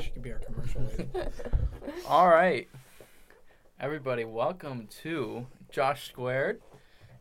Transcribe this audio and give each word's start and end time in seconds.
She 0.00 0.10
could 0.10 0.22
be 0.22 0.32
our 0.32 0.38
commercial 0.38 0.82
lady. 0.82 1.08
All 2.06 2.28
right, 2.28 2.68
everybody, 3.80 4.24
welcome 4.24 4.86
to 5.02 5.46
Josh 5.72 6.08
Squared. 6.08 6.60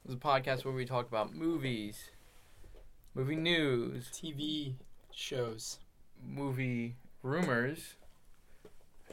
This 0.06 0.12
is 0.12 0.16
a 0.16 0.18
podcast 0.18 0.64
where 0.64 0.74
we 0.74 0.86
talk 0.86 1.08
about 1.08 1.34
movies, 1.34 2.12
movie 3.16 3.36
news, 3.36 4.10
TV 4.14 4.76
shows. 5.12 5.80
movie 6.24 6.96
rumors. 7.24 7.96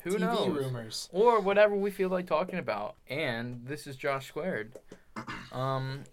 Who 0.02 0.10
TV 0.10 0.20
knows? 0.20 0.48
rumors. 0.64 1.08
Or 1.12 1.40
whatever 1.40 1.74
we 1.74 1.90
feel 1.90 2.10
like 2.10 2.26
talking 2.26 2.58
about. 2.58 2.96
And 3.08 3.66
this 3.66 3.86
is 3.86 3.96
Josh 3.96 4.28
Squared. 4.28 4.74
Um, 5.52 6.04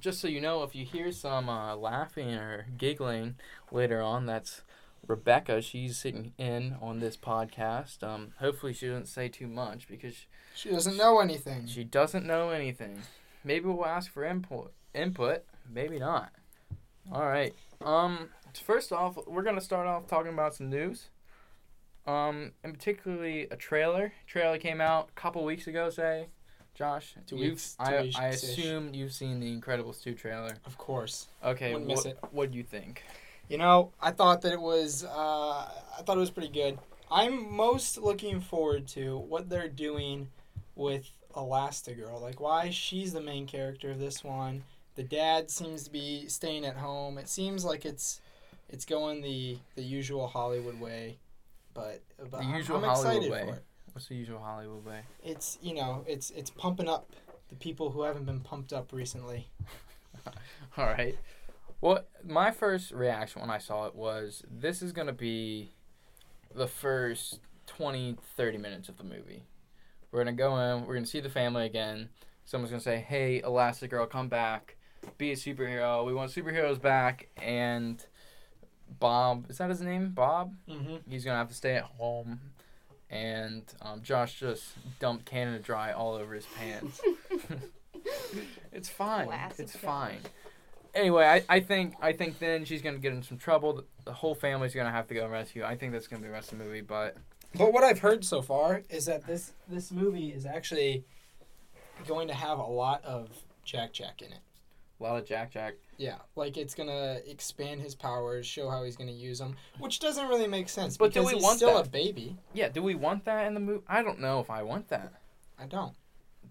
just 0.00 0.20
so 0.20 0.26
you 0.26 0.40
know, 0.40 0.64
if 0.64 0.74
you 0.74 0.84
hear 0.84 1.12
some 1.12 1.48
uh, 1.48 1.76
laughing 1.76 2.34
or 2.34 2.66
giggling 2.76 3.36
later 3.70 4.02
on, 4.02 4.26
that's 4.26 4.62
Rebecca. 5.06 5.60
She's 5.62 5.96
sitting 5.96 6.32
in 6.38 6.76
on 6.80 7.00
this 7.00 7.16
podcast. 7.16 8.02
Um, 8.02 8.32
hopefully 8.38 8.72
she 8.72 8.86
doesn't 8.88 9.06
say 9.06 9.28
too 9.28 9.48
much 9.48 9.88
because 9.88 10.26
She 10.54 10.70
doesn't 10.70 10.96
know 10.96 11.20
anything. 11.20 11.66
she 11.66 11.84
doesn't 11.84 12.26
know 12.26 12.50
anything. 12.50 13.02
Maybe 13.44 13.66
we'll 13.66 13.86
ask 13.86 14.10
for 14.12 14.24
input. 14.24 14.72
Input. 14.94 15.44
Maybe 15.68 15.98
not. 15.98 16.32
All 17.12 17.26
right. 17.26 17.54
Um. 17.84 18.28
First 18.64 18.92
off, 18.92 19.16
we're 19.26 19.42
gonna 19.42 19.60
start 19.62 19.86
off 19.86 20.06
talking 20.06 20.32
about 20.32 20.54
some 20.54 20.68
news. 20.70 21.08
Um, 22.06 22.52
and 22.64 22.74
particularly 22.74 23.44
a 23.50 23.56
trailer. 23.56 24.12
Trailer 24.26 24.58
came 24.58 24.80
out 24.80 25.08
a 25.08 25.20
couple 25.20 25.44
weeks 25.44 25.66
ago. 25.66 25.88
Say, 25.88 26.26
Josh, 26.74 27.14
Two 27.26 27.36
you've- 27.36 27.50
weeks- 27.50 27.76
I. 27.78 28.10
I 28.16 28.26
assume 28.28 28.92
you've 28.94 29.12
seen 29.12 29.40
the 29.40 29.56
Incredibles 29.58 30.02
two 30.02 30.14
trailer. 30.14 30.56
Of 30.66 30.76
course. 30.78 31.28
Okay. 31.44 31.72
Wouldn't 31.72 31.88
What 31.88 31.96
miss 31.96 32.06
it. 32.06 32.18
What 32.32 32.50
do 32.50 32.58
you 32.58 32.64
think? 32.64 33.02
You 33.48 33.58
know, 33.58 33.92
I 34.00 34.10
thought 34.12 34.42
that 34.42 34.52
it 34.52 34.60
was. 34.60 35.04
Uh, 35.04 35.08
I 35.98 36.02
thought 36.04 36.16
it 36.16 36.20
was 36.20 36.30
pretty 36.30 36.48
good. 36.48 36.78
I'm 37.10 37.54
most 37.54 37.98
looking 37.98 38.40
forward 38.40 38.86
to 38.88 39.18
what 39.18 39.50
they're 39.50 39.68
doing 39.68 40.28
with 40.74 41.06
Elastigirl. 41.36 42.20
Like, 42.22 42.40
why 42.40 42.70
she's 42.70 43.12
the 43.12 43.20
main 43.20 43.46
character 43.46 43.90
of 43.90 43.98
this 43.98 44.24
one. 44.24 44.64
The 44.94 45.02
dad 45.02 45.50
seems 45.50 45.84
to 45.84 45.90
be 45.90 46.26
staying 46.28 46.64
at 46.64 46.76
home. 46.76 47.18
It 47.18 47.28
seems 47.28 47.64
like 47.64 47.84
it's 47.84 48.20
it's 48.70 48.84
going 48.86 49.20
the 49.22 49.58
the 49.74 49.82
usual 49.82 50.26
Hollywood 50.28 50.80
way, 50.80 51.18
but, 51.74 52.00
but 52.18 52.30
The 52.30 52.36
I'm- 52.38 52.54
usual 52.54 52.76
I'm 52.78 52.84
Hollywood 52.84 53.16
excited 53.24 53.30
way. 53.32 53.44
for 53.52 53.54
it. 53.56 53.64
What's 53.92 54.08
the 54.08 54.14
usual 54.16 54.38
Hollywood 54.38 54.84
way? 54.86 55.00
It's 55.22 55.58
you 55.60 55.74
know 55.74 56.04
it's 56.06 56.30
it's 56.30 56.48
pumping 56.50 56.88
up 56.88 57.10
the 57.50 57.56
people 57.56 57.90
who 57.90 58.02
haven't 58.02 58.24
been 58.24 58.40
pumped 58.40 58.72
up 58.72 58.90
recently. 58.92 59.48
All 60.78 60.86
right. 60.86 61.18
Well, 61.82 62.04
my 62.24 62.52
first 62.52 62.92
reaction 62.92 63.40
when 63.40 63.50
I 63.50 63.58
saw 63.58 63.86
it 63.86 63.96
was 63.96 64.44
this 64.48 64.82
is 64.82 64.92
going 64.92 65.08
to 65.08 65.12
be 65.12 65.72
the 66.54 66.68
first 66.68 67.40
20, 67.66 68.16
30 68.36 68.58
minutes 68.58 68.88
of 68.88 68.98
the 68.98 69.04
movie. 69.04 69.42
We're 70.12 70.22
going 70.22 70.36
to 70.36 70.40
go 70.40 70.56
in, 70.58 70.86
we're 70.86 70.94
going 70.94 71.04
to 71.04 71.10
see 71.10 71.18
the 71.18 71.28
family 71.28 71.66
again. 71.66 72.08
Someone's 72.44 72.70
going 72.70 72.80
to 72.80 72.84
say, 72.84 73.00
hey, 73.00 73.42
Elastigirl, 73.44 74.08
come 74.10 74.28
back. 74.28 74.76
Be 75.18 75.32
a 75.32 75.34
superhero. 75.34 76.06
We 76.06 76.14
want 76.14 76.30
superheroes 76.30 76.80
back. 76.80 77.30
And 77.36 78.04
Bob, 79.00 79.46
is 79.50 79.58
that 79.58 79.68
his 79.68 79.80
name? 79.80 80.10
Bob? 80.10 80.54
Mm-hmm. 80.68 81.10
He's 81.10 81.24
going 81.24 81.34
to 81.34 81.38
have 81.38 81.48
to 81.48 81.54
stay 81.54 81.74
at 81.74 81.84
home. 81.84 82.38
And 83.10 83.64
um, 83.80 84.02
Josh 84.02 84.38
just 84.38 84.64
dumped 85.00 85.24
Canada 85.24 85.58
Dry 85.58 85.90
all 85.90 86.14
over 86.14 86.32
his 86.34 86.46
pants. 86.56 87.00
it's 88.72 88.88
fine. 88.88 89.26
Classic 89.26 89.64
it's 89.64 89.72
Josh. 89.72 89.82
Anyway, 90.94 91.24
I, 91.24 91.42
I 91.48 91.60
think 91.60 91.94
I 92.00 92.12
think 92.12 92.38
then 92.38 92.64
she's 92.64 92.82
gonna 92.82 92.98
get 92.98 93.12
in 93.12 93.22
some 93.22 93.38
trouble. 93.38 93.84
The, 94.04 94.12
whole 94.12 94.34
family's 94.34 94.74
gonna 94.74 94.90
have 94.90 95.06
to 95.08 95.14
go 95.14 95.22
and 95.24 95.32
rescue. 95.32 95.64
I 95.64 95.76
think 95.76 95.92
that's 95.92 96.06
gonna 96.06 96.20
be 96.22 96.28
the 96.28 96.32
rest 96.34 96.52
of 96.52 96.58
the 96.58 96.64
movie. 96.64 96.82
But 96.82 97.16
But 97.54 97.72
what 97.72 97.82
I've 97.82 98.00
heard 98.00 98.24
so 98.24 98.42
far 98.42 98.82
is 98.90 99.06
that 99.06 99.26
this 99.26 99.52
this 99.68 99.90
movie 99.90 100.28
is 100.28 100.44
actually 100.44 101.04
going 102.06 102.28
to 102.28 102.34
have 102.34 102.58
a 102.58 102.62
lot 102.66 103.02
of 103.04 103.30
Jack 103.64 103.92
Jack 103.92 104.20
in 104.22 104.32
it. 104.32 104.40
a 105.00 105.02
lot 105.02 105.18
of 105.18 105.24
Jack 105.26 105.52
Jack. 105.52 105.74
Yeah, 105.96 106.16
like 106.36 106.56
it's 106.58 106.74
gonna 106.74 107.20
expand 107.26 107.80
his 107.80 107.94
powers, 107.94 108.44
show 108.46 108.68
how 108.68 108.82
he's 108.84 108.96
gonna 108.96 109.12
use 109.12 109.38
them, 109.38 109.56
which 109.78 109.98
doesn't 110.00 110.28
really 110.28 110.48
make 110.48 110.68
sense 110.68 110.96
But 110.98 111.12
do 111.14 111.24
we 111.24 111.34
he's 111.34 111.42
want 111.42 111.56
still 111.58 111.74
that? 111.76 111.86
a 111.86 111.90
baby. 111.90 112.36
Yeah, 112.52 112.68
do 112.68 112.82
we 112.82 112.96
want 112.96 113.24
that 113.24 113.46
in 113.46 113.54
the 113.54 113.60
movie? 113.60 113.84
I 113.88 114.02
don't 114.02 114.18
know 114.20 114.40
if 114.40 114.50
I 114.50 114.62
want 114.62 114.88
that. 114.88 115.12
I 115.58 115.66
don't. 115.66 115.94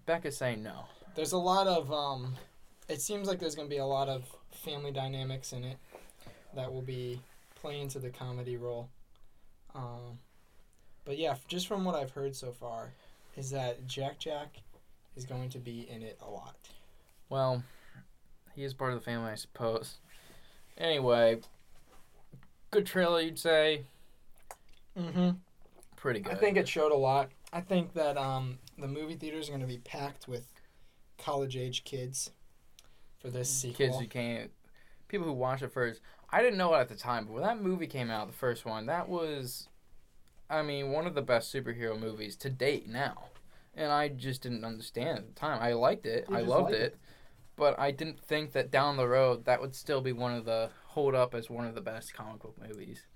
Becca's 0.06 0.36
saying 0.36 0.62
no. 0.62 0.86
There's 1.14 1.32
a 1.32 1.38
lot 1.38 1.66
of 1.68 1.92
um. 1.92 2.34
It 2.92 3.00
seems 3.00 3.26
like 3.26 3.38
there's 3.38 3.54
gonna 3.54 3.70
be 3.70 3.78
a 3.78 3.86
lot 3.86 4.10
of 4.10 4.22
family 4.50 4.92
dynamics 4.92 5.54
in 5.54 5.64
it 5.64 5.78
that 6.54 6.70
will 6.70 6.82
be 6.82 7.18
playing 7.54 7.88
to 7.88 7.98
the 7.98 8.10
comedy 8.10 8.58
role. 8.58 8.90
Um, 9.74 10.18
but 11.06 11.16
yeah, 11.16 11.36
just 11.48 11.66
from 11.66 11.86
what 11.86 11.94
I've 11.94 12.10
heard 12.10 12.36
so 12.36 12.52
far, 12.52 12.92
is 13.34 13.50
that 13.50 13.86
Jack 13.86 14.18
Jack 14.18 14.58
is 15.16 15.24
going 15.24 15.48
to 15.48 15.58
be 15.58 15.88
in 15.88 16.02
it 16.02 16.18
a 16.20 16.30
lot. 16.30 16.54
Well, 17.30 17.64
he 18.54 18.62
is 18.62 18.74
part 18.74 18.92
of 18.92 18.98
the 18.98 19.04
family, 19.04 19.30
I 19.30 19.36
suppose. 19.36 19.96
Anyway, 20.76 21.40
good 22.70 22.84
trailer, 22.84 23.22
you'd 23.22 23.38
say. 23.38 23.84
Mm-hmm. 24.98 25.30
Pretty 25.96 26.20
good. 26.20 26.34
I 26.34 26.36
think 26.36 26.58
it 26.58 26.68
showed 26.68 26.92
a 26.92 26.96
lot. 26.96 27.30
I 27.54 27.62
think 27.62 27.94
that 27.94 28.18
um, 28.18 28.58
the 28.76 28.88
movie 28.88 29.14
theaters 29.14 29.48
are 29.48 29.52
going 29.52 29.62
to 29.62 29.66
be 29.66 29.78
packed 29.78 30.28
with 30.28 30.46
college 31.16 31.56
age 31.56 31.84
kids 31.84 32.30
for 33.22 33.30
this 33.30 33.48
sequel. 33.48 33.86
kids 33.86 33.98
who 33.98 34.06
can't 34.06 34.50
people 35.08 35.26
who 35.26 35.32
watch 35.32 35.62
it 35.62 35.72
first. 35.72 36.00
I 36.30 36.42
didn't 36.42 36.58
know 36.58 36.74
it 36.74 36.80
at 36.80 36.88
the 36.88 36.96
time 36.96 37.26
but 37.26 37.34
when 37.34 37.42
that 37.44 37.62
movie 37.62 37.86
came 37.86 38.10
out 38.10 38.26
the 38.26 38.36
first 38.36 38.64
one 38.64 38.86
that 38.86 39.08
was 39.08 39.68
i 40.50 40.62
mean 40.62 40.90
one 40.90 41.06
of 41.06 41.14
the 41.14 41.22
best 41.22 41.54
superhero 41.54 41.98
movies 41.98 42.36
to 42.36 42.50
date 42.50 42.88
now. 42.88 43.24
And 43.74 43.90
i 43.92 44.08
just 44.08 44.42
didn't 44.42 44.64
understand 44.64 45.18
at 45.18 45.26
the 45.26 45.40
time. 45.40 45.62
I 45.62 45.72
liked 45.72 46.04
it. 46.06 46.26
You 46.28 46.36
i 46.36 46.40
loved 46.40 46.72
like 46.72 46.74
it, 46.74 46.80
it. 46.82 46.98
but 47.56 47.78
i 47.78 47.90
didn't 47.90 48.20
think 48.20 48.52
that 48.52 48.70
down 48.70 48.96
the 48.96 49.08
road 49.08 49.44
that 49.44 49.60
would 49.60 49.74
still 49.74 50.00
be 50.00 50.12
one 50.12 50.34
of 50.34 50.44
the 50.44 50.70
hold 50.88 51.14
up 51.14 51.34
as 51.34 51.48
one 51.48 51.66
of 51.66 51.74
the 51.74 51.80
best 51.80 52.12
comic 52.12 52.42
book 52.42 52.56
movies. 52.60 53.06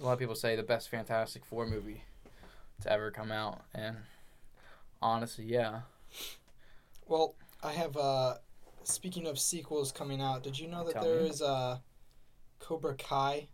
A 0.00 0.04
lot 0.04 0.14
of 0.14 0.18
people 0.18 0.34
say 0.34 0.56
the 0.56 0.62
best 0.62 0.88
fantastic 0.88 1.44
four 1.44 1.66
movie 1.66 2.04
to 2.80 2.90
ever 2.90 3.10
come 3.10 3.30
out. 3.30 3.62
And 3.74 3.96
honestly 5.00 5.44
yeah. 5.44 5.82
Well, 7.06 7.34
I 7.62 7.72
have. 7.72 7.96
Uh, 7.96 8.34
speaking 8.84 9.26
of 9.26 9.38
sequels 9.38 9.92
coming 9.92 10.20
out, 10.20 10.42
did 10.42 10.58
you 10.58 10.68
know 10.68 10.84
that 10.84 10.94
Tell 10.94 11.02
there 11.04 11.20
me. 11.22 11.28
is 11.28 11.42
uh, 11.42 11.78
Cobra 12.58 12.94
Kai 12.94 13.48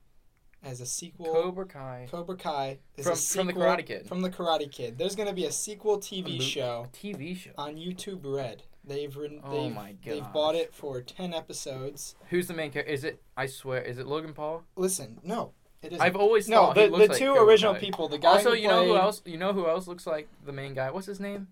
as 0.63 0.81
a 0.81 0.87
sequel? 0.87 1.27
cobra 1.33 1.65
kai 1.67 2.09
Cobra 2.11 2.37
Kai 2.37 2.79
is 2.97 3.05
From- 3.05 3.13
a 3.13 3.17
from 3.17 3.47
the 3.47 3.53
Karate 3.53 3.87
Kid. 3.87 4.07
From 4.09 4.21
the 4.23 4.31
Karate 4.31 4.71
Kid. 4.71 4.99
There's 4.99 5.15
going 5.15 5.29
to 5.29 5.35
be 5.35 5.45
a 5.45 5.53
sequel 5.53 5.99
TV 5.99 6.39
mo- 6.39 6.45
show 6.45 6.87
tv 6.93 7.37
show 7.37 7.51
on 7.57 7.77
YouTube 7.77 8.21
Red. 8.25 8.65
They've 8.85 9.15
written. 9.17 9.41
Oh 9.45 9.65
they've, 9.65 9.75
my 9.75 9.95
They've 10.05 10.23
gosh. 10.23 10.33
bought 10.33 10.55
it 10.55 10.75
for 10.75 11.01
ten 11.03 11.33
episodes. 11.35 12.15
Who's 12.31 12.49
the 12.49 12.55
main 12.55 12.71
character? 12.71 12.91
Is 12.93 13.05
it? 13.05 13.23
I 13.37 13.47
swear, 13.47 13.83
is 13.83 13.99
it 13.99 14.07
Logan 14.07 14.33
Paul? 14.33 14.65
Listen, 14.77 15.19
no, 15.23 15.53
it 15.83 15.93
isn't. 15.93 16.01
I've 16.01 16.17
always 16.17 16.49
no, 16.49 16.57
thought 16.67 16.77
he 16.79 16.85
the, 16.87 16.91
looks 16.91 17.03
the 17.05 17.09
like 17.11 17.19
two 17.19 17.27
Cobra 17.35 17.45
original 17.45 17.75
Kai. 17.75 17.81
people. 17.81 18.09
The 18.09 18.19
guy 18.19 18.29
Also, 18.29 18.51
who 18.51 18.57
you 18.57 18.67
know 18.69 18.85
who 18.85 18.93
played 18.93 19.01
else? 19.03 19.23
You 19.27 19.37
know 19.39 19.53
who 19.53 19.69
else 19.69 19.87
looks 19.87 20.07
like 20.07 20.29
the 20.45 20.53
main 20.53 20.75
guy? 20.75 20.91
What's 20.91 21.07
his 21.07 21.21
name? 21.21 21.49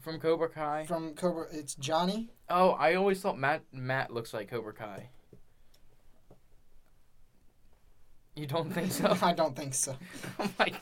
From 0.00 0.18
Cobra 0.18 0.48
Kai. 0.48 0.86
from 0.86 1.14
Cobra. 1.14 1.46
It's 1.52 1.74
Johnny. 1.74 2.30
Oh, 2.48 2.70
I 2.70 2.94
always 2.94 3.20
thought 3.20 3.38
Matt 3.38 3.62
Matt 3.72 4.10
looks 4.12 4.32
like 4.32 4.48
Cobra 4.50 4.72
Kai. 4.72 5.10
You 8.34 8.46
don't 8.46 8.72
think 8.72 8.92
so? 8.92 9.16
I 9.22 9.32
don't 9.32 9.54
think 9.56 9.74
so. 9.74 9.96
Oh 10.38 10.44
I'm 10.44 10.54
like, 10.58 10.74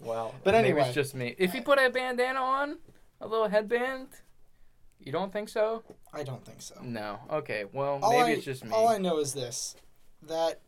well, 0.00 0.34
But 0.44 0.54
maybe 0.54 0.68
anyway. 0.68 0.82
it's 0.86 0.94
just 0.94 1.14
me. 1.14 1.34
If 1.38 1.52
he 1.52 1.60
put 1.60 1.78
a 1.78 1.90
bandana 1.90 2.38
on, 2.40 2.78
a 3.20 3.26
little 3.26 3.48
headband, 3.48 4.08
you 5.00 5.10
don't 5.10 5.32
think 5.32 5.48
so? 5.48 5.82
I 6.12 6.22
don't 6.22 6.44
think 6.44 6.60
so. 6.62 6.74
No. 6.82 7.18
Okay. 7.30 7.64
Well, 7.72 7.98
All 8.02 8.10
maybe 8.12 8.32
I, 8.32 8.34
it's 8.34 8.44
just 8.44 8.64
me. 8.64 8.70
All 8.70 8.86
I 8.88 8.98
know 8.98 9.18
is 9.18 9.32
this: 9.34 9.74
that 10.22 10.60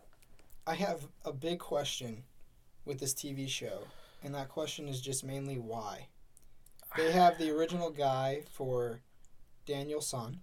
I 0.67 0.75
have 0.75 1.07
a 1.25 1.33
big 1.33 1.59
question 1.61 2.25
with 2.85 2.99
this 2.99 3.15
TV 3.15 3.49
show, 3.49 3.83
and 4.25 4.35
that 4.35 4.49
question 4.49 4.89
is 4.89 5.01
just 5.01 5.23
mainly 5.23 5.59
why. 5.59 6.09
They 6.97 7.13
have 7.13 7.39
the 7.39 7.51
original 7.51 7.91
guy 7.91 8.43
for 8.53 9.01
Daniel 9.67 10.01
Son 10.01 10.41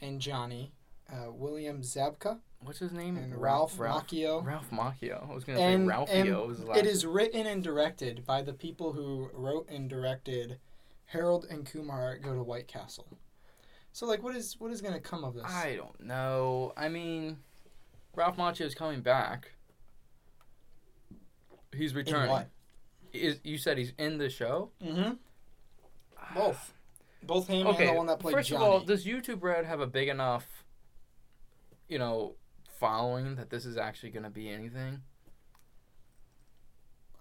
and 0.00 0.20
Johnny, 0.20 0.72
uh, 1.12 1.30
William 1.32 1.80
Zabka, 1.82 2.38
What's 2.60 2.78
his 2.78 2.92
name? 2.92 3.16
and 3.16 3.34
Ralph, 3.40 3.78
Ralph. 3.78 4.06
Macchio. 4.06 4.44
Ralph 4.44 4.70
Macchio. 4.70 5.28
I 5.30 5.34
was 5.34 5.44
gonna 5.44 5.58
And, 5.58 5.88
say 5.88 5.94
Ralphio 5.94 6.46
was 6.46 6.60
the 6.60 6.66
last. 6.66 6.78
it 6.78 6.86
is 6.86 7.04
written 7.04 7.46
and 7.46 7.62
directed 7.62 8.24
by 8.24 8.42
the 8.42 8.52
people 8.52 8.92
who 8.92 9.28
wrote 9.34 9.68
and 9.68 9.88
directed 9.90 10.58
Harold 11.06 11.46
and 11.50 11.66
Kumar 11.66 12.18
Go 12.18 12.34
to 12.34 12.42
White 12.42 12.68
Castle. 12.68 13.06
So, 13.92 14.06
like, 14.06 14.22
what 14.22 14.34
is 14.34 14.56
what 14.58 14.72
is 14.72 14.80
going 14.80 14.94
to 14.94 15.00
come 15.00 15.22
of 15.24 15.34
this? 15.34 15.44
I 15.46 15.76
don't 15.76 16.00
know. 16.00 16.72
I 16.76 16.88
mean, 16.88 17.38
Ralph 18.16 18.36
Macchio 18.36 18.62
is 18.62 18.74
coming 18.74 19.02
back. 19.02 19.52
He's 21.76 21.94
returning. 21.94 22.30
what? 22.30 22.48
Is 23.12 23.38
you 23.44 23.58
said 23.58 23.78
he's 23.78 23.92
in 23.98 24.18
the 24.18 24.28
show? 24.30 24.70
Mm-hmm. 24.82 25.12
Both. 26.34 26.72
Both 27.22 27.46
him 27.48 27.66
Okay. 27.68 27.84
and 27.88 27.94
the 27.94 27.98
one 27.98 28.06
that 28.06 28.18
played 28.18 28.34
First 28.34 28.50
Johnny. 28.50 28.64
of 28.64 28.70
all, 28.70 28.80
does 28.80 29.06
YouTube 29.06 29.42
Red 29.42 29.64
have 29.64 29.80
a 29.80 29.86
big 29.86 30.08
enough, 30.08 30.46
you 31.88 31.98
know, 31.98 32.34
following 32.78 33.36
that 33.36 33.48
this 33.50 33.64
is 33.64 33.76
actually 33.78 34.10
going 34.10 34.24
to 34.24 34.30
be 34.30 34.48
anything? 34.50 35.00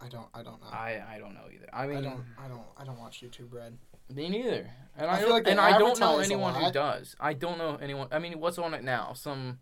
I 0.01 0.09
don't. 0.09 0.27
I 0.33 0.43
don't 0.43 0.59
know. 0.61 0.67
I 0.67 1.01
I 1.15 1.17
don't 1.19 1.33
know 1.33 1.45
either. 1.53 1.67
I 1.71 1.83
I, 1.83 1.87
mean, 1.87 2.03
don't. 2.03 2.23
I 2.37 2.47
don't. 2.49 2.63
I 2.77 2.83
don't 2.83 2.99
watch 2.99 3.21
YouTube 3.21 3.53
Red. 3.53 3.77
me 4.09 4.27
neither. 4.27 4.69
And 4.97 5.09
I 5.09 5.13
I, 5.13 5.17
feel 5.19 5.27
don't- 5.29 5.35
like 5.37 5.47
and 5.47 5.59
I 5.61 5.77
don't 5.77 5.97
know 5.99 6.19
anyone 6.19 6.53
who 6.55 6.71
does. 6.71 7.15
I 7.19 7.33
don't 7.33 7.57
know 7.57 7.77
anyone. 7.81 8.07
I 8.11 8.19
mean, 8.19 8.39
what's 8.39 8.57
on 8.57 8.73
it 8.73 8.83
now? 8.83 9.13
Some 9.13 9.59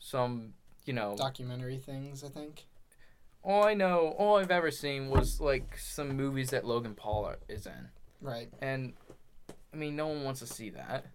some 0.00 0.54
you 0.84 0.92
know. 0.92 1.14
Documentary 1.16 1.78
things. 1.78 2.24
I 2.24 2.28
think. 2.28 2.64
All 3.44 3.62
I 3.64 3.74
know, 3.74 4.14
all 4.18 4.36
I've 4.38 4.50
ever 4.50 4.70
seen 4.70 5.10
was 5.10 5.38
like 5.40 5.76
some 5.78 6.16
movies 6.16 6.48
that 6.50 6.64
Logan 6.64 6.94
Paul 6.94 7.34
is 7.46 7.66
in, 7.66 7.90
Right. 8.24 8.48
and 8.60 8.94
I 9.72 9.76
mean, 9.76 9.96
no 9.96 10.06
one 10.06 10.24
wants 10.24 10.40
to 10.40 10.46
see 10.46 10.70
that. 10.70 11.06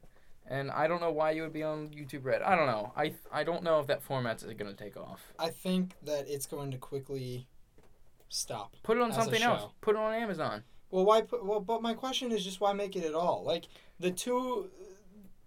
And 0.45 0.71
I 0.71 0.87
don't 0.87 0.99
know 0.99 1.11
why 1.11 1.31
you 1.31 1.43
would 1.43 1.53
be 1.53 1.63
on 1.63 1.89
YouTube 1.89 2.25
Red. 2.25 2.41
I 2.41 2.55
don't 2.55 2.65
know. 2.65 2.91
I 2.95 3.13
I 3.31 3.43
don't 3.43 3.63
know 3.63 3.79
if 3.79 3.87
that 3.87 4.01
format's 4.01 4.43
gonna 4.43 4.73
take 4.73 4.97
off. 4.97 5.21
I 5.37 5.49
think 5.49 5.93
that 6.03 6.27
it's 6.27 6.45
going 6.45 6.71
to 6.71 6.77
quickly 6.77 7.47
stop. 8.29 8.75
Put 8.83 8.97
it 8.97 9.01
on 9.01 9.13
something 9.13 9.41
else. 9.41 9.71
Put 9.81 9.95
it 9.95 9.99
on 9.99 10.13
Amazon. 10.13 10.63
Well, 10.91 11.05
why 11.05 11.21
put? 11.21 11.45
Well, 11.45 11.59
but 11.59 11.81
my 11.81 11.93
question 11.93 12.31
is 12.31 12.43
just 12.43 12.59
why 12.61 12.73
make 12.73 12.95
it 12.95 13.03
at 13.03 13.13
all? 13.13 13.43
Like 13.45 13.65
the 13.99 14.11
two, 14.11 14.69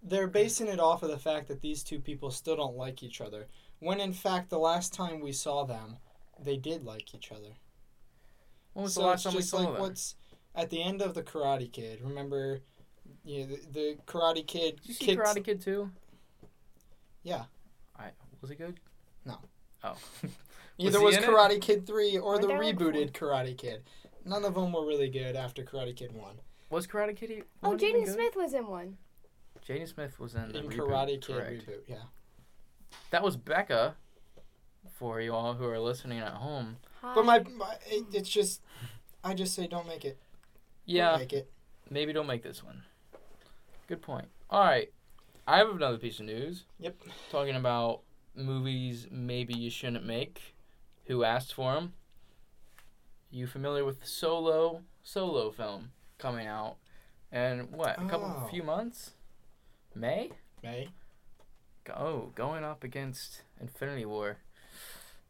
they're 0.01 0.27
basing 0.27 0.67
it 0.67 0.79
off 0.79 1.03
of 1.03 1.09
the 1.09 1.17
fact 1.17 1.47
that 1.49 1.61
these 1.61 1.83
two 1.83 1.99
people 1.99 2.31
still 2.31 2.55
don't 2.55 2.77
like 2.77 3.03
each 3.03 3.19
other. 3.19 3.47
When 3.79 3.99
in 3.99 4.13
fact, 4.13 4.49
the 4.49 4.59
last 4.59 4.93
time 4.93 5.19
we 5.19 5.33
saw 5.33 5.65
them, 5.65 5.97
they 6.41 6.55
did 6.55 6.85
like 6.85 7.13
each 7.13 7.31
other. 7.31 7.57
When 8.73 8.83
was 8.83 8.93
so 8.93 9.01
the 9.01 9.07
last 9.07 9.23
time 9.23 9.35
we 9.35 9.41
saw 9.41 9.57
like 9.57 9.73
them? 9.73 9.81
what's 9.81 10.15
at 10.55 10.69
the 10.69 10.81
end 10.83 11.01
of 11.01 11.13
the 11.13 11.23
Karate 11.23 11.71
Kid. 11.71 11.99
Remember, 12.03 12.61
you 13.23 13.39
know, 13.41 13.45
the, 13.47 13.59
the 13.71 13.97
Karate 14.05 14.45
Kid. 14.45 14.77
Did 14.77 14.87
you 14.87 14.93
see 14.93 15.05
kicked- 15.05 15.21
Karate 15.21 15.43
Kid 15.43 15.61
too? 15.61 15.89
Yeah. 17.23 17.43
I 17.97 18.09
was 18.41 18.51
it 18.51 18.57
good? 18.57 18.79
No. 19.25 19.37
Oh. 19.83 19.95
Either 20.77 20.99
he 20.99 21.05
was 21.05 21.17
in 21.17 21.23
it? 21.23 21.29
Karate 21.29 21.61
Kid 21.61 21.85
three 21.85 22.17
or 22.17 22.37
the 22.39 22.47
Weren't 22.47 22.77
there 22.77 22.87
like 22.87 22.95
rebooted 22.95 23.11
Karate 23.11 23.57
Kid. 23.57 23.83
None 24.25 24.43
of 24.45 24.55
them 24.55 24.71
were 24.73 24.85
really 24.85 25.09
good 25.09 25.35
after 25.35 25.63
Karate 25.63 25.95
Kid 25.95 26.13
one. 26.13 26.35
was 26.69 26.87
Karate 26.87 27.15
Kid? 27.15 27.43
Oh, 27.61 27.69
one 27.69 27.79
Jaden? 27.79 28.07
Smith 28.11 28.35
was 28.35 28.53
in 28.53 28.67
one. 28.67 28.97
Jaden 29.67 29.87
Smith 29.87 30.19
was 30.19 30.33
in 30.35 30.51
the 30.51 30.59
In 30.59 30.67
reboot, 30.67 30.77
Karate 30.89 31.21
Kid 31.21 31.35
correct. 31.35 31.67
reboot, 31.67 31.81
yeah. 31.87 31.95
That 33.11 33.23
was 33.23 33.37
Becca. 33.37 33.95
For 34.91 35.21
you 35.21 35.33
all 35.33 35.53
who 35.53 35.65
are 35.65 35.79
listening 35.79 36.19
at 36.19 36.33
home. 36.33 36.77
Hi. 37.01 37.13
But 37.15 37.25
my, 37.25 37.39
my 37.39 37.75
it, 37.87 38.05
it's 38.13 38.29
just, 38.29 38.61
I 39.23 39.33
just 39.33 39.53
say 39.55 39.65
don't 39.67 39.87
make 39.87 40.03
it. 40.05 40.19
Yeah, 40.85 41.17
make 41.17 41.33
it. 41.33 41.51
maybe 41.89 42.13
don't 42.13 42.27
make 42.27 42.43
this 42.43 42.63
one. 42.63 42.83
Good 43.87 44.01
point. 44.01 44.27
All 44.49 44.63
right, 44.63 44.91
I 45.47 45.57
have 45.57 45.69
another 45.69 45.97
piece 45.97 46.19
of 46.19 46.25
news. 46.25 46.65
Yep. 46.79 46.95
Talking 47.31 47.55
about 47.55 48.01
movies 48.35 49.07
maybe 49.11 49.53
you 49.53 49.69
shouldn't 49.69 50.05
make. 50.05 50.41
Who 51.05 51.23
asked 51.23 51.53
for 51.53 51.73
them? 51.73 51.93
You 53.31 53.47
familiar 53.47 53.83
with 53.83 53.99
the 54.01 54.07
Solo 54.07 54.81
Solo 55.03 55.51
film 55.51 55.91
coming 56.17 56.47
out? 56.47 56.77
And 57.31 57.71
what? 57.71 57.99
A 57.99 58.07
couple, 58.07 58.43
Oh. 58.45 58.47
few 58.49 58.63
months? 58.63 59.11
May? 59.95 60.31
May 60.61 60.89
Oh, 61.93 62.31
going 62.35 62.63
up 62.63 62.83
against 62.83 63.41
Infinity 63.59 64.05
War. 64.05 64.37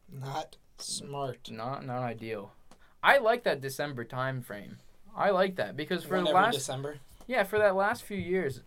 not 0.08 0.56
smart. 0.78 1.50
Not 1.50 1.84
not 1.84 2.02
ideal. 2.02 2.52
I 3.02 3.18
like 3.18 3.42
that 3.44 3.60
December 3.60 4.04
time 4.04 4.40
frame. 4.42 4.78
I 5.16 5.30
like 5.30 5.56
that 5.56 5.76
because 5.76 6.04
for 6.04 6.16
One 6.16 6.24
the 6.24 6.30
last 6.30 6.54
December. 6.54 6.98
yeah 7.26 7.44
for 7.44 7.58
that 7.58 7.76
last 7.76 8.02
few 8.02 8.16
years, 8.16 8.62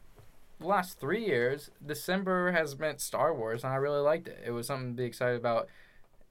the 0.59 0.67
last 0.67 0.99
three 0.99 1.25
years, 1.25 1.69
December 1.85 2.51
has 2.51 2.77
meant 2.79 3.01
Star 3.01 3.33
Wars, 3.33 3.63
and 3.63 3.73
I 3.73 3.75
really 3.77 3.99
liked 4.01 4.27
it. 4.27 4.39
It 4.45 4.51
was 4.51 4.67
something 4.67 4.93
to 4.93 4.97
be 4.97 5.03
excited 5.05 5.37
about 5.37 5.67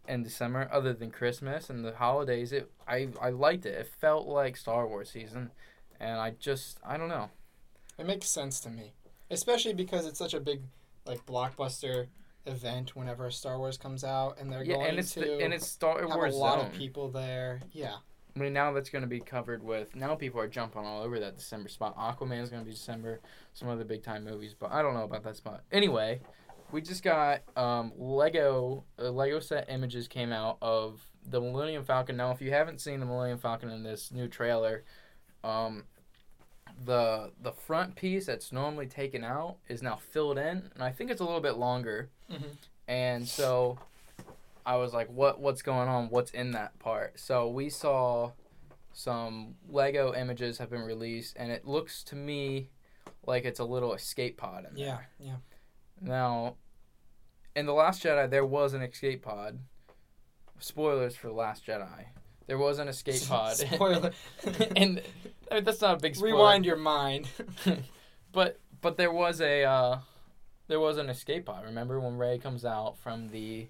in 0.09 0.23
December, 0.23 0.69
other 0.73 0.93
than 0.93 1.11
Christmas 1.11 1.69
and 1.69 1.85
the 1.85 1.93
holidays. 1.93 2.53
It 2.53 2.71
I 2.89 3.09
I 3.21 3.31
liked 3.31 3.67
it. 3.67 3.75
It 3.75 3.89
felt 4.01 4.27
like 4.27 4.57
Star 4.57 4.87
Wars 4.87 5.11
season, 5.11 5.51
and 6.01 6.19
I 6.19 6.31
just 6.31 6.79
I 6.85 6.97
don't 6.97 7.09
know. 7.09 7.31
It 7.99 8.07
makes 8.07 8.29
sense 8.29 8.61
to 8.61 8.71
me, 8.71 8.93
especially 9.31 9.75
because 9.75 10.07
it's 10.07 10.19
such 10.19 10.35
a 10.35 10.41
big, 10.41 10.61
like 11.07 11.25
blockbuster 11.27 12.07
event 12.47 12.95
whenever 12.95 13.31
Star 13.31 13.59
Wars 13.59 13.77
comes 13.77 14.05
out, 14.05 14.39
and 14.39 14.51
they're 14.53 14.65
yeah, 14.65 14.75
going 14.75 14.87
and 14.91 14.99
it's 14.99 15.15
to 15.15 15.21
the, 15.21 15.41
and 15.41 15.55
it's 15.55 15.67
Star 15.67 16.07
Wars 16.07 16.11
have 16.11 16.33
a 16.35 16.37
lot 16.37 16.59
zone. 16.61 16.67
of 16.67 16.73
people 16.73 17.09
there. 17.11 17.61
Yeah. 17.73 17.97
I 18.37 18.39
mean, 18.39 18.53
now 18.53 18.71
that's 18.73 18.91
going 18.91 19.03
to 19.03 19.09
be 19.09 19.21
covered 19.21 19.63
with. 19.63 19.97
Now 19.97 20.15
people 20.15 20.41
are 20.41 20.49
jumping 20.49 20.85
all 20.85 21.03
over 21.03 21.19
that 21.21 21.37
December 21.37 21.71
spot. 21.71 21.97
Aquaman 21.97 22.43
is 22.43 22.51
going 22.51 22.63
to 22.63 22.67
be 22.67 22.75
December. 22.75 23.21
Some 23.55 23.69
other 23.69 23.85
big 23.85 24.03
time 24.03 24.25
movies, 24.25 24.55
but 24.59 24.71
I 24.71 24.83
don't 24.83 24.93
know 24.95 25.05
about 25.05 25.23
that 25.25 25.37
spot. 25.37 25.63
Anyway, 25.73 26.21
we 26.71 26.83
just 26.83 27.03
got 27.03 27.41
um, 27.57 27.93
Lego. 27.97 28.85
Uh, 28.99 29.11
Lego 29.11 29.41
set 29.41 29.71
images 29.71 30.07
came 30.07 30.33
out 30.33 30.59
of 30.61 31.01
the 31.29 31.41
Millennium 31.41 31.85
Falcon. 31.85 32.17
Now, 32.17 32.31
if 32.31 32.43
you 32.43 32.51
haven't 32.51 32.81
seen 32.81 33.01
the 33.01 33.07
Millennium 33.07 33.39
Falcon 33.39 33.71
in 33.71 33.83
this 33.83 34.13
new 34.13 34.29
trailer, 34.29 34.85
um, 35.43 35.85
the 36.85 37.33
the 37.41 37.53
front 37.53 37.97
piece 37.97 38.27
that's 38.27 38.53
normally 38.53 38.87
taken 38.87 39.25
out 39.25 39.57
is 39.69 39.83
now 39.83 39.97
filled 39.97 40.37
in, 40.37 40.71
and 40.75 40.83
I 40.83 40.91
think 40.91 41.11
it's 41.11 41.23
a 41.23 41.25
little 41.25 41.41
bit 41.41 41.57
longer. 41.57 42.11
Mhm. 42.31 42.57
And 42.87 43.27
so 43.27 43.79
I 44.67 44.77
was 44.77 44.93
like, 44.93 45.09
"What? 45.09 45.41
What's 45.41 45.63
going 45.63 45.89
on? 45.89 46.11
What's 46.11 46.33
in 46.33 46.51
that 46.51 46.79
part?" 46.79 47.19
So 47.19 47.49
we 47.49 47.71
saw 47.71 48.33
some 48.93 49.55
Lego 49.69 50.15
images 50.15 50.59
have 50.59 50.71
been 50.71 50.83
released, 50.83 51.37
and 51.39 51.53
it 51.53 51.67
looks 51.67 52.03
to 52.05 52.17
me 52.17 52.71
like 53.27 53.45
it's 53.45 53.61
a 53.61 53.65
little 53.65 53.95
escape 53.95 54.37
pod 54.37 54.67
in 54.69 54.75
there. 54.75 55.09
Yeah. 55.21 55.27
Yeah. 55.27 55.37
Now, 56.01 56.57
in 57.55 57.67
the 57.67 57.73
Last 57.73 58.03
Jedi, 58.03 58.29
there 58.29 58.45
was 58.45 58.75
an 58.75 58.83
escape 58.83 59.23
pod. 59.23 59.59
Spoilers 60.59 61.17
for 61.17 61.29
the 61.29 61.35
Last 61.35 61.67
Jedi. 61.67 62.07
There 62.47 62.59
was 62.59 62.79
an 62.79 62.89
escape 62.89 63.23
pod. 63.29 63.57
Spoiler. 63.57 64.13
and 64.77 65.03
I 65.51 65.55
mean, 65.57 65.65
that's 65.65 65.81
not 65.81 65.99
a 65.99 66.01
big 66.01 66.17
spoiler. 66.17 66.35
Rewind 66.35 66.65
your 66.65 66.77
mind. 66.77 67.29
but 68.33 68.61
but 68.81 68.97
there 68.97 69.13
was 69.13 69.41
a 69.41 69.65
uh, 69.65 69.99
there 70.69 70.81
was 70.81 70.97
an 70.97 71.09
escape 71.09 71.47
pod. 71.47 71.65
Remember 71.65 72.01
when 72.01 72.17
Rey 72.17 72.39
comes 72.39 72.65
out 72.65 72.99
from 72.99 73.29
the 73.29 73.69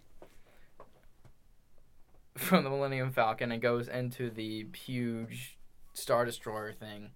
from 2.36 2.64
the 2.64 2.70
Millennium 2.70 3.10
Falcon 3.10 3.52
and 3.52 3.60
goes 3.60 3.88
into 3.88 4.30
the 4.30 4.66
huge 4.74 5.58
Star 5.94 6.24
Destroyer 6.24 6.72
thing. 6.72 7.10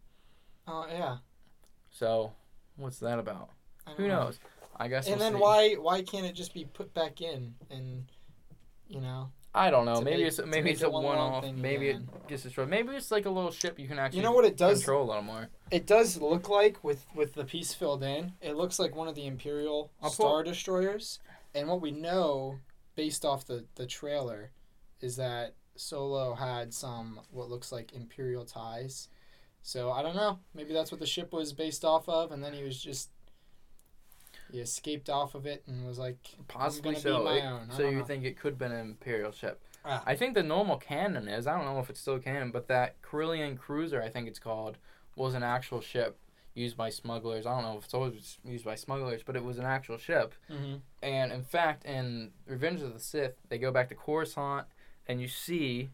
Oh 0.66 0.86
yeah. 0.90 1.18
So, 1.90 2.32
what's 2.76 2.98
that 3.00 3.18
about? 3.18 3.50
Who 3.96 4.08
know. 4.08 4.24
knows? 4.24 4.38
I 4.76 4.88
guess. 4.88 5.06
And 5.06 5.16
we'll 5.16 5.30
then 5.30 5.32
see. 5.34 5.42
why 5.42 5.74
why 5.74 6.02
can't 6.02 6.26
it 6.26 6.34
just 6.34 6.54
be 6.54 6.64
put 6.64 6.94
back 6.94 7.20
in 7.20 7.54
and 7.70 8.04
you 8.88 9.00
know 9.00 9.30
I 9.54 9.70
don't 9.70 9.84
know. 9.84 10.00
Maybe 10.00 10.18
make- 10.18 10.26
it's 10.28 10.40
maybe 10.46 10.70
it's 10.70 10.82
a 10.82 10.90
one, 10.90 11.18
off. 11.18 11.44
Maybe 11.54 11.88
it 11.88 12.28
gets 12.28 12.44
destroyed. 12.44 12.68
Maybe 12.68 12.94
it's 12.94 13.10
like 13.10 13.26
a 13.26 13.30
little 13.30 13.50
ship 13.50 13.78
you 13.78 13.88
can 13.88 13.98
actually 13.98 14.18
you 14.18 14.22
know 14.22 14.32
what 14.32 14.44
it 14.44 14.56
does 14.56 14.78
control 14.78 15.04
a 15.04 15.08
little 15.08 15.22
more. 15.22 15.48
it 15.70 15.86
does 15.86 16.16
look 16.20 16.48
like 16.48 16.82
with 16.84 17.04
with 17.14 17.34
the 17.34 17.44
piece 17.44 17.74
filled 17.74 18.02
in 18.02 18.32
it 18.40 18.56
looks 18.56 18.78
like 18.78 18.94
one 18.94 19.08
of 19.08 19.14
the 19.14 19.26
imperial 19.26 19.90
I'll 20.00 20.10
pull- 20.10 20.26
star 20.26 20.42
destroyers 20.44 21.18
and 21.54 21.68
what 21.68 21.80
we 21.80 21.90
know 21.90 22.60
based 22.94 23.24
off 23.24 23.44
the 23.46 23.64
the 23.74 23.86
trailer 23.86 24.50
is 25.00 25.16
that 25.16 25.54
solo 25.76 26.34
had 26.34 26.72
some 26.74 27.20
what 27.30 27.48
looks 27.48 27.72
like 27.72 27.92
imperial 27.94 28.44
ties 28.44 29.08
so 29.62 29.90
i 29.90 30.02
don't 30.02 30.16
know 30.16 30.38
maybe 30.54 30.72
that's 30.72 30.90
what 30.90 31.00
the 31.00 31.06
ship 31.06 31.32
was 31.32 31.52
based 31.52 31.84
off 31.84 32.08
of 32.08 32.32
and 32.32 32.42
then 32.44 32.52
he 32.52 32.62
was 32.62 32.80
just 32.82 33.10
he 34.50 34.58
escaped 34.58 35.08
off 35.08 35.34
of 35.36 35.46
it 35.46 35.62
and 35.68 35.86
was 35.86 35.98
like 35.98 36.18
Possibly 36.48 36.96
so. 36.96 37.22
my 37.22 37.36
It- 37.38 37.44
own. 37.44 37.70
So 37.70 37.88
you 37.88 37.98
know. 37.98 38.04
think 38.04 38.24
it 38.24 38.36
could 38.36 38.52
have 38.54 38.58
been 38.58 38.72
an 38.72 38.80
Imperial 38.80 39.30
ship? 39.30 39.62
Ah. 39.84 40.02
I 40.04 40.16
think 40.16 40.34
the 40.34 40.42
normal 40.42 40.76
canon 40.76 41.28
is. 41.28 41.46
I 41.46 41.56
don't 41.56 41.66
know 41.72 41.78
if 41.78 41.88
it's 41.88 42.00
still 42.00 42.18
canon, 42.18 42.50
but 42.50 42.66
that 42.66 43.00
Corellian 43.00 43.56
cruiser, 43.56 44.02
I 44.02 44.08
think 44.08 44.26
it's 44.26 44.40
called, 44.40 44.76
was 45.14 45.34
an 45.34 45.44
actual 45.44 45.80
ship 45.80 46.18
used 46.54 46.76
by 46.76 46.90
smugglers. 46.90 47.46
I 47.46 47.54
don't 47.54 47.62
know 47.62 47.78
if 47.78 47.84
it's 47.84 47.94
always 47.94 48.38
used 48.44 48.64
by 48.64 48.74
smugglers, 48.74 49.22
but 49.22 49.36
it 49.36 49.44
was 49.44 49.58
an 49.58 49.66
actual 49.66 49.98
ship. 49.98 50.34
mm-hmm. 50.50 50.78
And 51.00 51.30
in 51.30 51.44
fact, 51.44 51.84
in 51.84 52.32
Revenge 52.44 52.82
of 52.82 52.92
the 52.92 52.98
Sith, 52.98 53.34
they 53.50 53.58
go 53.58 53.70
back 53.70 53.88
to 53.90 53.94
Coruscant, 53.94 54.66
and 55.10 55.20
you 55.20 55.28
see, 55.28 55.90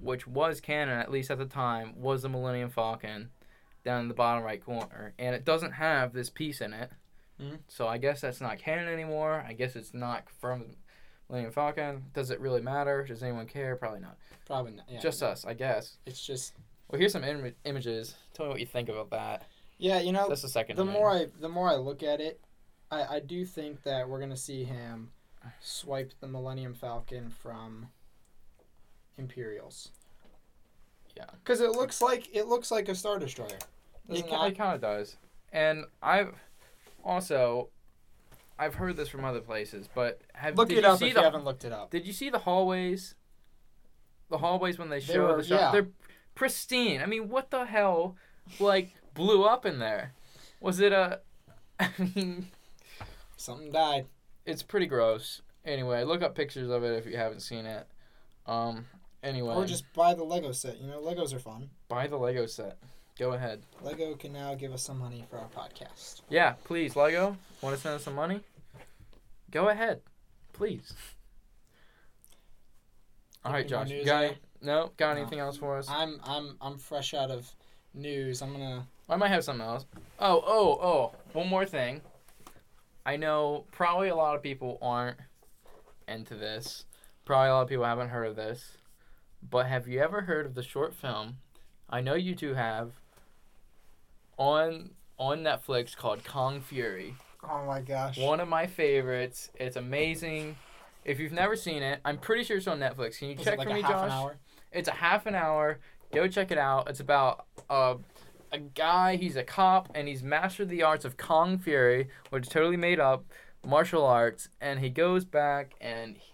which 0.00 0.26
was 0.26 0.60
canon 0.60 0.98
at 0.98 1.10
least 1.10 1.30
at 1.30 1.38
the 1.38 1.44
time, 1.46 2.00
was 2.00 2.22
the 2.22 2.28
Millennium 2.28 2.70
Falcon 2.70 3.30
down 3.84 4.00
in 4.00 4.08
the 4.08 4.14
bottom 4.14 4.42
right 4.44 4.64
corner, 4.64 5.12
and 5.18 5.34
it 5.34 5.44
doesn't 5.44 5.72
have 5.72 6.12
this 6.12 6.30
piece 6.30 6.60
in 6.60 6.72
it. 6.72 6.90
Mhm. 7.40 7.58
So 7.68 7.86
I 7.86 7.98
guess 7.98 8.20
that's 8.20 8.40
not 8.40 8.58
canon 8.58 8.88
anymore. 8.88 9.44
I 9.46 9.52
guess 9.52 9.76
it's 9.76 9.94
not 9.94 10.26
confirmed. 10.26 10.76
Millennium 11.28 11.52
Falcon. 11.52 12.06
Does 12.14 12.30
it 12.30 12.40
really 12.40 12.60
matter? 12.62 13.04
Does 13.04 13.22
anyone 13.22 13.46
care? 13.46 13.76
Probably 13.76 14.00
not. 14.00 14.16
probably 14.46 14.72
not 14.72 14.86
yeah 14.88 14.98
Just 14.98 15.22
us, 15.22 15.44
I 15.44 15.52
guess. 15.52 15.98
it's 16.06 16.24
just 16.24 16.54
Well, 16.88 16.98
here's 16.98 17.12
some 17.12 17.22
Im- 17.22 17.54
images. 17.64 18.14
Tell 18.32 18.46
me 18.46 18.50
what 18.52 18.60
you 18.60 18.66
think 18.66 18.88
about 18.88 19.10
that. 19.10 19.44
yeah 19.76 20.00
you 20.00 20.10
know 20.10 20.26
That's 20.26 20.40
the 20.42 20.48
second. 20.48 20.76
the 20.76 20.82
image. 20.84 20.94
more 20.94 21.10
I 21.10 21.26
the 21.38 21.50
more 21.50 21.68
I 21.68 21.74
look 21.76 22.02
at 22.02 22.20
it, 22.22 22.40
I, 22.90 23.16
I 23.16 23.20
do 23.20 23.44
think 23.44 23.82
that 23.82 24.08
we're 24.08 24.20
gonna 24.20 24.38
see 24.38 24.64
him 24.64 25.12
swipe 25.60 26.14
the 26.20 26.26
Millennium 26.28 26.72
Falcon 26.74 27.28
from 27.30 27.88
Imperials. 29.18 29.90
Yeah. 31.16 31.24
Because 31.42 31.60
it 31.60 31.70
looks 31.72 32.00
like 32.00 32.28
it 32.34 32.46
looks 32.46 32.70
like 32.70 32.88
a 32.88 32.94
Star 32.94 33.18
Destroyer. 33.18 33.48
It, 34.08 34.20
it 34.20 34.26
it 34.26 34.56
kind 34.56 34.74
of 34.74 34.80
does. 34.80 35.16
And 35.52 35.84
I've 36.02 36.34
also 37.04 37.68
I've 38.58 38.74
heard 38.74 38.96
this 38.96 39.08
from 39.08 39.24
other 39.24 39.40
places, 39.40 39.88
but 39.94 40.20
have 40.34 40.56
Look 40.56 40.68
did 40.68 40.78
it 40.78 40.84
you 40.84 40.90
up 40.90 40.98
see 40.98 41.08
if 41.08 41.14
the 41.14 41.20
you 41.20 41.24
haven't 41.24 41.44
looked 41.44 41.64
it 41.64 41.72
up. 41.72 41.90
did 41.90 42.06
you 42.06 42.12
see 42.12 42.30
the 42.30 42.38
hallways 42.40 43.14
the 44.30 44.38
hallways 44.38 44.78
when 44.78 44.90
they 44.90 45.00
They 45.00 45.14
show 45.14 45.26
were- 45.28 45.36
the 45.38 45.42
shot, 45.48 45.60
yeah. 45.60 45.72
they're 45.72 45.88
pristine. 46.34 47.00
I 47.02 47.06
mean, 47.06 47.28
what 47.28 47.50
the 47.50 47.64
hell, 47.64 48.16
like 48.60 48.90
blew 49.14 49.44
up 49.44 49.64
in 49.66 49.78
there? 49.78 50.12
Was 50.60 50.80
it 50.80 50.92
a? 50.92 51.20
I 51.80 51.90
mean, 51.98 52.48
Something 53.36 53.72
died. 53.72 54.06
it's 54.44 54.62
pretty 54.62 54.86
gross. 54.86 55.42
Anyway, 55.64 56.02
look 56.04 56.22
up 56.22 56.34
pictures 56.34 56.70
of 56.70 56.84
it 56.84 56.96
if 56.96 57.06
you 57.06 57.16
haven't 57.16 57.40
seen 57.40 57.64
it. 57.66 57.86
Um. 58.46 58.86
Anyway, 59.22 59.54
Or 59.54 59.64
just 59.64 59.84
buy 59.94 60.14
the 60.14 60.22
Lego 60.24 60.52
set. 60.52 60.80
You 60.80 60.86
know, 60.88 61.00
Legos 61.00 61.34
are 61.34 61.38
fun. 61.40 61.70
buy 61.88 62.06
the 62.06 62.16
Lego 62.16 62.46
set. 62.46 62.78
Go 63.18 63.32
ahead. 63.32 63.62
Lego 63.82 64.14
can 64.14 64.32
now 64.32 64.54
give 64.54 64.72
us 64.72 64.82
some 64.82 64.98
money 64.98 65.24
for 65.28 65.38
our 65.38 65.48
podcast. 65.48 66.20
Yeah, 66.28 66.52
please, 66.64 66.94
Lego. 66.94 67.36
Want 67.60 67.74
to 67.74 67.82
send 67.82 67.96
us 67.96 68.04
some 68.04 68.14
money? 68.14 68.40
Go 69.50 69.68
ahead, 69.70 70.00
please. 70.52 70.92
All 73.44 73.52
right, 73.52 73.66
Josh. 73.66 73.90
Got 74.04 74.24
any- 74.24 74.38
no? 74.60 74.92
Got 74.96 75.14
No. 75.14 75.20
anything 75.22 75.38
else 75.38 75.56
for 75.56 75.78
us? 75.78 75.88
I'm 75.88 76.20
I'm 76.24 76.56
I'm 76.60 76.78
fresh 76.78 77.14
out 77.14 77.30
of 77.30 77.50
news. 77.94 78.42
I'm 78.42 78.52
gonna. 78.52 78.86
I 79.08 79.16
might 79.16 79.28
have 79.28 79.44
something 79.44 79.66
else. 79.66 79.86
Oh, 80.20 80.42
oh, 80.46 80.78
oh. 80.82 81.12
One 81.32 81.48
more 81.48 81.64
thing. 81.64 82.02
I 83.06 83.16
know 83.16 83.64
probably 83.72 84.08
a 84.08 84.16
lot 84.16 84.36
of 84.36 84.42
people 84.42 84.78
aren't 84.82 85.16
into 86.06 86.34
this. 86.34 86.84
Probably 87.24 87.48
a 87.48 87.52
lot 87.54 87.62
of 87.62 87.68
people 87.68 87.84
haven't 87.84 88.08
heard 88.10 88.26
of 88.26 88.36
this. 88.36 88.76
But 89.42 89.66
have 89.66 89.88
you 89.88 90.00
ever 90.00 90.22
heard 90.22 90.46
of 90.46 90.54
the 90.54 90.62
short 90.62 90.94
film? 90.94 91.38
I 91.88 92.00
know 92.00 92.14
you 92.14 92.34
two 92.34 92.54
have. 92.54 92.92
On 94.36 94.90
on 95.18 95.38
Netflix 95.40 95.96
called 95.96 96.22
Kung 96.24 96.60
Fury. 96.60 97.16
Oh 97.42 97.64
my 97.66 97.80
gosh. 97.80 98.18
One 98.18 98.40
of 98.40 98.48
my 98.48 98.66
favorites. 98.66 99.50
It's 99.54 99.76
amazing. 99.76 100.56
If 101.04 101.18
you've 101.18 101.32
never 101.32 101.56
seen 101.56 101.82
it, 101.82 102.00
I'm 102.04 102.18
pretty 102.18 102.44
sure 102.44 102.58
it's 102.58 102.66
on 102.66 102.78
Netflix. 102.78 103.18
Can 103.18 103.30
you 103.30 103.36
Was 103.36 103.44
check 103.44 103.58
like 103.58 103.66
for 103.68 103.72
a 103.72 103.76
me, 103.76 103.82
half 103.82 103.90
Josh? 103.90 104.04
an 104.06 104.10
hour? 104.10 104.36
It's 104.72 104.88
a 104.88 104.92
half 104.92 105.26
an 105.26 105.34
hour. 105.34 105.78
Go 106.12 106.28
check 106.28 106.50
it 106.50 106.58
out. 106.58 106.88
It's 106.90 107.00
about 107.00 107.46
uh, 107.70 107.94
a 108.52 108.58
guy. 108.58 109.16
He's 109.16 109.36
a 109.36 109.44
cop 109.44 109.90
and 109.94 110.06
he's 110.08 110.22
mastered 110.22 110.68
the 110.68 110.82
arts 110.82 111.04
of 111.04 111.16
Kung 111.16 111.58
Fury, 111.58 112.08
which 112.30 112.44
is 112.46 112.48
totally 112.52 112.76
made 112.76 113.00
up 113.00 113.24
martial 113.66 114.04
arts. 114.04 114.48
And 114.60 114.80
he 114.80 114.90
goes 114.90 115.24
back 115.24 115.74
and 115.80 116.16
he 116.16 116.32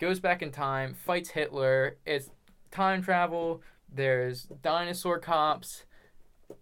goes 0.00 0.18
back 0.18 0.42
in 0.42 0.50
time, 0.50 0.94
fights 0.94 1.30
Hitler. 1.30 1.96
It's 2.06 2.30
time 2.70 3.02
travel. 3.02 3.62
There's 3.92 4.44
dinosaur 4.62 5.18
cops, 5.18 5.84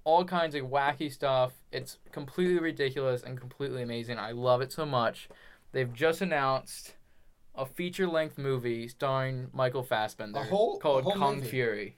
all 0.05 0.25
kinds 0.25 0.55
of 0.55 0.65
wacky 0.67 1.11
stuff. 1.13 1.53
It's 1.71 1.99
completely 2.13 2.59
ridiculous 2.59 3.23
and 3.23 3.39
completely 3.39 3.83
amazing. 3.83 4.19
I 4.19 4.33
love 4.33 4.61
it 4.61 4.73
so 4.73 4.85
much. 4.85 5.29
They've 5.73 5.93
just 5.93 6.21
announced 6.21 6.95
a 7.55 7.65
feature 7.67 8.07
length 8.07 8.39
movie 8.39 8.89
starring 8.89 9.49
Michael 9.53 9.83
Fassbender 9.83 10.43
whole- 10.45 10.79
called 10.79 11.05
Kung 11.13 11.37
movie? 11.37 11.49
Fury. 11.49 11.97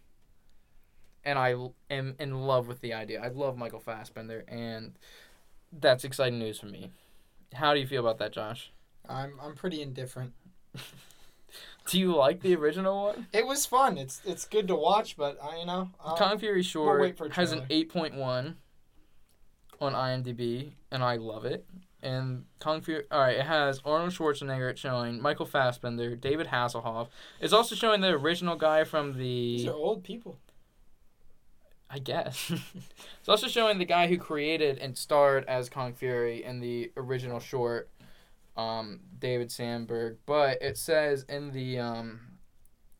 And 1.25 1.39
I 1.39 1.55
am 1.91 2.17
in 2.19 2.47
love 2.47 2.67
with 2.67 2.81
the 2.81 2.95
idea. 2.95 3.21
I 3.21 3.29
love 3.29 3.57
Michael 3.57 3.79
Fassbender, 3.81 4.43
and 4.49 4.99
that's 5.71 6.03
exciting 6.03 6.39
news 6.39 6.59
for 6.59 6.67
me. 6.67 6.91
How 7.53 7.75
do 7.75 7.81
you 7.81 7.87
feel 7.87 8.01
about 8.01 8.19
that, 8.19 8.33
Josh? 8.33 8.73
I'm 9.07 9.35
I'm 9.41 9.55
pretty 9.55 9.83
indifferent. 9.83 10.33
Do 11.91 11.99
you 11.99 12.15
like 12.15 12.41
the 12.41 12.55
original 12.55 13.07
one? 13.07 13.27
It 13.33 13.47
was 13.47 13.67
fun. 13.67 13.99
It's 13.99 14.23
it's 14.25 14.45
good 14.45 14.69
to 14.69 14.77
watch, 14.77 15.17
but 15.17 15.39
I 15.43 15.59
you 15.59 15.67
know. 15.67 15.91
Uh, 16.03 16.15
Kung 16.15 16.39
Fury 16.39 16.63
short 16.63 17.17
for 17.19 17.29
has 17.31 17.51
an 17.51 17.63
8.1 17.69 18.55
on 19.81 19.93
IMDb, 19.93 20.71
and 20.93 21.03
I 21.03 21.17
love 21.17 21.45
it. 21.45 21.67
And 22.01 22.45
Kung 22.61 22.81
Fury, 22.81 23.05
all 23.11 23.21
right, 23.21 23.37
it 23.37 23.45
has 23.45 23.81
Arnold 23.85 24.13
Schwarzenegger 24.13 24.77
showing, 24.77 25.21
Michael 25.21 25.47
Fassbender, 25.47 26.15
David 26.15 26.47
Hasselhoff. 26.47 27.09
It's 27.41 27.53
also 27.53 27.75
showing 27.75 28.01
the 28.01 28.11
original 28.11 28.55
guy 28.55 28.85
from 28.85 29.19
These 29.19 29.65
the, 29.65 29.73
are 29.73 29.75
old 29.75 30.05
people. 30.05 30.39
I 31.91 31.99
guess. 31.99 32.51
it's 33.19 33.29
also 33.29 33.49
showing 33.49 33.79
the 33.79 33.85
guy 33.85 34.07
who 34.07 34.17
created 34.17 34.79
and 34.79 34.97
starred 34.97 35.45
as 35.47 35.69
Kung 35.69 35.93
Fury 35.93 36.45
in 36.45 36.61
the 36.61 36.93
original 36.97 37.41
short, 37.41 37.91
um, 38.57 39.01
David 39.19 39.51
Sandberg. 39.51 40.19
But 40.27 40.63
it 40.63 40.77
says 40.77 41.25
in 41.29 41.53
the 41.53 41.79
um, 41.79 42.21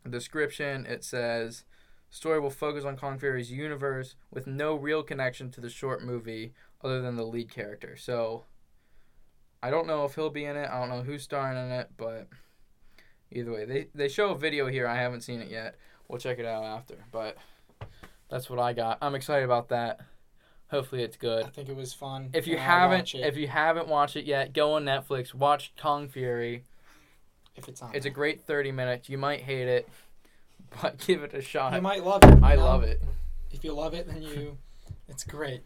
description, 0.09 0.87
it 0.87 1.05
says, 1.05 1.65
story 2.11 2.41
will 2.41 2.51
focus 2.51 2.85
on 2.85 2.97
Kung 2.97 3.19
Fury's 3.19 3.53
universe 3.53 4.17
with 4.31 4.47
no 4.47 4.75
real 4.75 5.03
connection 5.03 5.51
to 5.53 5.61
the 5.61 5.71
short 5.71 6.03
movie 6.03 6.53
other 6.83 7.01
than 7.01 7.17
the 7.17 7.25
lead 7.25 7.51
character. 7.51 7.97
So, 7.97 8.45
I 9.63 9.71
don't 9.71 9.87
know 9.87 10.05
if 10.05 10.15
he'll 10.15 10.31
be 10.31 10.45
in 10.45 10.57
it. 10.57 10.69
I 10.71 10.81
don't 10.81 10.89
know 10.89 11.03
who's 11.03 11.23
starring 11.23 11.59
in 11.59 11.71
it, 11.71 11.91
but 11.97 12.29
either 13.31 13.53
way, 13.53 13.65
they 13.65 13.89
they 13.95 14.09
show 14.09 14.31
a 14.31 14.39
video 14.39 14.67
here. 14.69 14.87
I 14.87 14.97
haven't 14.97 15.21
seen 15.21 15.41
it 15.41 15.51
yet. 15.51 15.77
We'll 16.09 16.19
check 16.19 16.39
it 16.39 16.47
out 16.47 16.65
after. 16.65 17.05
But 17.13 17.37
that's 18.31 18.49
what 18.49 18.59
I 18.59 18.73
got. 18.73 18.99
I'm 19.03 19.15
excited 19.15 19.45
about 19.45 19.69
that. 19.69 20.01
Hopefully, 20.71 21.03
it's 21.03 21.17
good. 21.17 21.45
I 21.45 21.49
think 21.49 21.69
it 21.69 21.75
was 21.77 21.93
fun. 21.93 22.31
If 22.33 22.47
you 22.47 22.57
haven't, 22.57 23.13
if 23.15 23.37
you 23.37 23.49
haven't 23.49 23.89
watched 23.89 24.17
it 24.17 24.25
yet, 24.25 24.53
go 24.53 24.75
on 24.75 24.85
Netflix. 24.85 25.35
Watch 25.35 25.73
Kung 25.77 26.09
Fury. 26.09 26.65
if 27.57 27.69
it's 27.69 27.83
on, 27.83 27.95
It's 27.95 28.07
a 28.07 28.11
great 28.11 28.43
30 28.43 28.71
minutes. 28.73 29.09
You 29.09 29.19
might 29.19 29.41
hate 29.41 29.67
it, 29.67 29.89
but 30.83 30.99
give 30.99 31.23
it 31.25 31.35
a 31.35 31.43
shot. 31.43 31.75
you 31.75 31.81
might 31.83 32.05
love 32.05 32.23
it. 32.25 32.39
I 32.43 32.55
love 32.55 32.85
it. 32.85 33.03
If 33.51 33.65
you 33.65 33.73
love 33.73 33.95
it, 33.95 34.07
then 34.07 34.23
you, 34.23 34.57
it's 35.09 35.25
great. 35.25 35.63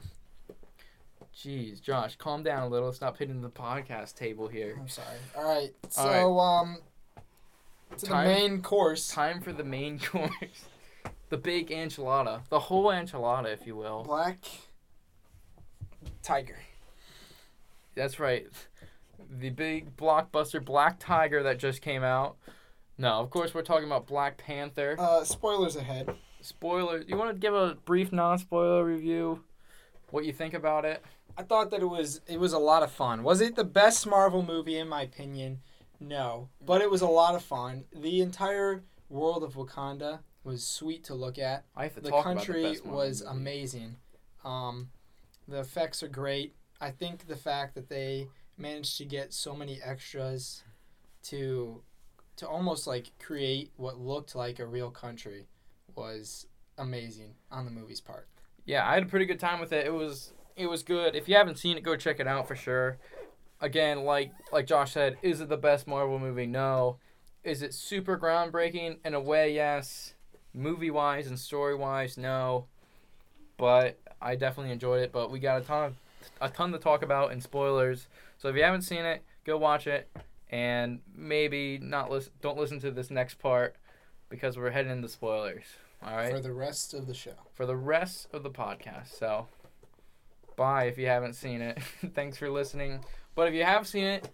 Jeez, 1.36 1.82
Josh, 1.82 2.16
calm 2.16 2.42
down 2.42 2.62
a 2.62 2.68
little. 2.68 2.92
Stop 2.92 3.18
hitting 3.18 3.42
the 3.42 3.50
podcast 3.50 4.14
table 4.14 4.48
here. 4.48 4.76
I'm 4.80 4.88
sorry. 4.88 5.08
All 5.36 5.44
right. 5.44 5.70
So 5.90 6.02
All 6.02 6.40
um, 6.40 6.78
to 7.98 8.06
Time- 8.06 8.26
the 8.26 8.32
main 8.34 8.62
course. 8.62 9.08
Time 9.08 9.40
for 9.42 9.52
the 9.52 9.64
main 9.64 9.98
course. 10.12 10.30
The 11.28 11.36
big 11.36 11.68
enchilada. 11.68 12.48
The 12.48 12.60
whole 12.60 12.86
enchilada, 12.86 13.52
if 13.52 13.66
you 13.66 13.76
will. 13.76 14.04
Black 14.04 14.38
Tiger. 16.24 16.58
That's 17.94 18.18
right. 18.18 18.46
The 19.30 19.50
big 19.50 19.96
blockbuster 19.96 20.64
Black 20.64 20.96
Tiger 20.98 21.42
that 21.44 21.58
just 21.58 21.80
came 21.80 22.02
out. 22.02 22.36
No, 22.98 23.20
of 23.20 23.30
course 23.30 23.54
we're 23.54 23.62
talking 23.62 23.86
about 23.86 24.06
Black 24.06 24.36
Panther. 24.38 24.96
Uh, 24.98 25.24
spoilers 25.24 25.76
ahead. 25.76 26.14
Spoilers. 26.40 27.04
You 27.08 27.16
want 27.16 27.30
to 27.30 27.38
give 27.38 27.54
a 27.54 27.76
brief 27.84 28.12
non-spoiler 28.12 28.84
review? 28.84 29.42
What 30.10 30.24
you 30.24 30.32
think 30.32 30.54
about 30.54 30.84
it? 30.84 31.02
I 31.36 31.42
thought 31.42 31.70
that 31.70 31.80
it 31.80 31.86
was 31.86 32.20
it 32.28 32.38
was 32.38 32.52
a 32.52 32.58
lot 32.58 32.82
of 32.82 32.92
fun. 32.92 33.22
Was 33.22 33.40
it 33.40 33.56
the 33.56 33.64
best 33.64 34.06
Marvel 34.06 34.42
movie 34.42 34.78
in 34.78 34.88
my 34.88 35.02
opinion? 35.02 35.60
No, 36.00 36.48
but 36.64 36.80
it 36.82 36.90
was 36.90 37.00
a 37.02 37.06
lot 37.08 37.34
of 37.34 37.42
fun. 37.42 37.84
The 37.94 38.20
entire 38.20 38.82
world 39.08 39.42
of 39.42 39.54
Wakanda 39.54 40.20
was 40.44 40.64
sweet 40.66 41.02
to 41.04 41.14
look 41.14 41.38
at. 41.38 41.64
I 41.76 41.84
have 41.84 41.94
to 41.94 42.00
The 42.00 42.10
talk 42.10 42.24
country 42.24 42.60
about 42.60 42.68
the 42.68 42.74
best 42.74 42.84
Marvel 42.84 42.98
was 43.00 43.22
movie. 43.22 43.32
amazing. 43.36 43.96
Um, 44.44 44.90
the 45.48 45.60
effects 45.60 46.02
are 46.02 46.08
great. 46.08 46.54
I 46.80 46.90
think 46.90 47.26
the 47.26 47.36
fact 47.36 47.74
that 47.74 47.88
they 47.88 48.28
managed 48.56 48.98
to 48.98 49.04
get 49.04 49.32
so 49.32 49.54
many 49.54 49.80
extras 49.82 50.62
to 51.24 51.82
to 52.36 52.48
almost 52.48 52.86
like 52.86 53.12
create 53.18 53.70
what 53.76 53.98
looked 53.98 54.34
like 54.34 54.58
a 54.58 54.66
real 54.66 54.90
country 54.90 55.46
was 55.94 56.46
amazing 56.78 57.34
on 57.50 57.64
the 57.64 57.70
movie's 57.70 58.00
part. 58.00 58.28
Yeah, 58.64 58.88
I 58.88 58.94
had 58.94 59.04
a 59.04 59.06
pretty 59.06 59.26
good 59.26 59.38
time 59.38 59.60
with 59.60 59.72
it. 59.72 59.86
It 59.86 59.92
was 59.92 60.32
it 60.56 60.66
was 60.66 60.82
good. 60.82 61.14
If 61.14 61.28
you 61.28 61.36
haven't 61.36 61.58
seen 61.58 61.76
it, 61.76 61.82
go 61.82 61.96
check 61.96 62.20
it 62.20 62.26
out 62.26 62.48
for 62.48 62.56
sure. 62.56 62.98
Again, 63.60 64.04
like 64.04 64.32
like 64.52 64.66
Josh 64.66 64.92
said, 64.92 65.16
is 65.22 65.40
it 65.40 65.48
the 65.48 65.56
best 65.56 65.86
Marvel 65.86 66.18
movie? 66.18 66.46
No. 66.46 66.98
Is 67.42 67.62
it 67.62 67.74
super 67.74 68.18
groundbreaking 68.18 68.98
in 69.04 69.14
a 69.14 69.20
way? 69.20 69.54
Yes. 69.54 70.14
Movie 70.54 70.90
wise 70.90 71.26
and 71.26 71.38
story 71.38 71.74
wise, 71.74 72.16
no. 72.16 72.66
But 73.56 73.98
I 74.20 74.36
definitely 74.36 74.72
enjoyed 74.72 75.02
it. 75.02 75.12
But 75.12 75.30
we 75.30 75.38
got 75.38 75.62
a 75.62 75.64
ton 75.64 75.84
of, 75.84 75.94
a 76.40 76.48
ton 76.48 76.72
to 76.72 76.78
talk 76.78 77.02
about 77.02 77.32
and 77.32 77.42
spoilers. 77.42 78.06
So 78.38 78.48
if 78.48 78.56
you 78.56 78.62
haven't 78.62 78.82
seen 78.82 79.04
it, 79.04 79.22
go 79.44 79.56
watch 79.56 79.86
it 79.86 80.08
and 80.50 81.00
maybe 81.14 81.78
not 81.78 82.10
listen. 82.10 82.32
Don't 82.40 82.58
listen 82.58 82.80
to 82.80 82.90
this 82.90 83.10
next 83.10 83.38
part 83.38 83.76
because 84.28 84.56
we're 84.56 84.70
heading 84.70 84.92
into 84.92 85.08
spoilers. 85.08 85.64
All 86.04 86.16
right 86.16 86.30
For 86.32 86.40
the 86.40 86.52
rest 86.52 86.92
of 86.92 87.06
the 87.06 87.14
show. 87.14 87.32
for 87.54 87.64
the 87.66 87.76
rest 87.76 88.28
of 88.32 88.42
the 88.42 88.50
podcast. 88.50 89.18
So, 89.18 89.46
bye 90.56 90.84
if 90.84 90.98
you 90.98 91.06
haven't 91.06 91.34
seen 91.34 91.60
it. 91.62 91.78
thanks 92.14 92.36
for 92.36 92.50
listening. 92.50 93.00
But 93.34 93.48
if 93.48 93.54
you 93.54 93.64
have 93.64 93.86
seen 93.86 94.04
it, 94.04 94.28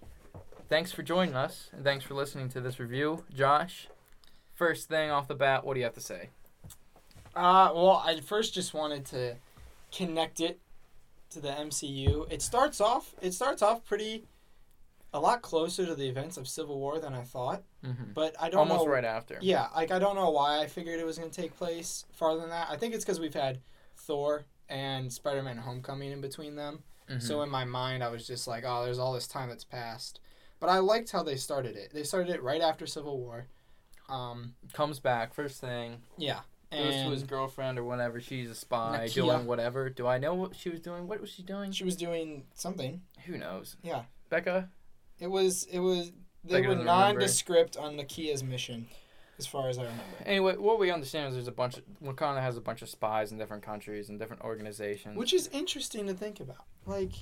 thanks 0.69 0.91
for 0.93 1.03
joining 1.03 1.35
us 1.35 1.71
and 1.73 1.85
thanks 1.85 2.05
for 2.05 2.15
listening 2.15 2.49
to 2.51 2.61
this 2.61 2.81
review. 2.81 3.25
Josh, 3.33 3.89
first 4.55 4.89
thing 4.89 5.11
off 5.11 5.29
the 5.29 5.35
bat, 5.35 5.65
what 5.65 5.75
do 5.75 5.81
you 5.81 5.85
have 5.85 5.95
to 5.95 6.01
say? 6.01 6.31
Uh, 7.35 7.71
well, 7.75 8.03
I 8.05 8.21
first 8.21 8.53
just 8.53 8.75
wanted 8.75 9.05
to 9.07 9.37
connect 9.93 10.41
it 10.41 10.61
to 11.31 11.41
the 11.41 11.49
MCU. 11.51 12.31
It 12.31 12.43
starts 12.43 12.81
off. 12.81 13.15
It 13.21 13.33
starts 13.35 13.63
off 13.63 13.85
pretty, 13.85 14.25
a 15.13 15.21
lot 15.21 15.43
closer 15.43 15.87
to 15.87 15.95
the 15.95 16.09
events 16.09 16.37
of 16.37 16.49
Civil 16.49 16.79
War 16.79 16.99
than 16.99 17.15
I 17.15 17.23
thought. 17.23 17.63
Mm-hmm. 17.85 18.13
But 18.15 18.35
I 18.41 18.51
don't 18.51 18.61
Almost 18.61 18.87
know. 18.87 18.93
right 18.93 19.05
after. 19.05 19.39
Yeah, 19.41 19.69
like 19.75 19.91
I 19.91 19.99
don't 19.99 20.17
know 20.17 20.31
why 20.31 20.61
I 20.61 20.67
figured 20.67 20.99
it 21.01 21.07
was 21.07 21.19
gonna 21.19 21.31
take 21.31 21.57
place 21.57 22.05
farther 22.13 22.41
than 22.41 22.51
that. 22.51 22.69
I 22.71 22.77
think 22.77 22.95
it's 22.95 23.05
because 23.05 23.21
we've 23.21 23.35
had 23.35 23.61
Thor 23.97 24.45
and 24.69 25.13
Spider-Man: 25.13 25.57
Homecoming 25.59 26.13
in 26.13 26.21
between 26.21 26.57
them. 26.57 26.83
Mhm. 27.09 27.23
So 27.23 27.43
in 27.43 27.51
my 27.51 27.65
mind, 27.65 28.05
I 28.05 28.09
was 28.09 28.27
just 28.27 28.47
like, 28.47 28.65
oh, 28.67 28.85
there's 28.85 28.99
all 29.01 29.13
this 29.13 29.27
time 29.27 29.49
that's 29.49 29.65
passed. 29.65 30.21
But 30.61 30.69
I 30.71 30.79
liked 30.79 31.11
how 31.11 31.23
they 31.23 31.37
started 31.37 31.75
it. 31.77 31.91
They 31.93 32.03
started 32.05 32.33
it 32.35 32.43
right 32.43 32.61
after 32.61 32.87
Civil 32.87 33.19
War. 33.19 33.47
Um, 34.09 34.55
Comes 34.73 35.01
back 35.01 35.33
first 35.35 35.61
thing. 35.61 36.03
yeah. 36.19 36.41
Goes 36.73 36.95
to 37.03 37.11
his 37.11 37.23
girlfriend 37.25 37.79
or 37.79 37.85
whatever. 37.85 38.21
She's 38.21 38.49
a 38.51 38.55
spy 38.55 39.01
Nakia. 39.07 39.15
doing 39.15 39.47
whatever. 39.47 39.91
Do 39.91 40.07
I 40.07 40.19
know 40.19 40.35
what 40.35 40.55
she 40.55 40.69
was 40.71 40.81
doing? 40.81 41.09
What 41.09 41.21
was 41.21 41.31
she 41.31 41.43
doing? 41.43 41.73
she 41.73 41.83
was 41.85 41.97
doing 41.97 42.45
something. 42.55 43.03
Who 43.27 43.37
knows? 43.39 43.77
Yeah. 43.83 44.03
Becca. 44.29 44.69
It 45.19 45.27
was. 45.27 45.65
It 45.65 45.81
was. 45.81 46.13
They 46.45 46.55
Becca 46.55 46.69
were 46.69 46.75
doesn't 46.77 46.87
remember. 46.87 47.13
nondescript 47.21 47.77
on 47.77 47.97
Nakia's 47.97 48.43
mission, 48.45 48.87
as 49.39 49.47
far 49.47 49.69
as 49.69 49.79
I 49.79 49.83
remember. 49.83 50.05
Anyway, 50.25 50.57
what 50.57 50.79
we 50.79 50.91
understand 50.91 51.29
is 51.29 51.35
there's 51.35 51.49
a 51.49 51.53
bunch 51.53 51.77
of 51.77 51.83
Wakanda 52.03 52.41
has 52.41 52.57
a 52.57 52.61
bunch 52.61 52.83
of 52.83 52.89
spies 52.89 53.33
in 53.33 53.37
different 53.39 53.63
countries 53.65 54.09
and 54.09 54.19
different 54.19 54.43
organizations. 54.43 55.19
Which 55.19 55.35
is 55.35 55.49
interesting 55.49 56.07
to 56.07 56.15
think 56.15 56.39
about. 56.41 56.65
Like, 56.87 57.13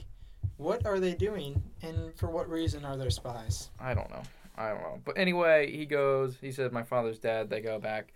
what 0.59 0.85
are 0.87 1.01
they 1.01 1.15
doing, 1.15 1.63
and 1.83 2.15
for 2.17 2.29
what 2.31 2.49
reason 2.51 2.85
are 2.85 2.97
there 2.97 3.11
spies? 3.11 3.71
I 3.81 3.95
don't 3.95 4.11
know. 4.11 4.23
I 4.57 4.69
don't 4.69 4.83
know. 4.83 5.01
But 5.05 5.17
anyway, 5.19 5.75
he 5.75 5.87
goes. 5.87 6.37
He 6.41 6.53
says, 6.53 6.71
"My 6.71 6.83
father's 6.83 7.19
dead." 7.19 7.49
They 7.51 7.61
go 7.61 7.79
back, 7.81 8.13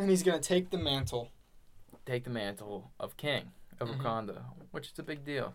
And 0.00 0.08
he's 0.10 0.22
gonna 0.22 0.38
take 0.40 0.70
the 0.70 0.78
mantle. 0.78 1.30
take 2.06 2.24
the 2.24 2.30
mantle 2.30 2.90
of 2.98 3.16
king 3.16 3.52
of 3.78 3.88
Mhm. 3.88 3.98
Wakanda, 4.00 4.44
which 4.72 4.90
is 4.90 4.98
a 4.98 5.02
big 5.02 5.24
deal. 5.24 5.54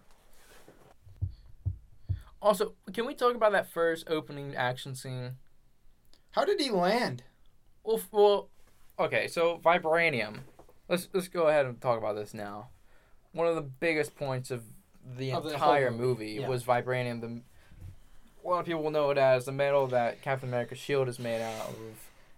Also, 2.42 2.76
can 2.94 3.06
we 3.06 3.14
talk 3.16 3.36
about 3.36 3.52
that 3.52 3.68
first 3.68 4.08
opening 4.10 4.56
action 4.56 4.96
scene? 4.96 5.38
How 6.32 6.46
did 6.46 6.60
he 6.62 6.70
land? 6.70 7.24
Well, 7.84 8.00
well, 8.12 8.50
okay. 9.00 9.28
So 9.28 9.58
vibranium. 9.58 10.42
Let's 10.88 11.10
let's 11.14 11.28
go 11.28 11.48
ahead 11.48 11.66
and 11.66 11.82
talk 11.82 11.98
about 11.98 12.16
this 12.16 12.34
now. 12.34 12.70
One 13.32 13.48
of 13.48 13.56
the 13.56 13.62
biggest 13.64 14.16
points 14.16 14.52
of 14.52 14.64
the 15.04 15.32
Of 15.34 15.48
entire 15.48 15.90
whole 15.90 15.98
movie 15.98 16.26
movie, 16.26 16.42
yeah. 16.42 16.48
was 16.48 16.64
vibranium. 16.64 17.22
The 17.22 17.42
a 18.44 18.48
lot 18.48 18.60
of 18.60 18.66
people 18.68 18.84
will 18.84 18.92
know 18.92 19.10
it 19.10 19.18
as 19.18 19.46
the 19.46 19.52
metal 19.52 19.88
that 19.88 20.22
Captain 20.22 20.48
America's 20.48 20.78
shield 20.78 21.10
is 21.10 21.18
made 21.18 21.42
out 21.42 21.70
of, 21.70 21.76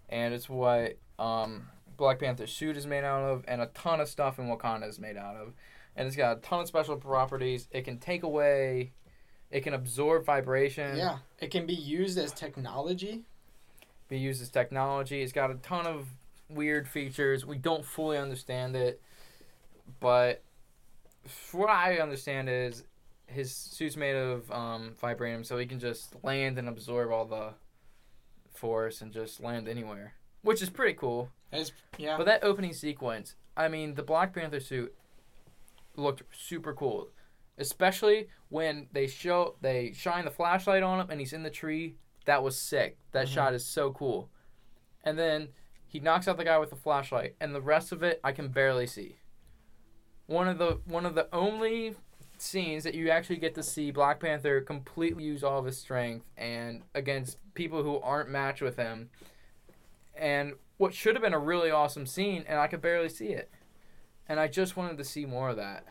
and 0.09 0.33
it's 0.33 0.47
what 0.47 0.97
um, 1.19 1.67
Black 1.97 2.19
Panther's 2.19 2.51
suit 2.53 2.77
is 2.77 2.85
made 2.85 3.03
out 3.03 3.23
of, 3.23 3.43
and 3.47 3.61
a 3.61 3.67
ton 3.67 3.99
of 3.99 4.07
stuff 4.07 4.39
in 4.39 4.45
Wakanda 4.45 4.87
is 4.87 4.99
made 4.99 5.17
out 5.17 5.35
of, 5.35 5.53
and 5.95 6.07
it's 6.07 6.15
got 6.15 6.37
a 6.37 6.39
ton 6.41 6.61
of 6.61 6.67
special 6.67 6.95
properties. 6.95 7.67
It 7.71 7.83
can 7.83 7.97
take 7.97 8.23
away, 8.23 8.93
it 9.51 9.61
can 9.61 9.73
absorb 9.73 10.25
vibration 10.25 10.97
Yeah, 10.97 11.17
it 11.39 11.51
can 11.51 11.65
be 11.65 11.73
used 11.73 12.17
as 12.17 12.31
technology. 12.31 13.23
be 14.07 14.19
used 14.19 14.41
as 14.41 14.49
technology. 14.49 15.21
It's 15.21 15.33
got 15.33 15.51
a 15.51 15.55
ton 15.55 15.85
of 15.87 16.07
weird 16.49 16.87
features. 16.87 17.45
We 17.45 17.57
don't 17.57 17.83
fully 17.83 18.17
understand 18.17 18.75
it, 18.75 19.01
but 19.99 20.43
what 21.51 21.69
I 21.69 21.97
understand 21.97 22.47
is 22.49 22.83
his 23.25 23.53
suit's 23.53 23.97
made 23.97 24.15
of 24.15 24.49
um, 24.51 24.95
vibranium, 25.01 25.45
so 25.45 25.57
he 25.57 25.65
can 25.65 25.79
just 25.79 26.15
land 26.23 26.57
and 26.57 26.69
absorb 26.69 27.11
all 27.11 27.25
the 27.25 27.49
force 28.53 29.01
and 29.01 29.11
just 29.11 29.41
land 29.41 29.67
anywhere, 29.67 30.13
which 30.41 30.61
is 30.61 30.69
pretty 30.69 30.93
cool. 30.93 31.29
As 31.51 31.71
yeah, 31.97 32.17
But 32.17 32.25
that 32.25 32.43
opening 32.43 32.73
sequence, 32.73 33.35
I 33.55 33.67
mean, 33.67 33.95
the 33.95 34.03
Black 34.03 34.33
Panther 34.33 34.59
suit 34.59 34.93
looked 35.95 36.23
super 36.35 36.73
cool, 36.73 37.09
especially 37.57 38.27
when 38.49 38.87
they 38.91 39.07
show 39.07 39.55
they 39.61 39.93
shine 39.93 40.25
the 40.25 40.31
flashlight 40.31 40.83
on 40.83 40.99
him 40.99 41.09
and 41.09 41.19
he's 41.19 41.33
in 41.33 41.43
the 41.43 41.49
tree. 41.49 41.95
That 42.25 42.43
was 42.43 42.57
sick. 42.57 42.97
That 43.13 43.27
Mhm. 43.27 43.33
shot 43.33 43.53
is 43.53 43.65
so 43.65 43.91
cool. 43.93 44.29
And 45.03 45.17
then 45.17 45.49
he 45.87 45.99
knocks 45.99 46.27
out 46.27 46.35
the 46.37 46.43
guy 46.43 46.57
with 46.57 46.69
the 46.69 46.75
flashlight, 46.75 47.35
and 47.39 47.55
the 47.55 47.61
rest 47.61 47.91
of 47.93 48.03
it 48.03 48.19
I 48.23 48.33
can 48.33 48.49
barely 48.49 48.85
see. 48.85 49.17
One 50.25 50.49
of 50.49 50.57
the 50.57 50.81
one 50.85 51.05
of 51.05 51.15
the 51.15 51.33
only 51.33 51.95
scenes 52.37 52.83
that 52.83 52.93
you 52.93 53.09
actually 53.09 53.37
get 53.37 53.55
to 53.55 53.63
see 53.63 53.89
Black 53.89 54.19
Panther 54.19 54.61
completely 54.61 55.23
use 55.23 55.43
all 55.43 55.57
of 55.59 55.65
his 55.65 55.79
strength 55.79 56.25
and 56.37 56.83
against 56.93 57.37
people 57.55 57.81
who 57.81 57.99
aren't 58.01 58.29
matched 58.29 58.61
with 58.61 58.75
him. 58.75 59.09
And 60.15 60.53
what 60.77 60.93
should 60.93 61.15
have 61.15 61.23
been 61.23 61.33
a 61.33 61.39
really 61.39 61.71
awesome 61.71 62.05
scene, 62.05 62.43
and 62.47 62.59
I 62.59 62.67
could 62.67 62.81
barely 62.81 63.09
see 63.09 63.29
it. 63.29 63.51
And 64.29 64.39
I 64.39 64.47
just 64.47 64.77
wanted 64.77 64.97
to 64.97 65.03
see 65.03 65.25
more 65.25 65.49
of 65.49 65.57
that. 65.57 65.85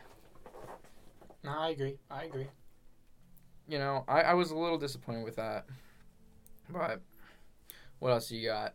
no, 1.43 1.51
I 1.51 1.69
agree. 1.69 1.97
I 2.09 2.23
agree. 2.23 2.47
You 3.67 3.79
know, 3.79 4.05
I, 4.07 4.21
I 4.21 4.33
was 4.33 4.51
a 4.51 4.57
little 4.57 4.77
disappointed 4.77 5.25
with 5.25 5.35
that. 5.35 5.65
But 6.69 7.01
what 7.99 8.11
else 8.11 8.31
you 8.31 8.47
got? 8.47 8.73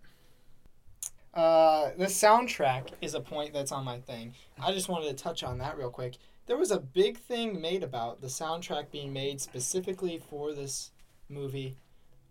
Uh, 1.35 1.91
the 1.97 2.07
soundtrack 2.07 2.89
is 3.01 3.15
a 3.15 3.21
point 3.21 3.55
that's 3.55 3.73
on 3.73 3.85
my 3.85 3.99
thing. 4.01 4.35
I 4.61 4.73
just 4.73 4.89
wanted 4.89 5.17
to 5.17 5.23
touch 5.23 5.43
on 5.43 5.59
that 5.59 5.79
real 5.79 5.91
quick. 5.91 6.17
There 6.47 6.59
was 6.59 6.71
a 6.71 6.81
big 6.81 7.19
thing 7.19 7.61
made 7.61 7.83
about 7.83 8.21
the 8.21 8.27
soundtrack 8.27 8.91
being 8.91 9.13
made 9.13 9.41
specifically 9.41 10.21
for 10.29 10.53
this 10.53 10.91
movie. 11.29 11.77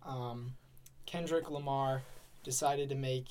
Um, 0.05 0.53
Kendrick 1.05 1.49
Lamar 1.49 2.03
decided 2.43 2.89
to 2.89 2.95
make 2.95 3.29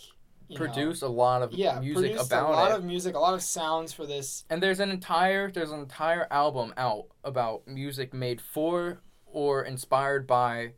you 0.50 0.58
know, 0.58 0.64
Produce 0.66 1.02
a 1.02 1.08
lot 1.08 1.42
of 1.42 1.52
yeah, 1.52 1.78
music 1.78 2.16
about 2.18 2.50
a 2.50 2.52
lot 2.52 2.70
it. 2.72 2.78
of 2.78 2.84
music, 2.84 3.14
a 3.14 3.18
lot 3.20 3.34
of 3.34 3.42
sounds 3.42 3.92
for 3.92 4.04
this. 4.04 4.44
and 4.50 4.60
there's 4.62 4.80
an 4.80 4.90
entire 4.90 5.50
there's 5.50 5.70
an 5.70 5.78
entire 5.80 6.26
album 6.30 6.74
out 6.76 7.06
about 7.24 7.66
music 7.68 8.12
made 8.12 8.40
for 8.40 9.00
or 9.26 9.62
inspired 9.62 10.26
by 10.26 10.72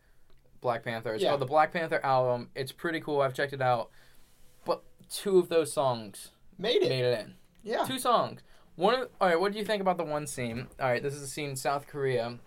Black 0.60 0.84
Panther. 0.84 1.14
It's 1.14 1.22
Yeah. 1.22 1.30
called 1.30 1.40
the 1.40 1.46
Black 1.46 1.72
Panther 1.72 2.00
album. 2.04 2.50
It's 2.54 2.70
pretty 2.70 3.00
cool. 3.00 3.22
I've 3.22 3.32
checked 3.34 3.54
it 3.54 3.62
out. 3.62 3.90
But 4.66 4.82
two 5.08 5.38
of 5.38 5.48
those 5.48 5.72
songs 5.72 6.32
Made 6.58 6.82
it, 6.82 6.88
made 6.90 7.04
it 7.04 7.20
in. 7.20 7.34
yeah. 7.64 7.84
Two 7.84 7.98
songs. 7.98 8.42
One 8.76 8.94
of 8.94 9.08
all 9.20 9.28
right. 9.28 9.40
What 9.40 9.52
do 9.52 9.58
you 9.58 9.64
think 9.64 9.80
about 9.80 9.96
the 9.96 10.04
one 10.04 10.26
scene? 10.26 10.68
All 10.78 10.88
right, 10.88 11.02
this 11.02 11.14
is 11.14 11.22
a 11.22 11.26
scene 11.26 11.50
in 11.50 11.56
South 11.56 11.86
Korea. 11.86 12.38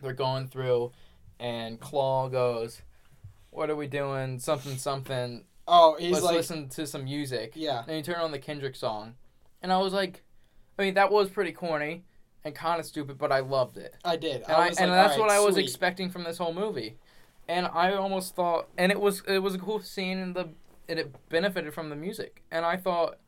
They're 0.00 0.12
going 0.12 0.46
through, 0.48 0.92
and 1.40 1.80
Claw 1.80 2.28
goes, 2.28 2.82
"What 3.50 3.70
are 3.70 3.76
we 3.76 3.86
doing? 3.86 4.38
Something, 4.38 4.76
something. 4.76 5.44
Oh, 5.66 5.96
he's 5.98 6.12
Let's 6.12 6.24
like, 6.24 6.36
listen 6.36 6.68
to 6.70 6.86
some 6.86 7.04
music." 7.04 7.52
yeah, 7.54 7.84
And 7.86 7.96
you 7.96 8.02
turn 8.02 8.20
on 8.20 8.32
the 8.32 8.38
Kendrick 8.38 8.76
song, 8.76 9.14
and 9.62 9.72
I 9.72 9.78
was 9.78 9.92
like, 9.92 10.22
I 10.78 10.82
mean, 10.82 10.94
that 10.94 11.10
was 11.10 11.30
pretty 11.30 11.52
corny 11.52 12.04
and 12.44 12.54
kind 12.54 12.78
of 12.78 12.86
stupid, 12.86 13.18
but 13.18 13.32
I 13.32 13.40
loved 13.40 13.78
it. 13.78 13.94
I 14.04 14.16
did. 14.16 14.42
And, 14.42 14.52
I, 14.52 14.68
was 14.68 14.78
and 14.78 14.90
like, 14.90 14.98
that's 14.98 15.12
"Alright, 15.14 15.20
what 15.20 15.30
I 15.30 15.40
was 15.40 15.54
sweet." 15.54 15.64
expecting 15.64 16.10
from 16.10 16.24
this 16.24 16.38
whole 16.38 16.52
movie. 16.52 16.98
And 17.48 17.66
I 17.66 17.92
almost 17.92 18.34
thought, 18.34 18.68
and 18.78 18.90
it 18.90 19.00
was 19.00 19.22
it 19.26 19.38
was 19.38 19.54
a 19.54 19.58
cool 19.58 19.80
scene, 19.80 20.18
and 20.18 20.34
the 20.34 20.50
and 20.88 20.98
it 20.98 21.14
benefited 21.28 21.74
from 21.74 21.90
the 21.90 21.96
music. 21.96 22.42
And 22.50 22.64
I 22.64 22.76
thought 22.76 23.18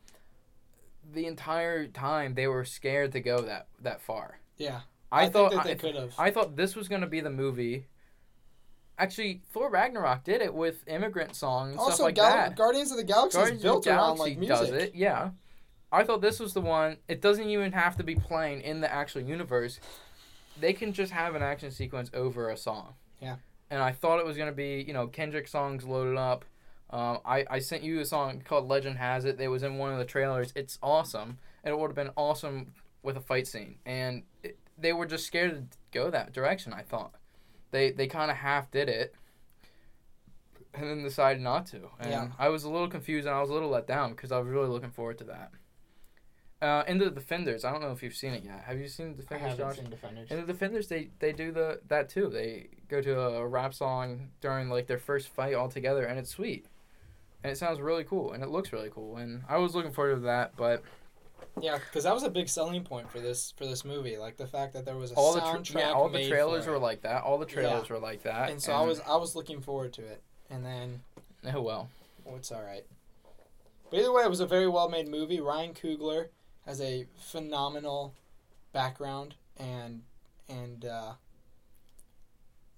the 1.13 1.25
entire 1.25 1.87
time 1.87 2.33
they 2.35 2.47
were 2.47 2.65
scared 2.65 3.11
to 3.13 3.19
go 3.19 3.41
that 3.41 3.67
that 3.81 4.01
far. 4.01 4.39
Yeah, 4.57 4.81
I, 5.11 5.25
I, 5.25 5.29
thought 5.29 5.63
they 5.63 5.75
could 5.75 5.95
have. 5.95 6.13
I 6.17 6.31
thought 6.31 6.55
this 6.55 6.75
was 6.75 6.87
gonna 6.87 7.07
be 7.07 7.19
the 7.19 7.29
movie. 7.29 7.87
Actually, 8.99 9.41
Thor 9.51 9.69
Ragnarok 9.69 10.23
did 10.23 10.41
it 10.41 10.53
with 10.53 10.83
immigrant 10.87 11.35
song 11.35 11.71
and 11.71 11.79
Also, 11.79 11.91
stuff 11.95 12.05
like 12.05 12.15
Gal- 12.15 12.29
that. 12.31 12.55
Guardians 12.55 12.91
of 12.91 12.97
the 12.97 13.03
Galaxy 13.03 13.37
Guardians 13.37 13.59
is 13.59 13.63
built 13.63 13.83
the 13.83 13.91
around 13.91 14.17
like 14.17 14.37
music. 14.37 14.57
does 14.57 14.69
it, 14.69 14.95
yeah. 14.95 15.29
I 15.91 16.03
thought 16.03 16.21
this 16.21 16.39
was 16.39 16.53
the 16.53 16.61
one. 16.61 16.97
It 17.07 17.21
doesn't 17.21 17.47
even 17.47 17.71
have 17.73 17.95
to 17.97 18.03
be 18.03 18.15
playing 18.15 18.61
in 18.61 18.81
the 18.81 18.91
actual 18.91 19.21
universe. 19.21 19.79
They 20.59 20.73
can 20.73 20.91
just 20.93 21.11
have 21.11 21.35
an 21.35 21.43
action 21.43 21.69
sequence 21.71 22.09
over 22.13 22.49
a 22.49 22.57
song. 22.57 22.95
Yeah. 23.21 23.35
And 23.69 23.81
I 23.81 23.91
thought 23.91 24.19
it 24.19 24.25
was 24.25 24.35
gonna 24.37 24.51
be, 24.51 24.83
you 24.87 24.93
know, 24.93 25.07
Kendrick 25.07 25.47
songs 25.47 25.85
loaded 25.85 26.17
up. 26.17 26.43
Um, 26.89 27.19
I 27.25 27.45
I 27.49 27.59
sent 27.59 27.83
you 27.83 27.99
a 27.99 28.05
song 28.05 28.41
called 28.43 28.67
"Legend 28.67 28.97
Has 28.97 29.25
It." 29.25 29.39
It 29.39 29.49
was 29.49 29.61
in 29.61 29.77
one 29.77 29.91
of 29.91 29.99
the 29.99 30.05
trailers. 30.05 30.51
It's 30.55 30.79
awesome, 30.81 31.37
and 31.63 31.73
it 31.73 31.77
would 31.77 31.87
have 31.89 31.95
been 31.95 32.11
awesome 32.15 32.73
with 33.03 33.15
a 33.17 33.21
fight 33.21 33.45
scene. 33.45 33.75
And 33.85 34.23
it, 34.41 34.57
they 34.77 34.93
were 34.93 35.05
just 35.05 35.25
scared 35.27 35.71
to 35.71 35.77
go 35.91 36.09
that 36.09 36.31
direction. 36.33 36.73
I 36.73 36.81
thought 36.81 37.13
they 37.71 37.91
they 37.91 38.07
kind 38.07 38.29
of 38.31 38.37
half 38.37 38.69
did 38.71 38.89
it, 38.89 39.13
and 40.73 40.89
then 40.89 41.03
decided 41.03 41.41
not 41.41 41.65
to. 41.67 41.89
And 41.99 42.11
Yeah. 42.11 42.27
I 42.37 42.49
was 42.49 42.63
a 42.63 42.69
little 42.69 42.87
confused 42.87 43.27
and 43.27 43.35
I 43.35 43.41
was 43.41 43.49
a 43.49 43.53
little 43.53 43.69
let 43.69 43.87
down 43.87 44.11
because 44.11 44.31
I 44.31 44.37
was 44.39 44.47
really 44.47 44.67
looking 44.69 44.91
forward 44.91 45.17
to 45.19 45.23
that. 45.25 45.51
Uh, 46.59 46.83
in 46.87 46.97
the 46.97 47.11
Defenders, 47.11 47.63
I 47.63 47.71
don't 47.71 47.81
know 47.81 47.91
if 47.91 48.01
you've 48.01 48.15
seen 48.15 48.33
it 48.33 48.43
yet. 48.43 48.63
Have 48.65 48.79
you 48.79 48.87
seen 48.87 49.15
the 49.15 49.21
I 49.21 49.37
Defenders, 49.37 49.49
haven't 49.51 49.57
Josh? 49.67 49.75
seen 49.77 49.89
Defenders. 49.91 50.31
In 50.31 50.37
the 50.41 50.45
Defenders, 50.53 50.87
they 50.87 51.09
they 51.19 51.31
do 51.31 51.51
the 51.51 51.81
that 51.87 52.09
too. 52.09 52.29
They 52.29 52.69
go 52.87 52.99
to 53.01 53.19
a 53.19 53.47
rap 53.47 53.73
song 53.75 54.29
during 54.41 54.67
like 54.69 54.87
their 54.87 54.97
first 54.97 55.27
fight 55.29 55.53
all 55.53 55.69
together, 55.69 56.05
and 56.05 56.17
it's 56.17 56.31
sweet, 56.31 56.65
and 57.43 57.51
it 57.51 57.57
sounds 57.57 57.79
really 57.79 58.03
cool, 58.03 58.31
and 58.33 58.41
it 58.43 58.49
looks 58.49 58.73
really 58.73 58.89
cool, 58.89 59.17
and 59.17 59.43
I 59.47 59.57
was 59.57 59.75
looking 59.75 59.91
forward 59.91 60.15
to 60.15 60.21
that. 60.21 60.55
But 60.55 60.81
Yeah, 61.61 61.77
because 61.77 62.03
that 62.03 62.13
was 62.13 62.23
a 62.23 62.29
big 62.29 62.49
selling 62.49 62.83
point 62.83 63.09
for 63.11 63.19
this 63.19 63.53
for 63.57 63.65
this 63.65 63.83
movie, 63.83 64.17
like 64.17 64.37
the 64.37 64.47
fact 64.47 64.73
that 64.73 64.85
there 64.85 64.95
was 64.95 65.11
a 65.11 65.15
all 65.15 65.33
the 65.33 65.41
soundtrack 65.41 65.63
tra- 65.65 65.81
yeah, 65.81 65.91
all 65.91 66.09
the 66.09 66.27
trailers 66.27 66.67
were 66.67 66.77
like 66.77 67.01
that. 67.01 67.23
All 67.23 67.37
the 67.37 67.45
trailers 67.45 67.89
were 67.89 67.99
like 67.99 68.23
that. 68.23 68.49
and 68.49 68.61
so 68.61 68.73
I 68.73 68.81
was 68.81 69.01
I 69.07 69.15
was 69.15 69.35
looking 69.35 69.61
forward 69.61 69.93
to 69.93 70.01
it, 70.01 70.21
and 70.49 70.65
then 70.65 71.01
oh 71.53 71.61
well. 71.61 71.89
oh, 72.27 72.35
it's 72.35 72.51
all 72.51 72.63
right. 72.63 72.85
But 73.89 73.99
either 73.99 74.11
way, 74.11 74.23
it 74.23 74.29
was 74.29 74.41
a 74.41 74.47
very 74.47 74.67
well 74.67 74.89
made 74.89 75.07
movie. 75.07 75.39
Ryan 75.39 75.73
Coogler 75.73 76.27
has 76.65 76.81
a 76.81 77.07
phenomenal 77.15 78.13
background 78.73 79.35
and 79.57 80.03
and 80.49 80.85
uh, 80.85 81.13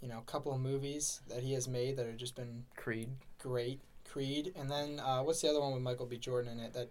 you 0.02 0.08
know 0.08 0.20
a 0.20 0.32
couple 0.32 0.54
of 0.54 0.62
movies 0.62 1.22
that 1.28 1.44
he 1.44 1.54
has 1.54 1.68
made 1.68 1.98
that 1.98 2.06
have 2.06 2.18
just 2.18 2.36
been 2.36 2.66
Creed. 2.76 3.10
great. 3.40 3.80
Creed, 4.10 4.54
and 4.56 4.72
then 4.72 5.00
uh, 5.00 5.22
what's 5.22 5.42
the 5.42 5.50
other 5.50 5.60
one 5.60 5.74
with 5.74 5.84
Michael 5.84 6.08
B. 6.08 6.18
Jordan 6.18 6.54
in 6.54 6.60
it 6.60 6.74
that 6.74 6.90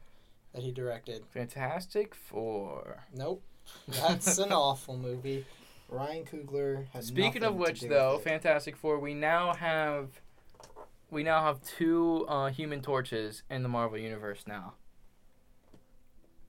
that 0.58 0.64
he 0.64 0.72
directed? 0.72 1.22
Fantastic 1.32 2.14
Four. 2.14 3.04
Nope, 3.14 3.42
that's 3.86 4.38
an 4.38 4.52
awful 4.52 4.96
movie. 4.96 5.46
Ryan 5.88 6.24
Coogler 6.24 6.86
has. 6.92 7.06
Speaking 7.06 7.44
of 7.44 7.54
which, 7.54 7.82
though. 7.82 8.18
Fantastic 8.18 8.76
Four, 8.76 8.98
we 8.98 9.14
now 9.14 9.54
have 9.54 10.20
we 11.10 11.22
now 11.22 11.42
have 11.42 11.62
two 11.62 12.26
uh, 12.28 12.50
Human 12.50 12.82
Torches 12.82 13.42
in 13.48 13.62
the 13.62 13.68
Marvel 13.68 13.98
universe 13.98 14.44
now. 14.46 14.74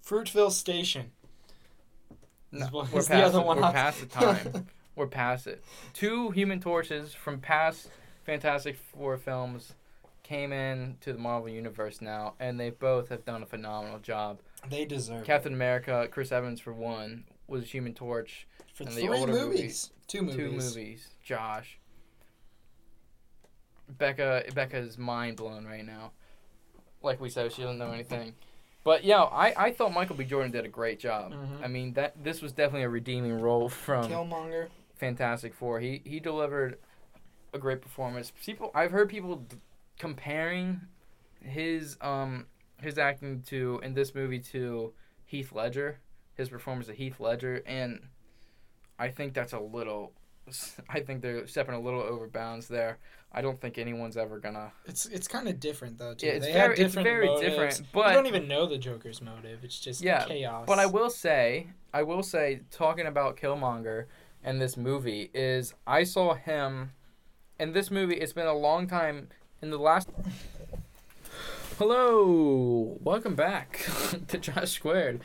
Fruitvale 0.05 0.51
Station. 0.51 1.11
No, 2.51 2.67
we're 2.91 2.99
is 2.99 3.07
the 3.07 3.23
other 3.23 3.39
it. 3.39 3.45
one 3.45 3.57
We're 3.57 3.65
up. 3.65 3.75
past 3.75 3.99
the 3.99 4.07
time. 4.07 4.67
we're 4.95 5.05
past 5.07 5.45
it. 5.45 5.63
Two 5.93 6.31
Human 6.31 6.59
Torches 6.59 7.13
from 7.13 7.39
past 7.39 7.89
Fantastic 8.25 8.75
Four 8.75 9.17
films 9.17 9.75
came 10.29 10.53
in 10.53 10.95
to 11.01 11.11
the 11.11 11.17
Marvel 11.17 11.49
universe 11.49 12.01
now, 12.01 12.35
and 12.39 12.59
they 12.59 12.69
both 12.69 13.09
have 13.09 13.25
done 13.25 13.41
a 13.41 13.47
phenomenal 13.47 13.97
job. 13.97 14.39
They 14.69 14.85
deserve 14.85 15.25
Captain 15.25 15.53
America, 15.53 16.07
Chris 16.11 16.31
Evans 16.31 16.59
for 16.59 16.71
one, 16.71 17.23
was 17.47 17.71
Human 17.71 17.95
Torch. 17.95 18.47
for 18.75 18.83
and 18.83 18.91
the 18.93 19.01
three 19.01 19.09
older 19.09 19.33
movies. 19.33 19.49
movies. 19.59 19.91
Two 20.07 20.21
movies. 20.21 20.35
Two 20.37 20.51
movies. 20.51 21.07
Josh. 21.23 21.79
Becca 23.97 24.43
Becca 24.53 24.77
is 24.77 24.99
mind 24.99 25.37
blown 25.37 25.65
right 25.65 25.83
now. 25.85 26.11
Like 27.01 27.19
we 27.19 27.29
said, 27.29 27.51
she 27.51 27.63
doesn't 27.63 27.79
know 27.79 27.91
anything. 27.91 28.35
But 28.83 29.03
yeah, 29.03 29.23
I, 29.23 29.53
I 29.57 29.71
thought 29.71 29.93
Michael 29.93 30.15
B. 30.15 30.25
Jordan 30.25 30.51
did 30.51 30.63
a 30.63 30.69
great 30.69 30.99
job. 30.99 31.33
Mhm. 31.33 31.63
I 31.63 31.67
mean 31.67 31.93
that 31.93 32.23
this 32.23 32.39
was 32.41 32.51
definitely 32.51 32.83
a 32.83 32.89
redeeming 32.89 33.41
role 33.41 33.67
from 33.67 34.05
Killmonger. 34.05 34.67
Fantastic 34.95 35.55
Four. 35.55 35.79
He 35.79 36.03
he 36.05 36.19
delivered 36.19 36.77
a 37.51 37.57
great 37.57 37.81
performance. 37.81 38.31
People 38.45 38.69
I've 38.75 38.91
heard 38.91 39.09
people 39.09 39.37
d- 39.37 39.57
comparing 39.99 40.81
his 41.41 41.97
um 42.01 42.47
his 42.81 42.97
acting 42.97 43.43
to 43.43 43.79
in 43.83 43.93
this 43.93 44.15
movie 44.15 44.39
to 44.39 44.93
Heath 45.25 45.51
Ledger, 45.53 45.99
his 46.33 46.49
performance 46.49 46.87
to 46.87 46.93
Heath 46.93 47.19
Ledger, 47.19 47.61
and 47.67 48.07
I 48.97 49.09
think 49.09 49.33
that's 49.35 49.53
a 49.53 49.59
little. 49.59 50.13
I 50.89 51.01
think 51.01 51.21
they're 51.21 51.45
stepping 51.45 51.75
a 51.75 51.79
little 51.79 52.01
over 52.01 52.27
bounds 52.27 52.67
there. 52.67 52.97
I 53.31 53.41
don't 53.41 53.61
think 53.61 53.77
anyone's 53.77 54.17
ever 54.17 54.39
gonna. 54.39 54.71
It's 54.85 55.05
it's 55.05 55.27
kind 55.27 55.47
of 55.47 55.59
different 55.59 55.99
though 55.99 56.15
too. 56.15 56.25
Yeah, 56.25 56.33
it's 56.33 56.45
they 56.47 56.53
very, 56.53 56.61
have 56.61 56.71
it's 56.71 56.79
different 56.79 57.07
very 57.07 57.27
motives. 57.27 57.77
different. 57.77 57.87
you 57.93 58.13
don't 58.13 58.25
even 58.25 58.47
know 58.47 58.65
the 58.65 58.79
Joker's 58.79 59.21
motive. 59.21 59.63
It's 59.63 59.79
just 59.79 60.01
Yeah, 60.01 60.25
chaos. 60.25 60.65
But 60.65 60.79
I 60.79 60.87
will 60.87 61.11
say, 61.11 61.67
I 61.93 62.01
will 62.01 62.23
say, 62.23 62.61
talking 62.71 63.05
about 63.05 63.37
Killmonger 63.37 64.05
and 64.43 64.59
this 64.59 64.77
movie 64.77 65.29
is 65.33 65.73
I 65.85 66.03
saw 66.03 66.33
him 66.33 66.93
in 67.59 67.73
this 67.73 67.91
movie. 67.91 68.15
It's 68.15 68.33
been 68.33 68.47
a 68.47 68.53
long 68.53 68.87
time. 68.87 69.29
In 69.61 69.71
the 69.71 69.77
last. 69.77 70.09
Hello, 71.77 72.97
welcome 73.03 73.35
back 73.35 73.85
to 74.27 74.37
Josh 74.37 74.71
Squared. 74.71 75.21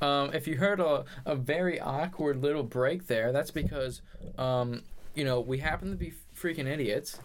Um, 0.00 0.32
if 0.34 0.46
you 0.46 0.56
heard 0.56 0.80
a, 0.80 1.04
a 1.24 1.34
very 1.36 1.80
awkward 1.80 2.42
little 2.42 2.62
break 2.62 3.06
there, 3.06 3.32
that's 3.32 3.50
because, 3.50 4.02
um, 4.38 4.82
you 5.14 5.24
know, 5.24 5.40
we 5.40 5.58
happen 5.58 5.90
to 5.90 5.96
be 5.96 6.12
freaking 6.36 6.66
idiots, 6.66 7.18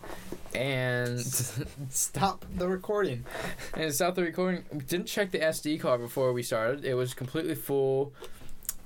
and 0.53 1.19
Stop 1.89 2.45
the 2.55 2.67
recording. 2.67 3.25
and 3.73 3.93
stop 3.93 4.15
the 4.15 4.23
recording. 4.23 4.63
We 4.71 4.79
didn't 4.79 5.07
check 5.07 5.31
the 5.31 5.39
SD 5.39 5.79
card 5.79 6.01
before 6.01 6.31
we 6.31 6.43
started. 6.43 6.85
It 6.85 6.93
was 6.93 7.13
completely 7.13 7.55
full, 7.55 8.13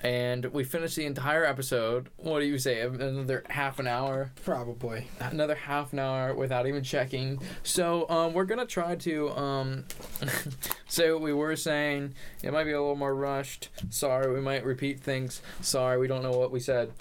and 0.04 0.46
we 0.48 0.64
finished 0.64 0.96
the 0.98 1.06
entire 1.06 1.46
episode. 1.46 2.10
What 2.18 2.40
do 2.40 2.46
you 2.46 2.58
say? 2.60 2.82
Another 2.82 3.44
half 3.50 3.80
an 3.80 3.88
hour, 3.88 4.32
Probably. 4.44 5.08
another 5.20 5.56
half 5.56 5.94
an 5.94 6.00
hour 6.00 6.36
without 6.36 6.68
even 6.68 6.84
checking. 6.84 7.40
So 7.64 8.08
um, 8.10 8.34
we're 8.34 8.46
gonna 8.46 8.66
try 8.66 8.96
to 8.98 9.30
um, 9.32 9.86
say 10.88 11.12
what 11.12 11.22
we 11.22 11.34
were 11.34 11.56
saying. 11.56 12.14
It 12.44 12.52
might 12.52 12.66
be 12.66 12.72
a 12.72 12.80
little 12.80 12.96
more 12.96 13.16
rushed. 13.16 13.70
Sorry, 13.90 14.32
we 14.34 14.42
might 14.42 14.66
repeat 14.66 15.00
things. 15.00 15.42
Sorry, 15.62 15.98
we 15.98 16.08
don't 16.08 16.22
know 16.22 16.38
what 16.38 16.52
we 16.52 16.60
said, 16.60 16.92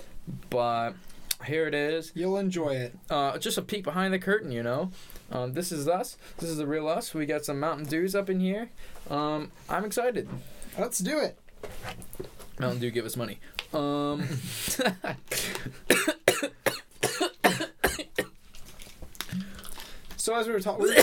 but 0.48 0.92
here 1.44 1.66
it 1.66 1.74
is. 1.74 2.12
You'll 2.14 2.38
enjoy 2.38 2.70
it. 2.76 2.96
Uh, 3.10 3.36
just 3.38 3.58
a 3.58 3.62
peek 3.62 3.82
behind 3.82 4.14
the 4.14 4.18
curtain, 4.20 4.52
you 4.52 4.62
know. 4.62 4.92
Um, 5.32 5.54
this 5.54 5.72
is 5.72 5.88
us. 5.88 6.16
This 6.38 6.50
is 6.50 6.58
the 6.58 6.66
real 6.66 6.88
us. 6.88 7.14
We 7.14 7.26
got 7.26 7.44
some 7.44 7.58
Mountain 7.58 7.86
Dews 7.86 8.14
up 8.14 8.30
in 8.30 8.38
here. 8.38 8.70
Um, 9.10 9.50
I'm 9.68 9.84
excited. 9.84 10.28
Let's 10.78 10.98
do 10.98 11.18
it. 11.18 11.38
Mountain 12.58 12.80
Dew, 12.80 12.90
give 12.90 13.06
us 13.06 13.16
money. 13.16 13.38
Um, 13.72 14.22
So 20.22 20.36
as 20.36 20.46
we 20.46 20.52
were 20.52 20.60
talking, 20.60 20.86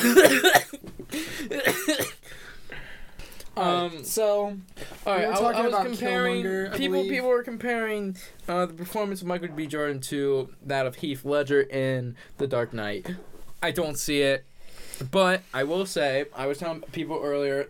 um, 3.58 4.06
so 4.06 4.58
all 5.06 5.14
right. 5.14 5.28
were 5.28 5.34
I, 5.34 5.36
talking 5.36 5.44
I 5.44 5.62
was 5.64 5.74
about 5.74 5.86
comparing 5.88 6.42
Killmonger, 6.46 6.74
I 6.74 6.78
people. 6.78 6.98
believe. 7.00 7.12
People 7.12 7.28
were 7.28 7.44
comparing 7.44 8.16
uh, 8.48 8.66
the 8.68 8.74
performance 8.74 9.20
of 9.20 9.28
Michael 9.28 9.50
B. 9.50 9.68
Jordan 9.68 10.00
to 10.04 10.48
that 10.66 10.86
of 10.86 10.96
Heath 10.96 11.26
Ledger 11.26 11.64
in 11.64 12.16
The 12.38 12.48
Dark 12.48 12.72
Knight. 12.72 13.08
I 13.62 13.72
don't 13.72 14.00
see 14.00 14.22
it, 14.22 14.46
but 15.12 15.42
I 15.54 15.66
will 15.66 15.86
say 15.86 16.24
I 16.34 16.48
was 16.48 16.58
telling 16.58 16.80
people 16.94 17.20
earlier. 17.22 17.68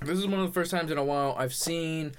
This 0.00 0.18
is 0.18 0.26
one 0.26 0.40
of 0.40 0.46
the 0.46 0.52
first 0.54 0.70
times 0.70 0.90
in 0.90 0.96
a 0.96 1.04
while 1.04 1.36
I've 1.38 1.52
seen, 1.52 2.12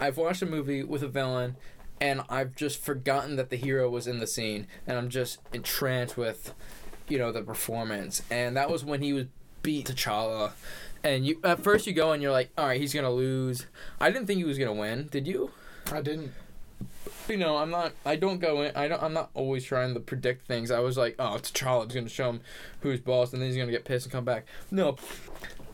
I've 0.00 0.16
watched 0.16 0.42
a 0.42 0.46
movie 0.46 0.82
with 0.82 1.02
a 1.02 1.08
villain, 1.08 1.56
and 2.00 2.22
I've 2.28 2.56
just 2.56 2.82
forgotten 2.82 3.36
that 3.36 3.50
the 3.50 3.56
hero 3.56 3.88
was 3.90 4.06
in 4.06 4.18
the 4.18 4.26
scene, 4.26 4.66
and 4.86 4.96
I'm 4.96 5.10
just 5.10 5.38
entranced 5.52 6.16
with, 6.16 6.54
you 7.08 7.18
know, 7.18 7.30
the 7.30 7.42
performance. 7.42 8.22
And 8.30 8.56
that 8.56 8.70
was 8.70 8.84
when 8.84 9.02
he 9.02 9.12
was 9.12 9.26
beat 9.62 9.86
T'Challa, 9.86 10.52
and 11.04 11.26
you 11.26 11.38
at 11.44 11.62
first 11.62 11.86
you 11.86 11.92
go 11.92 12.12
and 12.12 12.22
you're 12.22 12.32
like, 12.32 12.50
all 12.56 12.66
right, 12.66 12.80
he's 12.80 12.94
gonna 12.94 13.10
lose. 13.10 13.66
I 14.00 14.10
didn't 14.10 14.26
think 14.26 14.38
he 14.38 14.44
was 14.44 14.58
gonna 14.58 14.72
win. 14.72 15.08
Did 15.10 15.26
you? 15.26 15.50
I 15.92 16.00
didn't. 16.00 16.32
You 17.28 17.36
know, 17.36 17.58
I'm 17.58 17.70
not. 17.70 17.92
I 18.04 18.16
don't 18.16 18.38
go 18.38 18.62
in. 18.62 18.74
I 18.74 18.88
don't. 18.88 19.02
I'm 19.02 19.12
not 19.12 19.30
always 19.34 19.64
trying 19.64 19.94
to 19.94 20.00
predict 20.00 20.46
things. 20.46 20.70
I 20.70 20.80
was 20.80 20.96
like, 20.96 21.16
oh, 21.18 21.38
T'Challa's 21.40 21.94
gonna 21.94 22.08
show 22.08 22.30
him 22.30 22.40
who's 22.80 23.00
boss, 23.00 23.32
and 23.32 23.40
then 23.40 23.48
he's 23.48 23.58
gonna 23.58 23.70
get 23.70 23.84
pissed 23.84 24.06
and 24.06 24.12
come 24.12 24.24
back. 24.24 24.46
No, 24.70 24.96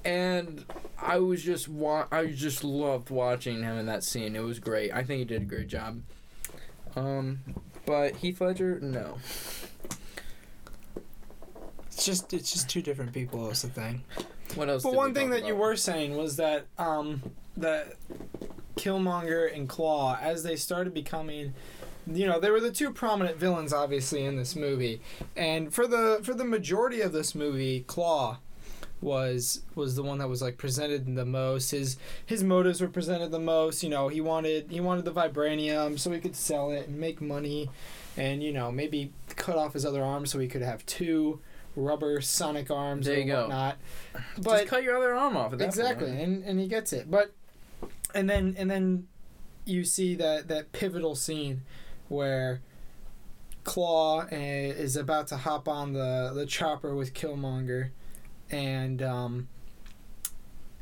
and 0.07 0.65
I 1.03 1.19
was 1.19 1.43
just 1.43 1.69
wa- 1.69 2.07
I 2.13 2.27
just 2.27 2.63
loved 2.63 3.11
watching 3.11 3.63
him 3.63 3.77
in 3.77 3.87
that 3.87 4.05
scene. 4.05 4.37
It 4.37 4.43
was 4.43 4.61
great. 4.61 4.93
I 4.93 5.03
think 5.03 5.19
he 5.19 5.25
did 5.25 5.43
a 5.43 5.45
great 5.45 5.67
job. 5.67 6.01
Um, 6.95 7.41
but 7.85 8.17
Heath 8.17 8.41
Ledger, 8.41 8.79
no. 8.81 9.19
It's 11.87 12.07
just 12.07 12.33
it's 12.33 12.53
just 12.53 12.71
two 12.71 12.83
different 12.83 13.13
people. 13.13 13.51
Is 13.51 13.63
the 13.63 13.69
thing. 13.69 14.05
What 14.55 14.69
else? 14.69 14.85
But 14.85 14.91
did 14.91 14.97
one 14.97 15.09
we 15.09 15.15
thing 15.15 15.31
talk 15.31 15.41
that 15.41 15.47
you 15.47 15.57
were 15.57 15.77
saying 15.77 16.17
was 16.17 16.37
that 16.37 16.67
um 16.79 17.23
that 17.57 17.95
Killmonger 18.77 19.53
and 19.55 19.69
Claw, 19.69 20.17
as 20.21 20.45
they 20.45 20.55
started 20.55 20.95
becoming, 20.95 21.53
you 22.07 22.27
know, 22.27 22.39
they 22.39 22.51
were 22.51 22.61
the 22.61 22.71
two 22.71 22.93
prominent 22.93 23.39
villains, 23.39 23.73
obviously, 23.73 24.25
in 24.25 24.37
this 24.37 24.55
movie. 24.55 25.01
And 25.37 25.75
for 25.75 25.89
the 25.89 26.21
for 26.23 26.33
the 26.33 26.45
majority 26.45 27.01
of 27.01 27.13
this 27.13 27.35
movie, 27.35 27.81
Claw 27.81 28.39
was 29.01 29.63
was 29.75 29.95
the 29.95 30.03
one 30.03 30.19
that 30.19 30.29
was 30.29 30.41
like 30.43 30.57
presented 30.59 31.15
the 31.15 31.25
most. 31.25 31.71
His 31.71 31.97
his 32.25 32.43
motives 32.43 32.81
were 32.81 32.89
presented 32.89 33.31
the 33.31 33.39
most. 33.39 33.83
You 33.83 33.91
know, 33.91 34.09
he 34.09 34.21
wanted 34.21 34.71
he 34.71 34.81
wanted 34.81 35.05
the 35.05 35.13
vibranium 35.13 35.99
so 35.99 36.11
he 36.11 36.21
could 36.21 36.35
sell 36.37 36.71
it 36.71 36.89
and 36.89 36.99
make 36.99 37.21
money, 37.21 37.69
and 38.17 38.43
you 38.43 38.53
know 38.53 38.73
maybe 38.73 39.13
cut 39.37 39.57
off 39.57 39.75
his 39.75 39.85
other 39.85 40.03
arm 40.03 40.25
so 40.27 40.39
he 40.39 40.49
could 40.49 40.63
have 40.63 40.85
two 40.87 41.41
rubber 41.75 42.23
sonic 42.23 42.71
arms 42.71 43.05
There 43.05 43.17
or 43.17 43.19
you 43.19 43.27
go. 43.27 43.41
whatnot. 43.43 43.77
just 44.41 44.67
cut 44.67 44.83
your 44.83 44.97
other 44.97 45.15
arm 45.15 45.37
off. 45.37 45.53
At 45.53 45.59
that 45.59 45.67
exactly 45.67 46.07
point. 46.09 46.21
and 46.21 46.45
and 46.45 46.59
he 46.61 46.69
gets 46.69 46.95
it 46.95 47.11
but 47.11 47.35
and 48.15 48.31
then 48.31 48.55
and 48.59 48.71
then 48.71 49.09
you 49.67 49.85
see 49.85 50.15
that 50.15 50.49
that 50.49 50.73
pivotal 50.73 51.15
scene 51.15 51.61
where 52.09 52.63
claw 53.65 54.21
uh, 54.23 54.27
is 54.33 54.97
about 54.97 55.27
to 55.27 55.37
hop 55.37 55.69
on 55.69 55.93
the 55.93 56.33
the 56.35 56.47
chopper 56.47 56.95
with 56.95 57.13
killmonger 57.13 57.91
and 58.51 59.03
um 59.03 59.49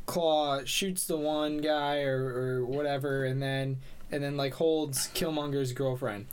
claw 0.07 0.63
shoots 0.65 1.07
the 1.07 1.17
one 1.17 1.59
guy 1.59 2.03
or, 2.03 2.25
or 2.61 2.65
whatever 2.67 3.25
and 3.25 3.41
then 3.43 3.79
and 4.13 4.23
then 4.23 4.37
like 4.37 4.55
holds 4.55 5.09
killmonger's 5.15 5.73
girlfriend 5.73 6.27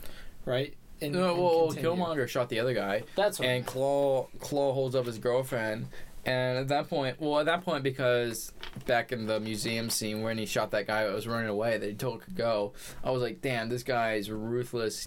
right 0.44 0.74
and, 1.00 1.14
No, 1.14 1.30
and 1.34 1.42
well, 1.42 1.66
continue. 1.72 1.90
Killmonger 1.90 2.28
shot 2.28 2.48
the 2.48 2.60
other 2.60 2.74
guy. 2.74 3.02
that's 3.16 3.38
what 3.40 3.48
and 3.48 3.66
Claw 3.66 4.28
Claw 4.38 4.72
holds 4.72 4.94
up 4.94 5.06
his 5.06 5.18
girlfriend. 5.18 5.88
And 6.24 6.56
at 6.56 6.68
that 6.68 6.88
point, 6.88 7.20
well, 7.20 7.40
at 7.40 7.46
that 7.46 7.64
point, 7.64 7.82
because 7.82 8.52
back 8.86 9.10
in 9.10 9.26
the 9.26 9.40
museum 9.40 9.90
scene 9.90 10.22
when 10.22 10.38
he 10.38 10.46
shot 10.46 10.70
that 10.70 10.86
guy 10.86 11.04
that 11.04 11.12
was 11.12 11.26
running 11.26 11.48
away, 11.48 11.78
that 11.78 11.88
he 11.88 11.96
told 11.96 12.22
could 12.22 12.36
go, 12.36 12.74
I 13.02 13.10
was 13.10 13.20
like, 13.22 13.40
damn, 13.40 13.68
this 13.68 13.82
guy 13.82 14.12
is 14.14 14.30
ruthless, 14.30 15.04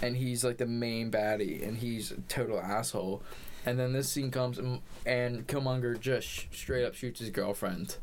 and 0.00 0.16
he's 0.16 0.44
like 0.44 0.58
the 0.58 0.66
main 0.66 1.10
baddie, 1.10 1.66
and 1.66 1.76
he's 1.76 2.12
a 2.12 2.20
total 2.28 2.60
asshole. 2.60 3.24
And 3.64 3.78
then 3.78 3.92
this 3.92 4.08
scene 4.08 4.30
comes, 4.30 4.58
and, 4.58 4.80
and 5.06 5.46
Killmonger 5.46 5.98
just 6.00 6.26
sh- 6.26 6.46
straight 6.52 6.84
up 6.84 6.94
shoots 6.94 7.20
his 7.20 7.30
girlfriend, 7.30 7.96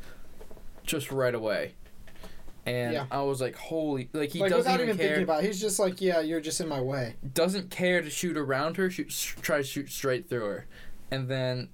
just 0.85 1.11
right 1.11 1.35
away. 1.35 1.73
And 2.65 2.93
Yeah. 2.93 3.05
I 3.11 3.21
was 3.23 3.41
like, 3.41 3.55
holy, 3.55 4.09
like 4.13 4.29
he 4.31 4.39
like 4.39 4.51
doesn't 4.51 4.59
without 4.71 4.75
even 4.75 4.95
even 4.95 4.97
care 4.97 5.07
thinking 5.07 5.23
about 5.23 5.43
it, 5.43 5.47
he's 5.47 5.59
just 5.59 5.79
like 5.79 6.01
yeah 6.01 6.19
you're 6.19 6.41
just 6.41 6.61
in 6.61 6.67
my 6.67 6.79
way 6.81 7.15
doesn't 7.33 7.71
care 7.71 8.01
to 8.01 8.09
shoot 8.09 8.37
around 8.37 8.77
her, 8.77 8.89
shoot, 8.89 9.09
tries 9.41 9.65
to 9.67 9.71
shoot 9.71 9.89
straight 9.89 10.29
through 10.29 10.45
her, 10.45 10.65
and 11.09 11.27
then, 11.27 11.69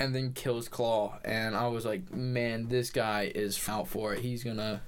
and 0.00 0.14
then 0.14 0.32
kills 0.32 0.68
Claw. 0.68 1.18
And 1.24 1.54
I 1.56 1.68
was 1.68 1.84
like, 1.84 2.12
man, 2.12 2.68
this 2.68 2.90
guy 2.90 3.30
is 3.34 3.58
out 3.68 3.86
for 3.88 4.12
it. 4.14 4.20
He's 4.20 4.42
gonna, 4.42 4.80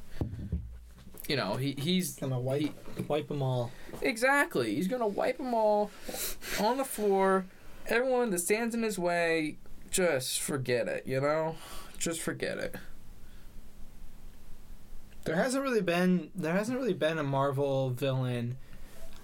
you 1.29 1.37
know, 1.37 1.55
he 1.55 1.73
he's 1.79 2.17
gonna 2.17 2.41
wipe 2.41 2.63
he, 2.63 3.03
wipe 3.07 3.29
them 3.29 3.43
all 3.43 3.71
exactly. 4.03 4.75
He's 4.75 4.89
gonna 4.89 5.07
wipe 5.07 5.37
them 5.39 5.55
all 5.55 5.91
on 6.61 6.77
the 6.79 6.85
floor, 6.85 7.45
everyone 7.91 8.31
that 8.31 8.39
stands 8.41 8.75
in 8.75 8.83
his 8.83 8.99
way, 8.99 9.59
just 9.91 10.41
forget 10.41 10.89
it. 10.89 11.07
You 11.07 11.21
know, 11.21 11.57
just 11.99 12.21
forget 12.21 12.59
it. 12.59 12.77
There 15.25 15.37
hasn't 15.37 15.63
really 15.63 15.83
been 15.83 16.31
there 16.35 16.55
hasn't 16.55 16.79
really 16.79 16.95
been 16.95 17.19
a 17.19 17.23
Marvel 17.23 17.91
villain. 17.91 18.57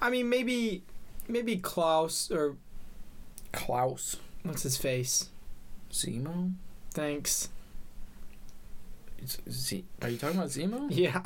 I 0.00 0.10
mean, 0.10 0.28
maybe 0.28 0.82
maybe 1.26 1.56
Klaus 1.56 2.30
or 2.30 2.56
Klaus, 3.52 4.16
what's 4.42 4.62
his 4.62 4.76
face? 4.76 5.30
Zemo. 5.90 6.52
Thanks. 6.92 7.48
Z- 9.48 9.84
Are 10.02 10.08
you 10.10 10.18
talking 10.18 10.36
about 10.36 10.50
Zemo? 10.50 10.86
Yeah, 10.90 11.22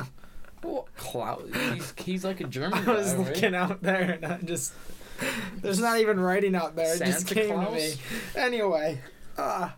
Well, 0.62 0.88
Klaus. 0.96 1.42
He's, 1.74 1.92
he's 1.98 2.24
like 2.24 2.40
a 2.40 2.44
German 2.44 2.79
I 2.88 2.92
was 2.94 3.12
guy, 3.12 3.18
right? 3.18 3.26
looking 3.35 3.55
out 3.55 3.83
there 3.83 4.12
and 4.12 4.24
I 4.24 4.38
just 4.38 4.72
there's 5.56 5.80
not 5.80 5.98
even 6.00 6.18
writing 6.20 6.54
out 6.54 6.76
there. 6.76 6.94
It 6.94 6.98
just 7.04 7.28
Santa 7.28 7.35
came 7.35 7.48
to 7.61 7.66
Claus? 7.66 7.74
me. 7.74 7.92
Anyway, 8.37 9.00
ah, 9.38 9.76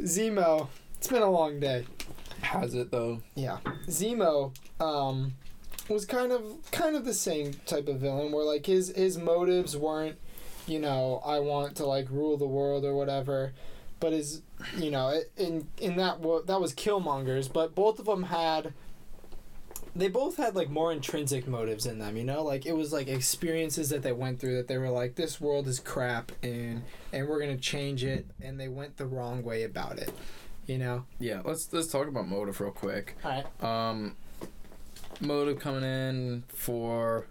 Zemo. 0.00 0.68
It's 0.96 1.08
been 1.08 1.22
a 1.22 1.30
long 1.30 1.60
day. 1.60 1.86
Has 2.40 2.74
it 2.74 2.90
though? 2.90 3.22
Yeah, 3.34 3.58
Zemo 3.86 4.52
um, 4.80 5.34
was 5.88 6.04
kind 6.04 6.32
of 6.32 6.42
kind 6.70 6.96
of 6.96 7.04
the 7.04 7.14
same 7.14 7.54
type 7.66 7.88
of 7.88 8.00
villain, 8.00 8.32
where 8.32 8.44
like 8.44 8.66
his 8.66 8.88
his 8.94 9.16
motives 9.18 9.76
weren't, 9.76 10.16
you 10.66 10.78
know, 10.78 11.22
I 11.24 11.38
want 11.40 11.76
to 11.76 11.86
like 11.86 12.10
rule 12.10 12.36
the 12.36 12.46
world 12.46 12.84
or 12.84 12.94
whatever, 12.94 13.52
but 14.00 14.12
his, 14.12 14.42
you 14.76 14.90
know, 14.90 15.20
in 15.36 15.68
in 15.78 15.96
that 15.96 16.22
that 16.46 16.60
was 16.60 16.74
Killmonger's, 16.74 17.48
but 17.48 17.74
both 17.74 17.98
of 17.98 18.06
them 18.06 18.24
had. 18.24 18.72
They 19.96 20.08
both 20.08 20.36
had 20.36 20.56
like 20.56 20.70
more 20.70 20.90
intrinsic 20.92 21.46
motives 21.46 21.86
in 21.86 21.98
them, 22.00 22.16
you 22.16 22.24
know. 22.24 22.42
Like 22.42 22.66
it 22.66 22.76
was 22.76 22.92
like 22.92 23.06
experiences 23.08 23.90
that 23.90 24.02
they 24.02 24.12
went 24.12 24.40
through 24.40 24.56
that 24.56 24.66
they 24.66 24.76
were 24.78 24.90
like, 24.90 25.14
this 25.14 25.40
world 25.40 25.68
is 25.68 25.78
crap, 25.78 26.32
and 26.42 26.82
and 27.12 27.28
we're 27.28 27.38
gonna 27.40 27.56
change 27.56 28.02
it, 28.04 28.26
and 28.42 28.58
they 28.58 28.68
went 28.68 28.96
the 28.96 29.06
wrong 29.06 29.42
way 29.44 29.62
about 29.62 29.98
it, 29.98 30.12
you 30.66 30.78
know. 30.78 31.04
Yeah. 31.20 31.42
Let's 31.44 31.72
let's 31.72 31.86
talk 31.88 32.08
about 32.08 32.26
motive 32.26 32.60
real 32.60 32.72
quick. 32.72 33.16
All 33.24 33.30
right. 33.30 33.64
Um, 33.64 34.16
motive 35.20 35.60
coming 35.60 35.84
in 35.84 36.42
for, 36.48 37.26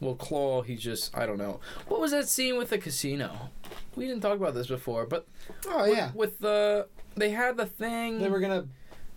well, 0.00 0.14
Claw. 0.16 0.62
he 0.62 0.74
just 0.74 1.16
I 1.16 1.26
don't 1.26 1.38
know. 1.38 1.60
What 1.86 2.00
was 2.00 2.10
that 2.10 2.28
scene 2.28 2.56
with 2.58 2.70
the 2.70 2.78
casino? 2.78 3.50
We 3.94 4.06
didn't 4.06 4.22
talk 4.22 4.36
about 4.36 4.54
this 4.54 4.66
before, 4.66 5.06
but 5.06 5.26
Oh 5.68 5.82
with, 5.88 5.96
yeah. 5.96 6.10
with 6.14 6.40
the 6.40 6.88
they 7.16 7.30
had 7.30 7.56
the 7.56 7.66
thing. 7.66 8.18
They 8.18 8.28
were 8.28 8.40
gonna. 8.40 8.66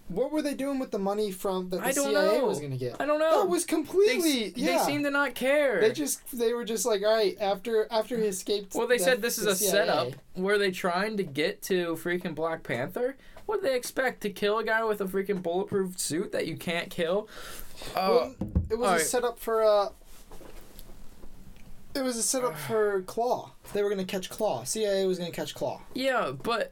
What 0.09 0.31
were 0.31 0.41
they 0.41 0.53
doing 0.53 0.79
with 0.79 0.91
the 0.91 0.99
money 0.99 1.31
from 1.31 1.69
that 1.69 1.77
the 1.81 1.87
I 1.87 1.91
don't 1.93 2.13
CIA 2.13 2.37
know. 2.39 2.45
was 2.45 2.59
gonna 2.59 2.77
get? 2.77 2.97
I 2.99 3.05
don't 3.05 3.19
know. 3.19 3.41
That 3.41 3.49
was 3.49 3.63
completely. 3.65 4.47
s- 4.47 4.51
yeah. 4.57 4.77
they 4.79 4.83
seem 4.83 5.03
to 5.03 5.09
not 5.09 5.33
care. 5.33 5.79
They 5.81 5.91
just 5.91 6.19
they 6.37 6.53
were 6.53 6.65
just 6.65 6.85
like, 6.85 7.01
all 7.03 7.15
right, 7.15 7.37
after 7.39 7.87
after 7.89 8.17
he 8.17 8.25
escaped. 8.25 8.75
well, 8.75 8.85
they 8.87 8.97
the- 8.97 9.03
said 9.03 9.21
this 9.21 9.37
is 9.37 9.45
a 9.47 9.55
CIA. 9.55 9.71
setup. 9.71 10.07
Were 10.35 10.57
they 10.57 10.71
trying 10.71 11.17
to 11.17 11.23
get 11.23 11.61
to 11.63 11.95
freaking 11.95 12.35
Black 12.35 12.63
Panther? 12.63 13.15
What 13.45 13.61
do 13.61 13.67
they 13.69 13.75
expect 13.75 14.21
to 14.21 14.29
kill 14.29 14.59
a 14.59 14.63
guy 14.63 14.83
with 14.83 15.01
a 15.01 15.05
freaking 15.05 15.41
bulletproof 15.41 15.97
suit 15.99 16.31
that 16.33 16.47
you 16.47 16.57
can't 16.57 16.89
kill? 16.89 17.27
Uh, 17.95 18.07
Well, 18.09 18.35
it 18.69 18.77
was 18.77 18.87
a 18.87 18.91
alright. 18.91 19.01
setup 19.01 19.39
for 19.39 19.63
uh. 19.63 19.89
It 21.95 22.01
was 22.03 22.17
a 22.17 22.23
setup 22.23 22.57
for 22.67 23.01
Claw. 23.03 23.51
They 23.73 23.83
were 23.83 23.89
gonna 23.89 24.05
catch 24.05 24.29
Claw. 24.29 24.63
CIA 24.63 25.05
was 25.07 25.17
gonna 25.17 25.31
catch 25.31 25.55
Claw, 25.55 25.81
yeah, 25.93 26.31
but 26.31 26.71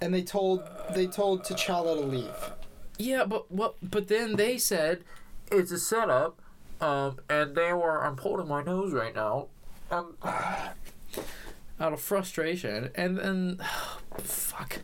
and 0.00 0.12
they 0.12 0.22
told 0.22 0.62
they 0.94 1.06
told 1.06 1.44
T'Challa 1.44 1.94
to 1.94 2.06
leave. 2.06 2.50
Yeah, 2.98 3.24
but 3.24 3.50
what? 3.50 3.76
But 3.82 4.08
then 4.08 4.36
they 4.36 4.58
said 4.58 5.04
it's 5.50 5.70
a 5.70 5.78
setup, 5.78 6.40
um, 6.80 7.18
and 7.28 7.54
they 7.54 7.72
were. 7.72 8.04
I'm 8.04 8.16
holding 8.16 8.48
my 8.48 8.62
nose 8.62 8.92
right 8.92 9.14
now, 9.14 9.48
um, 9.90 10.14
out 10.22 11.92
of 11.92 12.00
frustration, 12.00 12.90
and 12.94 13.18
then, 13.18 13.60
fuck, 14.18 14.78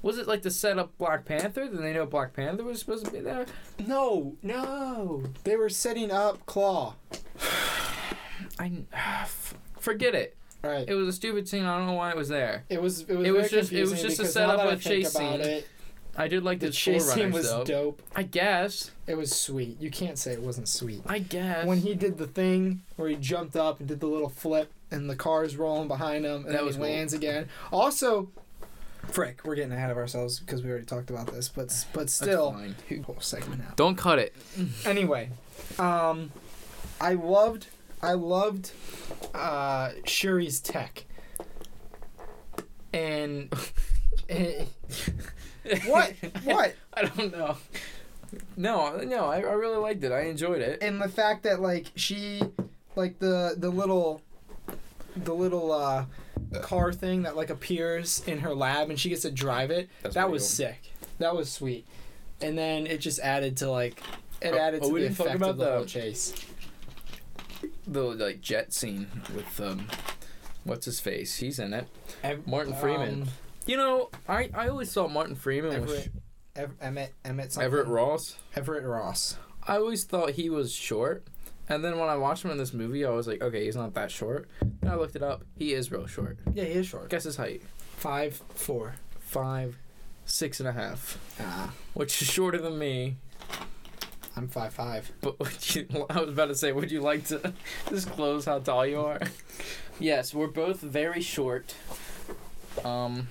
was 0.00 0.18
it 0.18 0.26
like 0.26 0.42
to 0.42 0.50
set 0.50 0.78
up 0.78 0.96
Black 0.98 1.24
Panther? 1.24 1.68
Then 1.68 1.82
they 1.82 1.92
know 1.92 2.06
Black 2.06 2.34
Panther 2.34 2.64
was 2.64 2.80
supposed 2.80 3.04
to 3.06 3.10
be 3.10 3.20
there. 3.20 3.46
No, 3.86 4.36
no, 4.42 5.24
they 5.44 5.56
were 5.56 5.68
setting 5.68 6.10
up 6.10 6.44
Claw. 6.46 6.94
I 8.58 9.26
forget 9.78 10.14
it. 10.14 10.36
Right. 10.62 10.88
It 10.88 10.94
was 10.94 11.08
a 11.08 11.12
stupid 11.12 11.48
scene. 11.48 11.64
I 11.64 11.76
don't 11.76 11.86
know 11.86 11.94
why 11.94 12.10
it 12.10 12.16
was 12.16 12.28
there. 12.28 12.64
It 12.68 12.80
was 12.80 13.00
it 13.02 13.14
was, 13.16 13.26
It 13.26 13.30
was 13.32 13.50
just- 13.50 13.72
it 13.72 13.80
was 13.82 14.00
just 14.00 14.18
a 14.18 14.22
because 14.22 14.32
setup 14.32 14.58
now 14.58 14.64
that 14.64 14.72
with 14.72 14.82
think 14.82 15.04
chase 15.04 15.12
scene. 15.12 15.40
It, 15.40 15.68
I 16.16 16.28
did 16.28 16.42
like 16.44 16.60
the 16.60 16.66
the, 16.66 16.72
chase 16.72 17.10
scene 17.10 17.32
was 17.32 17.48
though. 17.50 17.64
dope. 17.64 18.02
I 18.14 18.22
guess. 18.22 18.90
It 19.06 19.16
was 19.16 19.34
sweet. 19.34 19.80
You 19.80 19.90
can't 19.90 20.18
say 20.18 20.32
it 20.32 20.42
wasn't 20.42 20.68
sweet. 20.68 21.02
I 21.06 21.18
guess. 21.20 21.66
When 21.66 21.78
he 21.78 21.94
did 21.94 22.18
the 22.18 22.26
thing 22.26 22.82
where 22.96 23.08
he 23.08 23.16
jumped 23.16 23.56
up 23.56 23.80
and 23.80 23.88
did 23.88 24.00
the 24.00 24.06
little 24.06 24.28
flip 24.28 24.70
and 24.90 25.08
the 25.08 25.16
car's 25.16 25.56
rolling 25.56 25.88
behind 25.88 26.24
him 26.26 26.44
and 26.44 26.44
That 26.46 26.52
then 26.58 26.64
was 26.66 26.76
he 26.76 26.82
cool. 26.82 26.90
lands 26.90 27.12
again. 27.14 27.48
Also, 27.72 28.28
frick, 29.08 29.40
we're 29.44 29.54
getting 29.54 29.72
ahead 29.72 29.90
of 29.90 29.96
ourselves 29.96 30.38
because 30.38 30.62
we 30.62 30.68
already 30.70 30.84
talked 30.84 31.08
about 31.10 31.28
this, 31.32 31.48
but 31.48 31.74
but 31.94 32.10
still, 32.10 32.52
fine. 32.52 32.74
whole 33.04 33.16
segment 33.20 33.62
out. 33.66 33.76
Don't 33.76 33.96
cut 33.96 34.18
it. 34.18 34.34
Anyway, 34.84 35.30
um, 35.78 36.30
I 37.00 37.14
loved 37.14 37.68
I 38.02 38.12
loved 38.12 38.72
uh, 39.34 39.90
Shuri's 40.04 40.60
tech. 40.60 41.04
And 42.92 43.52
What? 45.86 46.14
What? 46.44 46.74
I 46.94 47.02
don't 47.04 47.32
know. 47.32 47.56
No, 48.56 48.96
no, 48.98 49.26
I, 49.26 49.36
I 49.38 49.52
really 49.52 49.76
liked 49.76 50.02
it. 50.04 50.10
I 50.12 50.22
enjoyed 50.22 50.60
it. 50.60 50.82
and 50.82 51.00
the 51.00 51.08
fact 51.08 51.42
that 51.44 51.60
like 51.60 51.86
she 51.96 52.42
like 52.96 53.18
the 53.18 53.54
the 53.56 53.70
little 53.70 54.22
the 55.16 55.34
little 55.34 55.70
uh 55.72 56.06
car 56.62 56.92
thing 56.92 57.22
that 57.22 57.36
like 57.36 57.50
appears 57.50 58.22
in 58.26 58.38
her 58.40 58.54
lab 58.54 58.90
and 58.90 58.98
she 58.98 59.08
gets 59.10 59.22
to 59.22 59.30
drive 59.30 59.70
it 59.70 59.88
That's 60.02 60.14
that 60.14 60.30
was 60.30 60.42
cool. 60.42 60.48
sick 60.66 60.92
that 61.18 61.34
was 61.36 61.50
sweet 61.50 61.86
and 62.40 62.56
then 62.58 62.86
it 62.86 62.98
just 62.98 63.20
added 63.20 63.56
to 63.58 63.70
like 63.70 64.02
it 64.40 64.52
Oh, 64.54 64.58
added 64.58 64.80
oh, 64.82 64.88
to 64.88 64.92
we 64.94 65.00
the 65.02 65.06
effect 65.08 65.34
of 65.34 65.40
the 65.40 65.52
the- 65.64 65.72
whole 65.72 65.84
chase 65.84 66.34
The 67.86 68.02
like 68.02 68.40
jet 68.40 68.72
scene 68.72 69.08
with 69.34 69.60
um, 69.60 69.88
what's 70.64 70.84
his 70.86 71.00
face? 71.00 71.36
He's 71.36 71.58
in 71.58 71.72
it. 71.74 71.88
Ev- 72.22 72.46
Martin 72.46 72.74
Freeman. 72.74 73.22
um, 73.22 73.28
You 73.66 73.76
know, 73.76 74.10
I 74.28 74.50
I 74.54 74.68
always 74.68 74.92
thought 74.92 75.10
Martin 75.12 75.34
Freeman 75.34 75.80
was 75.82 75.90
Everett, 75.92 76.10
Ev- 76.56 76.74
Emmett 76.80 77.12
Emmett 77.24 77.52
something. 77.52 77.66
Everett 77.66 77.86
Ross. 77.88 78.36
Everett 78.54 78.84
Ross 78.84 79.36
I 79.66 79.76
always 79.76 80.04
thought 80.04 80.30
he 80.30 80.50
was 80.50 80.72
short, 80.72 81.24
and 81.68 81.84
then 81.84 81.98
when 81.98 82.08
I 82.08 82.16
watched 82.16 82.44
him 82.44 82.50
in 82.50 82.58
this 82.58 82.72
movie, 82.72 83.04
I 83.04 83.10
was 83.10 83.26
like, 83.28 83.40
okay, 83.40 83.64
he's 83.64 83.76
not 83.76 83.94
that 83.94 84.10
short. 84.10 84.48
And 84.60 84.90
I 84.90 84.96
looked 84.96 85.14
it 85.14 85.22
up. 85.22 85.44
He 85.56 85.72
is 85.72 85.90
real 85.92 86.06
short. 86.06 86.38
yeah 86.52 86.64
he 86.64 86.72
is 86.72 86.86
short 86.86 87.08
Guess 87.10 87.24
his 87.24 87.36
height: 87.36 87.62
five 87.96 88.40
four 88.54 88.94
five, 89.20 89.76
six 90.24 90.60
and 90.60 90.68
a 90.68 90.72
half, 90.72 91.18
ah 91.40 91.72
which 91.94 92.20
is 92.22 92.28
shorter 92.28 92.58
than 92.58 92.78
me. 92.78 93.16
I'm 94.36 94.48
five 94.48 94.72
five 94.72 95.12
But 95.20 95.38
would 95.38 95.74
you, 95.74 95.86
I 96.08 96.20
was 96.20 96.30
about 96.30 96.46
to 96.46 96.54
say, 96.54 96.72
would 96.72 96.90
you 96.90 97.00
like 97.00 97.26
to 97.26 97.52
disclose 97.88 98.44
how 98.46 98.58
tall 98.58 98.86
you 98.86 99.00
are? 99.00 99.20
yes, 100.00 100.32
we're 100.34 100.46
both 100.46 100.80
very 100.80 101.20
short. 101.20 101.74
Um, 102.84 103.28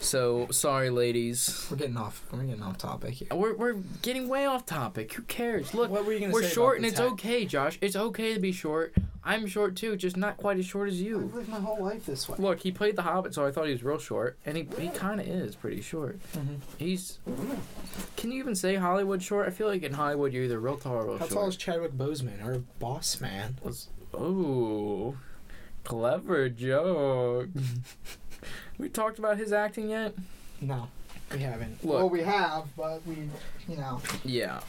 so 0.00 0.46
sorry, 0.50 0.90
ladies. 0.90 1.66
we're 1.70 1.76
getting 1.76 1.96
off 1.96 2.24
we're 2.32 2.42
getting 2.44 2.62
off 2.62 2.78
topic 2.78 3.14
here 3.14 3.28
We're 3.32 3.54
we're 3.56 3.74
getting 4.02 4.28
way 4.28 4.46
off 4.46 4.64
topic. 4.66 5.12
Who 5.14 5.22
cares? 5.22 5.74
Look, 5.74 5.90
what 5.90 6.04
were 6.04 6.12
you 6.12 6.20
gonna 6.20 6.32
we're 6.32 6.42
say 6.42 6.50
short, 6.50 6.76
and 6.76 6.86
it's 6.86 7.00
okay, 7.00 7.44
Josh. 7.44 7.78
It's 7.80 7.96
okay 7.96 8.34
to 8.34 8.40
be 8.40 8.52
short. 8.52 8.94
I'm 9.24 9.46
short 9.46 9.76
too, 9.76 9.94
just 9.96 10.16
not 10.16 10.36
quite 10.38 10.58
as 10.58 10.64
short 10.64 10.88
as 10.88 11.02
you. 11.02 11.20
I've 11.20 11.34
lived 11.34 11.48
my 11.48 11.60
whole 11.60 11.82
life 11.84 12.06
this 12.06 12.28
way 12.28 12.36
Look, 12.38 12.60
he 12.60 12.72
played 12.72 12.96
the 12.96 13.02
Hobbit, 13.02 13.34
so 13.34 13.44
I 13.44 13.50
thought 13.50 13.66
he 13.66 13.72
was 13.72 13.82
real 13.82 13.98
short, 13.98 14.38
and 14.46 14.56
he 14.56 14.66
he 14.78 14.88
kind 14.88 15.20
of 15.20 15.26
is 15.26 15.54
pretty 15.54 15.82
short. 15.82 16.18
Mhm. 16.32 16.60
He's. 16.78 17.18
Can 18.16 18.32
you 18.32 18.38
even 18.38 18.54
say 18.54 18.76
Hollywood 18.76 19.22
short? 19.22 19.46
I 19.46 19.50
feel 19.50 19.66
like 19.66 19.82
in 19.82 19.92
Hollywood 19.94 20.32
you're 20.32 20.44
either 20.44 20.60
real 20.60 20.76
tall 20.76 20.94
or 20.94 21.04
real 21.04 21.12
How 21.18 21.26
short. 21.26 21.30
How 21.30 21.36
tall 21.36 21.48
is 21.48 21.56
Chadwick 21.56 21.92
Boseman, 21.92 22.42
our 22.44 22.58
boss 22.78 23.20
man? 23.20 23.58
was 23.62 23.88
oh 24.14 25.16
clever 25.84 26.48
joke. 26.48 27.48
we 28.78 28.88
talked 28.88 29.18
about 29.18 29.36
his 29.38 29.52
acting 29.52 29.90
yet? 29.90 30.14
No, 30.60 30.88
we 31.32 31.40
haven't. 31.40 31.84
Look. 31.84 31.96
Well, 31.96 32.10
we 32.10 32.22
have, 32.22 32.64
but 32.76 33.06
we, 33.06 33.28
you 33.68 33.76
know. 33.76 34.00
Yeah, 34.24 34.60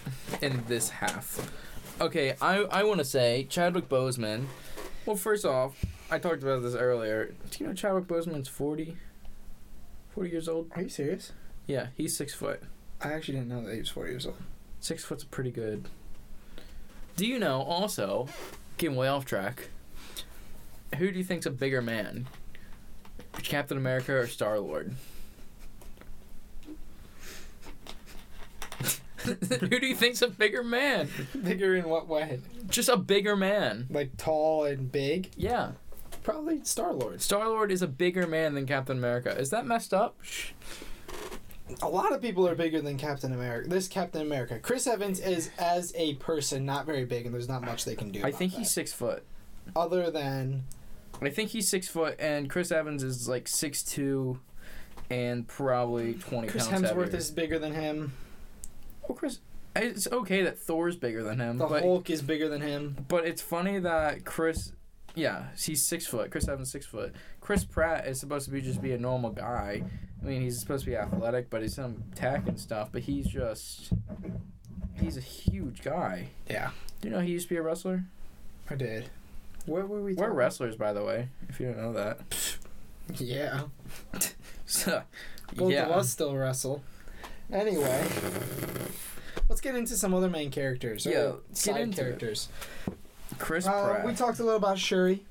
in 0.41 0.63
this 0.67 0.89
half. 0.89 1.51
Okay, 2.01 2.35
I 2.41 2.63
I 2.63 2.83
want 2.83 2.99
to 2.99 3.05
say 3.05 3.45
Chadwick 3.49 3.89
Boseman. 3.89 4.45
Well, 5.05 5.15
first 5.15 5.45
off, 5.45 5.83
I 6.11 6.19
talked 6.19 6.43
about 6.43 6.61
this 6.61 6.75
earlier. 6.75 7.33
Do 7.51 7.63
you 7.63 7.67
know 7.67 7.73
Chadwick 7.73 8.05
Boseman's 8.05 8.47
40? 8.47 8.97
40 10.13 10.29
years 10.29 10.47
old? 10.49 10.71
Are 10.75 10.81
you 10.81 10.89
serious? 10.89 11.31
Yeah, 11.67 11.87
he's 11.95 12.15
six 12.15 12.33
foot. 12.33 12.61
I 13.01 13.13
actually 13.13 13.35
didn't 13.35 13.49
know 13.49 13.63
that 13.63 13.73
he 13.73 13.79
was 13.79 13.89
40 13.89 14.11
years 14.11 14.25
old. 14.25 14.37
Six 14.79 15.03
foot's 15.03 15.23
pretty 15.23 15.51
good. 15.51 15.87
Do 17.15 17.25
you 17.25 17.39
know 17.39 17.61
also, 17.61 18.27
getting 18.77 18.95
way 18.95 19.07
off 19.07 19.25
track, 19.25 19.69
who 20.97 21.11
do 21.11 21.17
you 21.17 21.23
think's 21.23 21.45
a 21.45 21.51
bigger 21.51 21.81
man? 21.81 22.27
Captain 23.43 23.77
America 23.77 24.13
or 24.15 24.27
Star 24.27 24.59
Lord? 24.59 24.95
who 29.23 29.79
do 29.79 29.85
you 29.85 29.95
think's 29.95 30.21
a 30.21 30.27
bigger 30.27 30.63
man? 30.63 31.09
Bigger 31.43 31.75
in 31.75 31.89
what 31.89 32.07
way? 32.07 32.39
Just 32.69 32.89
a 32.89 32.97
bigger 32.97 33.35
man. 33.35 33.87
Like 33.89 34.15
tall 34.17 34.63
and 34.65 34.91
big? 34.91 35.29
Yeah. 35.35 35.71
probably 36.23 36.63
Star 36.63 36.93
Lord. 36.93 37.21
Star 37.21 37.47
Lord 37.47 37.71
is 37.71 37.81
a 37.81 37.87
bigger 37.87 38.25
man 38.27 38.53
than 38.55 38.65
Captain 38.65 38.97
America. 38.97 39.37
Is 39.37 39.49
that 39.49 39.65
messed 39.65 39.93
up? 39.93 40.17
A 41.81 41.87
lot 41.87 42.13
of 42.13 42.21
people 42.21 42.47
are 42.47 42.55
bigger 42.55 42.81
than 42.81 42.97
Captain 42.97 43.31
America. 43.33 43.69
This 43.69 43.87
Captain 43.87 44.21
America. 44.21 44.57
Chris 44.59 44.87
Evans 44.87 45.19
is 45.19 45.51
as 45.59 45.93
a 45.95 46.15
person 46.15 46.65
not 46.65 46.85
very 46.87 47.05
big, 47.05 47.25
and 47.25 47.33
there's 47.33 47.49
not 47.49 47.61
much 47.63 47.85
they 47.85 47.95
can 47.95 48.09
do. 48.09 48.21
I 48.23 48.31
think 48.31 48.53
he's 48.53 48.67
that. 48.67 48.73
six 48.73 48.91
foot. 48.93 49.23
other 49.75 50.09
than 50.09 50.63
I 51.21 51.29
think 51.29 51.49
he's 51.49 51.67
six 51.67 51.87
foot, 51.87 52.15
and 52.19 52.49
Chris 52.49 52.71
Evans 52.71 53.03
is 53.03 53.27
like 53.27 53.47
six 53.47 53.83
two, 53.83 54.39
and 55.09 55.47
probably 55.47 56.13
twenty 56.13 56.47
Chris 56.47 56.67
pounds 56.67 56.83
Hemsworth 56.89 56.95
heavier. 57.05 57.17
is 57.17 57.31
bigger 57.31 57.59
than 57.59 57.73
him. 57.73 58.13
Oh, 59.09 59.13
Chris. 59.13 59.39
It's 59.75 60.07
okay 60.11 60.41
that 60.43 60.57
Thor's 60.57 60.95
bigger 60.97 61.23
than 61.23 61.39
him, 61.39 61.57
The 61.57 61.67
but 61.67 61.83
Hulk 61.83 62.09
is 62.09 62.21
bigger 62.21 62.49
than 62.49 62.61
him. 62.61 63.05
but 63.07 63.25
it's 63.25 63.41
funny 63.41 63.79
that 63.79 64.25
Chris, 64.25 64.71
yeah, 65.15 65.45
he's 65.57 65.85
six 65.85 66.07
foot. 66.07 66.31
Chris 66.31 66.47
Evans 66.47 66.71
six 66.71 66.85
foot. 66.87 67.13
Chris 67.39 67.63
Pratt 67.65 68.07
is 68.07 68.19
supposed 68.19 68.45
to 68.45 68.51
be 68.51 68.61
just 68.61 68.81
be 68.81 68.93
a 68.93 68.97
normal 68.97 69.29
guy. 69.29 69.83
I 70.21 70.25
mean, 70.25 70.41
he's 70.41 70.59
supposed 70.59 70.83
to 70.85 70.89
be 70.89 70.97
athletic, 70.97 71.49
but 71.49 71.61
he's 71.61 71.75
some 71.75 72.03
tech 72.15 72.47
and 72.47 72.59
stuff. 72.59 72.89
But 72.91 73.03
he's 73.03 73.27
just, 73.27 73.93
he's 74.99 75.17
a 75.17 75.21
huge 75.21 75.81
guy. 75.81 76.29
Yeah, 76.49 76.71
Do 77.01 77.07
you 77.07 77.13
know 77.13 77.21
he 77.21 77.31
used 77.31 77.47
to 77.47 77.53
be 77.53 77.57
a 77.57 77.61
wrestler? 77.61 78.03
I 78.69 78.75
did. 78.75 79.09
What 79.69 79.87
were 79.87 80.01
we? 80.01 80.13
We're 80.13 80.25
talking- 80.25 80.35
wrestlers, 80.37 80.75
by 80.75 80.93
the 80.93 81.03
way. 81.03 81.29
If 81.49 81.59
you 81.59 81.67
don't 81.67 81.77
know 81.77 81.93
that. 81.93 82.19
Yeah, 83.17 83.63
So, 84.67 85.01
both 85.55 85.71
yeah. 85.71 85.85
of 85.87 85.91
us 85.93 86.11
still 86.11 86.35
wrestle. 86.35 86.83
Anyway, 87.51 88.07
let's 89.49 89.61
get 89.61 89.75
into 89.75 89.95
some 89.95 90.13
other 90.13 90.29
main 90.29 90.51
characters. 90.51 91.07
or 91.07 91.09
Yeah, 91.09 91.31
get 91.47 91.57
side 91.57 91.81
into 91.81 92.01
it. 92.01 92.03
characters. 92.03 92.49
Chris 93.39 93.65
Uh, 93.65 93.71
Pratt. 93.89 94.05
we 94.05 94.13
talked 94.13 94.37
a 94.39 94.43
little 94.43 94.57
about 94.57 94.77
Shuri. 94.77 95.25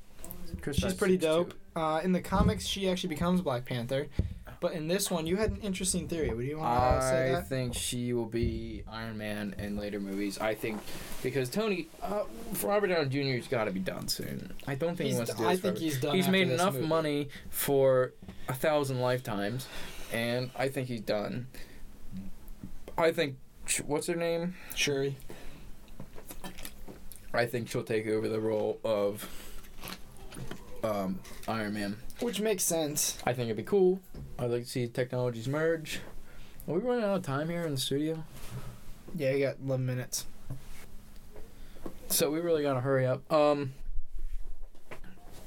Chris 0.60 0.74
She's 0.74 0.82
Pratt's 0.86 0.98
pretty 0.98 1.18
dope. 1.18 1.54
Uh, 1.76 2.00
in 2.02 2.10
the 2.10 2.20
comics, 2.20 2.66
she 2.66 2.88
actually 2.90 3.10
becomes 3.10 3.42
Black 3.42 3.64
Panther. 3.64 4.08
But 4.60 4.72
in 4.72 4.88
this 4.88 5.08
one, 5.10 5.26
you 5.26 5.36
had 5.36 5.52
an 5.52 5.60
interesting 5.62 6.08
theory. 6.08 6.34
Would 6.34 6.44
you 6.44 6.58
want 6.58 7.00
to 7.00 7.06
say 7.06 7.28
I 7.30 7.32
that? 7.36 7.48
think 7.48 7.74
she 7.74 8.12
will 8.12 8.26
be 8.26 8.82
Iron 8.90 9.16
Man 9.16 9.54
in 9.58 9.76
later 9.76 10.00
movies. 10.00 10.38
I 10.38 10.54
think 10.54 10.80
because 11.22 11.48
Tony, 11.48 11.86
uh, 12.02 12.24
Robert 12.64 12.88
Downey 12.88 13.08
Jr.'s 13.08 13.46
got 13.48 13.64
to 13.66 13.70
be 13.70 13.78
done 13.80 14.08
soon. 14.08 14.52
I 14.66 14.74
don't 14.74 14.96
think 14.96 15.06
He's 15.08 15.14
he 15.14 15.18
wants 15.18 15.32
to 15.32 15.38
do 15.38 15.46
I 15.46 15.52
this 15.52 15.60
think 15.60 15.76
forever. 15.76 15.84
he's 15.84 16.00
done. 16.00 16.14
He's 16.16 16.28
made 16.28 16.48
enough 16.50 16.74
movie. 16.74 16.86
money 16.86 17.28
for 17.50 18.14
a 18.48 18.54
thousand 18.54 19.00
lifetimes, 19.00 19.68
and 20.12 20.50
I 20.56 20.68
think 20.68 20.88
he's 20.88 21.02
done. 21.02 21.46
I 22.96 23.12
think 23.12 23.36
what's 23.86 24.08
her 24.08 24.16
name? 24.16 24.54
Shuri. 24.74 25.16
I 27.32 27.46
think 27.46 27.68
she'll 27.68 27.84
take 27.84 28.08
over 28.08 28.26
the 28.28 28.40
role 28.40 28.80
of 28.82 29.28
um, 30.82 31.20
Iron 31.46 31.74
Man. 31.74 31.96
Which 32.20 32.40
makes 32.40 32.64
sense. 32.64 33.18
I 33.24 33.32
think 33.34 33.46
it'd 33.46 33.56
be 33.58 33.62
cool. 33.62 34.00
I'd 34.38 34.50
like 34.50 34.62
to 34.64 34.68
see 34.68 34.86
technologies 34.88 35.48
merge. 35.48 36.00
Are 36.68 36.74
we 36.74 36.80
running 36.80 37.04
out 37.04 37.16
of 37.16 37.22
time 37.22 37.48
here 37.48 37.62
in 37.64 37.72
the 37.74 37.80
studio? 37.80 38.22
Yeah, 39.16 39.32
you 39.32 39.46
got 39.46 39.56
11 39.64 39.84
minutes. 39.84 40.26
So 42.08 42.30
we 42.30 42.40
really 42.40 42.62
gotta 42.62 42.80
hurry 42.80 43.06
up. 43.06 43.30
Um. 43.32 43.74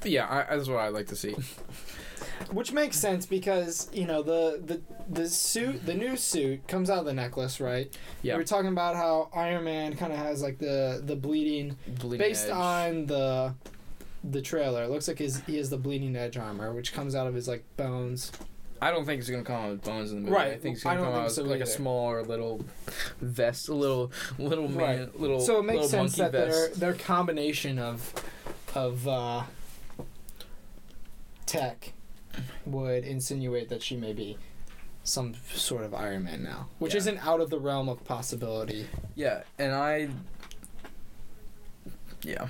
Yeah, 0.04 0.26
I, 0.50 0.56
that's 0.56 0.68
what 0.68 0.78
I'd 0.78 0.92
like 0.92 1.06
to 1.08 1.16
see. 1.16 1.34
Which 2.50 2.72
makes 2.72 2.96
sense 2.98 3.24
because 3.24 3.88
you 3.92 4.04
know 4.06 4.22
the 4.22 4.60
the 4.64 4.80
the 5.08 5.28
suit, 5.28 5.86
the 5.86 5.94
new 5.94 6.16
suit 6.16 6.66
comes 6.68 6.90
out 6.90 6.98
of 6.98 7.04
the 7.04 7.14
necklace, 7.14 7.60
right? 7.60 7.96
Yeah. 8.22 8.34
We 8.34 8.38
were 8.38 8.44
talking 8.44 8.70
about 8.70 8.96
how 8.96 9.28
Iron 9.34 9.64
Man 9.64 9.96
kind 9.96 10.12
of 10.12 10.18
has 10.18 10.42
like 10.42 10.58
the 10.58 11.00
the 11.04 11.16
bleeding, 11.16 11.76
Bleeding 12.00 12.18
based 12.18 12.46
edge. 12.46 12.52
on 12.52 13.06
the 13.06 13.54
the 14.24 14.42
trailer. 14.42 14.84
It 14.84 14.90
looks 14.90 15.08
like 15.08 15.18
his 15.18 15.40
he 15.46 15.56
has 15.56 15.70
the 15.70 15.78
bleeding 15.78 16.14
edge 16.16 16.36
armor, 16.36 16.72
which 16.72 16.92
comes 16.92 17.14
out 17.14 17.26
of 17.26 17.34
his 17.34 17.48
like 17.48 17.64
bones. 17.76 18.32
I 18.82 18.90
don't 18.90 19.04
think 19.04 19.20
it's 19.20 19.30
gonna 19.30 19.44
come 19.44 19.56
out 19.64 19.70
with 19.70 19.82
bones 19.84 20.10
in 20.10 20.16
the 20.16 20.22
movie. 20.22 20.34
Right, 20.34 20.52
I 20.52 20.56
think 20.58 20.76
it's 20.76 20.84
I 20.84 20.94
gonna 20.94 21.04
don't 21.06 21.14
come 21.14 21.24
out 21.24 21.30
so 21.32 21.42
with 21.42 21.50
like 21.52 21.60
a 21.60 21.62
either. 21.62 21.70
smaller 21.70 22.22
little 22.24 22.64
vest, 23.20 23.68
a 23.68 23.74
little 23.74 24.10
little 24.38 24.68
man, 24.68 25.10
little. 25.14 25.40
so 25.40 25.58
it 25.60 25.62
makes 25.64 25.88
sense 25.88 26.16
that 26.16 26.32
their 26.32 26.46
vest. 26.46 26.80
their 26.80 26.94
combination 26.94 27.78
of 27.78 28.12
of 28.74 29.06
uh, 29.06 29.42
tech 31.46 31.92
would 32.66 33.04
insinuate 33.04 33.68
that 33.68 33.82
she 33.82 33.96
may 33.96 34.12
be 34.12 34.36
some 35.04 35.34
sort 35.54 35.84
of 35.84 35.94
Iron 35.94 36.24
Man 36.24 36.42
now, 36.42 36.68
which 36.78 36.94
Yeah. 36.94 36.98
isn't 36.98 37.26
out 37.26 37.40
of 37.40 37.50
the 37.50 37.58
realm 37.60 37.88
of 37.88 38.02
possibility. 38.04 38.86
Yeah, 39.14 39.42
and 39.58 39.72
I. 39.72 40.08
Yeah. 42.22 42.48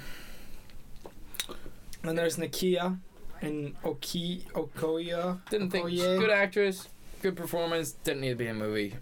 And 2.04 2.16
there's 2.18 2.36
Nakia 2.36 2.98
and 3.42 3.74
Oki 3.84 4.46
Okoye. 4.54 5.38
Didn't 5.50 5.70
think 5.70 5.86
Okoye. 5.88 6.18
good 6.18 6.30
actress, 6.30 6.88
good 7.20 7.36
performance. 7.36 7.92
Didn't 7.92 8.20
need 8.22 8.30
to 8.30 8.34
be 8.36 8.46
in 8.46 8.56
a 8.56 8.58
movie. 8.58 8.94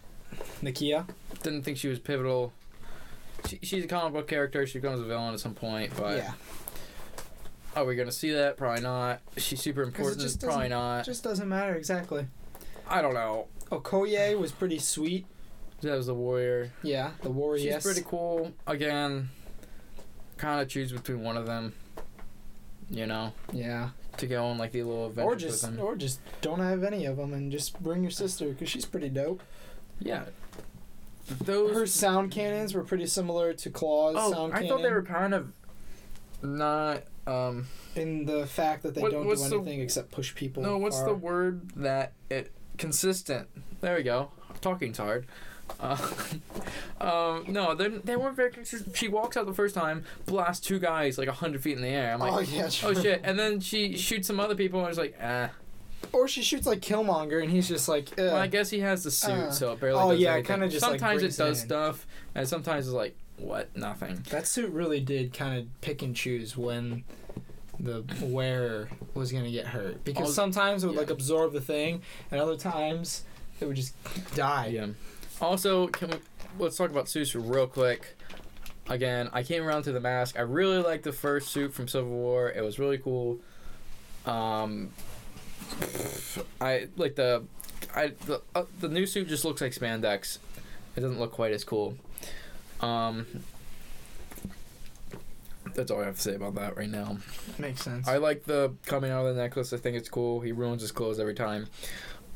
Nakia. 0.62 1.06
Didn't 1.42 1.62
think 1.62 1.76
she 1.78 1.88
was 1.88 1.98
pivotal. 1.98 2.52
She, 3.46 3.58
she's 3.62 3.84
a 3.84 3.88
comic 3.88 4.12
book 4.12 4.28
character. 4.28 4.66
She 4.66 4.78
becomes 4.78 5.00
a 5.00 5.04
villain 5.04 5.32
at 5.34 5.40
some 5.40 5.54
point, 5.54 5.92
but 5.96 6.18
yeah, 6.18 6.32
are 7.76 7.84
we 7.84 7.96
gonna 7.96 8.12
see 8.12 8.32
that? 8.32 8.56
Probably 8.56 8.82
not. 8.82 9.20
She's 9.36 9.60
super 9.60 9.82
important. 9.82 10.20
just 10.20 10.40
Probably 10.42 10.68
not. 10.68 11.00
it 11.00 11.04
just 11.06 11.22
doesn't 11.24 11.48
matter 11.48 11.74
exactly. 11.74 12.26
I 12.88 13.00
don't 13.02 13.14
know. 13.14 13.46
Okoye 13.70 14.36
was 14.38 14.50
pretty 14.52 14.78
sweet. 14.78 15.26
That 15.82 15.96
was 15.96 16.06
the 16.06 16.14
warrior. 16.14 16.72
Yeah, 16.82 17.12
the 17.22 17.30
warrior. 17.30 17.72
She's 17.74 17.82
pretty 17.84 18.02
cool. 18.06 18.52
Again, 18.66 19.30
kind 20.36 20.60
of 20.60 20.68
choose 20.68 20.92
between 20.92 21.22
one 21.22 21.36
of 21.38 21.46
them. 21.46 21.72
You 22.90 23.06
know, 23.06 23.32
Yeah, 23.52 23.90
to 24.20 24.26
go 24.26 24.44
on 24.46 24.56
like 24.58 24.72
the 24.72 24.82
little 24.82 25.06
adventure 25.06 25.28
or 25.28 25.36
just 25.36 25.62
with 25.64 25.76
them. 25.76 25.84
or 25.84 25.96
just 25.96 26.20
don't 26.40 26.60
have 26.60 26.84
any 26.84 27.04
of 27.04 27.16
them 27.16 27.32
and 27.34 27.50
just 27.52 27.80
bring 27.82 28.02
your 28.02 28.10
sister 28.10 28.48
because 28.48 28.68
she's 28.68 28.84
pretty 28.86 29.08
dope. 29.08 29.42
Yeah. 29.98 30.24
Those. 31.42 31.74
Her 31.74 31.86
sound 31.86 32.30
cannons 32.30 32.74
were 32.74 32.82
pretty 32.82 33.06
similar 33.06 33.52
to 33.52 33.70
Klaue's 33.70 34.16
oh, 34.18 34.32
sound 34.32 34.52
I 34.52 34.56
cannon. 34.56 34.68
thought 34.70 34.82
they 34.82 34.90
were 34.92 35.02
kind 35.02 35.34
of 35.34 35.52
not. 36.42 37.02
Um. 37.26 37.66
in 37.94 38.24
the 38.24 38.46
fact 38.46 38.82
that 38.82 38.94
they 38.94 39.02
What- 39.02 39.12
don't 39.12 39.28
do 39.28 39.36
the- 39.36 39.44
anything 39.56 39.80
except 39.80 40.10
push 40.10 40.34
people. 40.34 40.62
No, 40.62 40.78
what's 40.78 40.96
far. 40.96 41.06
the 41.08 41.14
word 41.14 41.70
that 41.76 42.12
it 42.30 42.50
consistent? 42.78 43.46
There 43.80 43.94
we 43.96 44.02
go. 44.02 44.30
Talking's 44.60 44.98
hard. 44.98 45.26
Uh, 45.78 45.96
um, 47.00 47.44
no, 47.48 47.74
they 47.74 47.88
they 47.88 48.16
weren't 48.16 48.36
very 48.36 48.50
consistent. 48.50 48.96
She 48.96 49.08
walks 49.08 49.36
out 49.36 49.46
the 49.46 49.54
first 49.54 49.74
time, 49.74 50.04
blasts 50.26 50.66
two 50.66 50.78
guys 50.78 51.16
like 51.18 51.28
hundred 51.28 51.62
feet 51.62 51.76
in 51.76 51.82
the 51.82 51.88
air. 51.88 52.12
I'm 52.12 52.20
like, 52.20 52.32
oh 52.32 52.36
oh, 52.36 52.40
yeah, 52.40 52.68
true. 52.68 52.94
shit! 52.94 53.20
And 53.24 53.38
then 53.38 53.60
she 53.60 53.96
shoots 53.96 54.26
some 54.26 54.38
other 54.40 54.54
people, 54.54 54.80
and 54.80 54.88
it's 54.88 54.98
like, 54.98 55.16
ah. 55.22 55.50
Or 56.12 56.26
she 56.26 56.42
shoots 56.42 56.66
like 56.66 56.80
Killmonger, 56.80 57.42
and 57.42 57.50
he's 57.50 57.68
just 57.68 57.86
like, 57.88 58.08
Ugh. 58.12 58.18
Well, 58.18 58.36
I 58.36 58.46
guess 58.46 58.70
he 58.70 58.80
has 58.80 59.04
the 59.04 59.10
suit, 59.10 59.30
Uh, 59.30 59.50
so 59.50 59.72
it 59.72 59.80
barely. 59.80 59.98
oh, 60.00 60.10
yeah, 60.12 60.32
anything. 60.32 60.46
kinda 60.46 60.68
just, 60.68 60.84
Sometimes 60.84 61.20
brings 61.20 61.38
it 61.38 61.42
does 61.42 61.60
in. 61.62 61.66
stuff, 61.68 62.06
and 62.34 62.48
sometimes 62.48 62.86
it's 62.86 62.94
like, 62.94 63.14
what? 63.36 63.74
Nothing. 63.76 64.22
that 64.30 64.46
suit 64.46 64.70
really 64.72 65.00
did 65.00 65.32
kind 65.34 65.58
of 65.58 65.80
pick 65.82 66.02
and 66.02 66.16
choose 66.16 66.56
when 66.56 67.04
the 67.78 68.02
wearer 68.22 68.88
was 69.14 69.30
gonna 69.32 69.50
get 69.50 69.66
hurt 69.66 70.02
because 70.04 70.28
Oh, 70.28 70.32
sometimes 70.32 70.84
it 70.84 70.88
would 70.88 70.94
yeah. 70.94 71.00
like 71.00 71.10
absorb 71.10 71.52
the 71.52 71.60
thing, 71.60 72.02
and 72.30 72.40
other 72.40 72.56
times 72.56 73.24
it 73.60 73.66
would 73.66 73.76
just 73.76 73.94
die. 74.34 74.66
Yeah. 74.68 74.86
Also, 75.40 75.86
can 75.88 76.10
we 76.10 76.16
let's 76.58 76.76
talk 76.76 76.90
about 76.90 77.08
suits 77.08 77.34
real 77.34 77.66
quick. 77.66 78.16
Again, 78.88 79.30
I 79.32 79.42
came 79.42 79.62
around 79.62 79.84
to 79.84 79.92
the 79.92 80.00
mask. 80.00 80.36
I 80.38 80.42
really 80.42 80.78
liked 80.78 81.04
the 81.04 81.12
first 81.12 81.48
suit 81.48 81.72
from 81.72 81.86
Civil 81.86 82.10
War. 82.10 82.50
It 82.50 82.62
was 82.62 82.78
really 82.78 82.98
cool. 82.98 83.38
Um, 84.26 84.90
I 86.60 86.88
like 86.96 87.14
the, 87.14 87.44
I 87.94 88.08
the 88.26 88.42
uh, 88.54 88.64
the 88.80 88.88
new 88.88 89.06
suit 89.06 89.28
just 89.28 89.44
looks 89.44 89.60
like 89.60 89.72
spandex. 89.72 90.38
It 90.96 91.00
doesn't 91.00 91.20
look 91.20 91.32
quite 91.32 91.52
as 91.52 91.62
cool. 91.62 91.96
Um, 92.80 93.26
that's 95.74 95.90
all 95.90 96.00
I 96.00 96.06
have 96.06 96.16
to 96.16 96.22
say 96.22 96.34
about 96.34 96.56
that 96.56 96.76
right 96.76 96.88
now. 96.88 97.18
Makes 97.58 97.82
sense. 97.82 98.08
I 98.08 98.16
like 98.16 98.44
the 98.44 98.74
coming 98.86 99.12
out 99.12 99.24
of 99.24 99.36
the 99.36 99.40
necklace. 99.40 99.72
I 99.72 99.76
think 99.76 99.96
it's 99.96 100.08
cool. 100.08 100.40
He 100.40 100.52
ruins 100.52 100.82
his 100.82 100.90
clothes 100.90 101.20
every 101.20 101.34
time, 101.34 101.68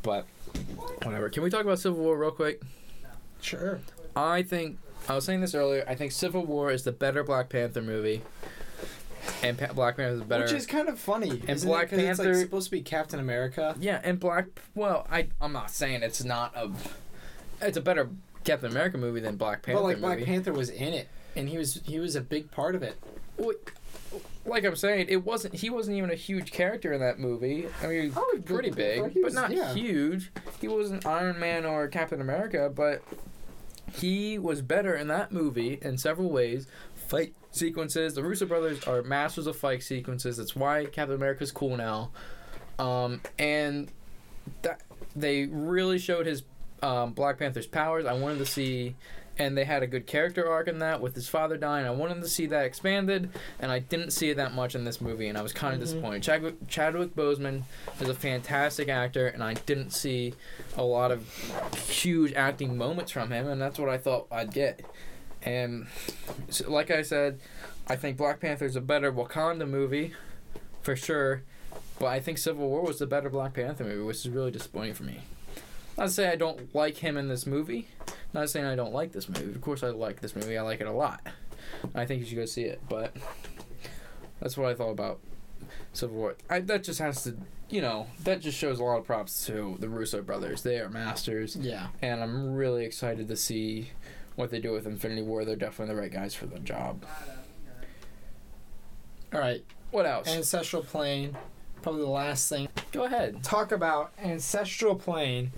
but 0.02 0.26
whatever. 1.02 1.28
Can 1.30 1.42
we 1.42 1.50
talk 1.50 1.62
about 1.62 1.80
Civil 1.80 1.98
War 1.98 2.16
real 2.16 2.30
quick? 2.30 2.62
sure. 3.40 3.80
I 4.16 4.42
think 4.42 4.78
I 5.08 5.14
was 5.14 5.24
saying 5.24 5.40
this 5.40 5.54
earlier. 5.54 5.84
I 5.88 5.94
think 5.94 6.12
Civil 6.12 6.44
War 6.44 6.70
is 6.70 6.84
the 6.84 6.92
better 6.92 7.22
Black 7.24 7.48
Panther 7.48 7.82
movie, 7.82 8.22
and 9.42 9.58
pa- 9.58 9.72
Black 9.72 9.96
Panther 9.96 10.14
is 10.14 10.18
the 10.20 10.24
better. 10.24 10.44
Which 10.44 10.52
is 10.52 10.66
kind 10.66 10.88
of 10.88 10.98
funny. 10.98 11.30
And 11.30 11.50
isn't 11.50 11.68
Black 11.68 11.92
it? 11.92 11.96
'Cause 11.96 11.98
it's 12.00 12.18
like 12.20 12.34
supposed 12.36 12.66
to 12.66 12.70
be 12.70 12.80
Captain 12.82 13.20
America. 13.20 13.74
yeah, 13.78 14.00
and 14.04 14.18
Black. 14.20 14.46
Well, 14.74 15.06
I 15.10 15.28
I'm 15.40 15.52
not 15.52 15.70
saying 15.70 16.02
it's 16.02 16.24
not 16.24 16.52
a. 16.56 16.70
It's 17.60 17.76
a 17.76 17.80
better 17.80 18.08
Captain 18.44 18.70
America 18.70 18.98
movie 18.98 19.20
than 19.20 19.36
Black 19.36 19.62
Panther 19.62 19.80
but 19.80 19.84
like 19.84 20.00
Black 20.00 20.18
movie. 20.18 20.30
Panther 20.30 20.52
was 20.52 20.68
in 20.70 20.92
it, 20.94 21.08
and 21.36 21.48
he 21.48 21.56
was 21.58 21.80
he 21.84 21.98
was 21.98 22.14
a 22.16 22.20
big 22.20 22.50
part 22.50 22.74
of 22.74 22.82
it. 22.82 22.96
Well, 23.36 23.52
like 24.46 24.64
I'm 24.64 24.76
saying, 24.76 25.06
it 25.08 25.24
wasn't. 25.24 25.54
He 25.54 25.70
wasn't 25.70 25.96
even 25.96 26.10
a 26.10 26.14
huge 26.14 26.52
character 26.52 26.92
in 26.92 27.00
that 27.00 27.18
movie. 27.18 27.66
I 27.82 27.86
mean, 27.86 28.12
Oh, 28.14 28.28
he 28.32 28.38
was 28.40 28.46
pretty 28.46 28.70
big, 28.70 29.00
but 29.00 29.10
he 29.12 29.22
but 29.22 29.32
not 29.32 29.50
yeah. 29.50 29.72
huge. 29.72 30.30
He 30.60 30.68
wasn't 30.68 31.06
Iron 31.06 31.40
Man 31.40 31.64
or 31.64 31.88
Captain 31.88 32.20
America, 32.20 32.70
but 32.74 33.02
he 33.94 34.38
was 34.38 34.62
better 34.62 34.94
in 34.94 35.08
that 35.08 35.32
movie 35.32 35.78
in 35.80 35.98
several 35.98 36.30
ways 36.30 36.66
fight 36.94 37.34
sequences. 37.52 38.14
The 38.14 38.22
Russo 38.22 38.46
brothers 38.46 38.84
are 38.84 39.02
masters 39.02 39.46
of 39.46 39.56
fight 39.56 39.82
sequences. 39.82 40.36
That's 40.36 40.56
why 40.56 40.86
Captain 40.86 41.14
America's 41.14 41.52
cool 41.52 41.76
now. 41.76 42.10
Um, 42.78 43.20
and 43.38 43.90
that 44.62 44.82
they 45.14 45.46
really 45.46 45.98
showed 45.98 46.26
his 46.26 46.42
um, 46.82 47.12
Black 47.12 47.38
Panther's 47.38 47.66
powers. 47.66 48.04
I 48.04 48.14
wanted 48.14 48.38
to 48.38 48.46
see, 48.46 48.96
and 49.38 49.56
they 49.56 49.64
had 49.64 49.82
a 49.82 49.86
good 49.86 50.06
character 50.06 50.48
arc 50.48 50.68
in 50.68 50.78
that 50.78 51.00
with 51.00 51.14
his 51.14 51.28
father 51.28 51.56
dying. 51.56 51.86
I 51.86 51.90
wanted 51.90 52.22
to 52.22 52.28
see 52.28 52.46
that 52.46 52.64
expanded, 52.64 53.30
and 53.58 53.72
I 53.72 53.80
didn't 53.80 54.12
see 54.12 54.30
it 54.30 54.36
that 54.36 54.54
much 54.54 54.74
in 54.74 54.84
this 54.84 55.00
movie, 55.00 55.26
and 55.28 55.36
I 55.36 55.42
was 55.42 55.52
kind 55.52 55.74
of 55.74 55.80
Mhm. 55.80 55.84
disappointed. 55.84 56.22
Chadwick, 56.22 56.68
Chadwick 56.68 57.14
Boseman 57.16 57.62
is 58.00 58.08
a 58.08 58.14
fantastic 58.14 58.88
actor, 58.88 59.26
and 59.26 59.42
I 59.42 59.54
didn't 59.54 59.90
see 59.90 60.34
a 60.76 60.84
lot 60.84 61.10
of 61.10 61.28
huge 61.88 62.32
acting 62.34 62.76
moments 62.76 63.10
from 63.10 63.30
him, 63.32 63.48
and 63.48 63.60
that's 63.60 63.78
what 63.78 63.88
I 63.88 63.98
thought 63.98 64.26
I'd 64.30 64.52
get. 64.52 64.80
And 65.42 65.88
so, 66.48 66.70
like 66.70 66.90
I 66.90 67.02
said, 67.02 67.40
I 67.88 67.96
think 67.96 68.16
Black 68.16 68.40
Panther's 68.40 68.76
a 68.76 68.80
better 68.80 69.12
Wakanda 69.12 69.68
movie, 69.68 70.14
for 70.82 70.96
sure. 70.96 71.42
But 71.98 72.06
I 72.06 72.20
think 72.20 72.38
Civil 72.38 72.68
War 72.68 72.82
was 72.82 72.98
the 72.98 73.06
better 73.06 73.28
Black 73.28 73.54
Panther 73.54 73.84
movie, 73.84 74.02
which 74.02 74.18
is 74.18 74.28
really 74.28 74.50
disappointing 74.50 74.94
for 74.94 75.02
me. 75.04 75.20
Not 75.96 76.04
to 76.06 76.10
say 76.10 76.28
I 76.28 76.36
don't 76.36 76.74
like 76.74 76.96
him 76.96 77.16
in 77.16 77.28
this 77.28 77.46
movie. 77.46 77.88
Not 78.32 78.50
saying 78.50 78.66
I 78.66 78.74
don't 78.74 78.92
like 78.92 79.12
this 79.12 79.28
movie. 79.28 79.50
Of 79.52 79.60
course 79.60 79.82
I 79.82 79.88
like 79.88 80.20
this 80.20 80.34
movie. 80.34 80.58
I 80.58 80.62
like 80.62 80.80
it 80.80 80.86
a 80.86 80.92
lot. 80.92 81.20
I 81.94 82.04
think 82.04 82.20
you 82.20 82.26
should 82.26 82.36
go 82.36 82.44
see 82.46 82.64
it. 82.64 82.80
But 82.88 83.14
that's 84.40 84.56
what 84.56 84.68
I 84.68 84.74
thought 84.74 84.90
about 84.90 85.20
Civil 85.92 86.16
War. 86.16 86.36
I, 86.50 86.60
that 86.60 86.82
just 86.82 86.98
has 86.98 87.22
to, 87.24 87.36
you 87.70 87.80
know, 87.80 88.08
that 88.24 88.40
just 88.40 88.58
shows 88.58 88.80
a 88.80 88.84
lot 88.84 88.98
of 88.98 89.04
props 89.06 89.46
to 89.46 89.76
the 89.78 89.88
Russo 89.88 90.20
brothers. 90.20 90.62
They 90.62 90.80
are 90.80 90.88
masters 90.88 91.54
Yeah. 91.56 91.88
and 92.02 92.22
I'm 92.22 92.54
really 92.54 92.84
excited 92.84 93.28
to 93.28 93.36
see 93.36 93.90
what 94.34 94.50
they 94.50 94.58
do 94.58 94.72
with 94.72 94.86
Infinity 94.86 95.22
War. 95.22 95.44
They're 95.44 95.54
definitely 95.54 95.94
the 95.94 96.00
right 96.00 96.12
guys 96.12 96.34
for 96.34 96.46
the 96.46 96.58
job. 96.58 97.04
All 99.32 99.40
right. 99.40 99.64
What 99.92 100.06
else? 100.06 100.28
Ancestral 100.28 100.82
plane. 100.82 101.36
Probably 101.82 102.02
the 102.02 102.08
last 102.08 102.48
thing. 102.48 102.68
Go 102.92 103.04
ahead. 103.04 103.42
Talk 103.44 103.70
about 103.70 104.12
ancestral 104.22 104.96
plane. 104.96 105.52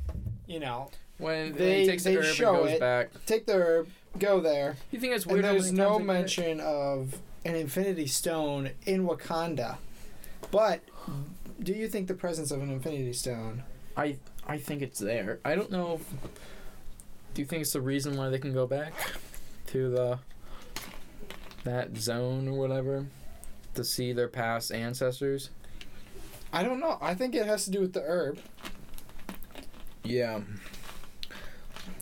You 0.46 0.60
know, 0.60 0.90
When 1.18 1.52
uh, 1.52 1.56
They- 1.56 1.80
he 1.82 1.86
takes 1.86 2.04
they 2.04 2.12
the 2.14 2.18
herb 2.20 2.26
and 2.26 2.34
show 2.36 2.52
goes 2.56 2.70
it. 2.72 2.80
back. 2.80 3.10
take 3.26 3.46
the 3.46 3.54
herb, 3.54 3.88
go 4.18 4.40
there, 4.40 4.76
You 4.90 5.00
think 5.00 5.14
it's 5.14 5.26
weird? 5.26 5.44
there's 5.44 5.72
no 5.72 5.98
mention 5.98 6.60
of 6.60 7.18
an 7.44 7.54
Infinity 7.56 8.06
Stone 8.06 8.70
in 8.84 9.06
Wakanda. 9.06 9.76
But 10.50 10.80
do 11.62 11.72
you 11.72 11.88
think 11.88 12.06
the 12.08 12.14
presence 12.14 12.50
of 12.50 12.60
an 12.62 12.70
Infinity 12.70 13.12
Stone? 13.12 13.62
I 13.96 14.16
I 14.46 14.58
think 14.58 14.82
it's 14.82 14.98
there. 15.00 15.40
I 15.44 15.54
don't 15.56 15.70
know. 15.72 15.94
If, 15.94 16.30
do 17.34 17.42
you 17.42 17.46
think 17.46 17.62
it's 17.62 17.72
the 17.72 17.80
reason 17.80 18.16
why 18.16 18.28
they 18.28 18.38
can 18.38 18.52
go 18.52 18.66
back 18.66 18.92
to 19.68 19.90
the 19.90 20.18
that 21.64 21.96
zone 21.96 22.46
or 22.48 22.52
whatever 22.56 23.06
to 23.74 23.82
see 23.84 24.12
their 24.12 24.28
past 24.28 24.70
ancestors? 24.70 25.50
I 26.52 26.62
don't 26.62 26.78
know. 26.80 26.98
I 27.00 27.14
think 27.14 27.34
it 27.34 27.46
has 27.46 27.64
to 27.64 27.70
do 27.70 27.80
with 27.80 27.92
the 27.92 28.02
herb. 28.02 28.38
Yeah. 30.08 30.40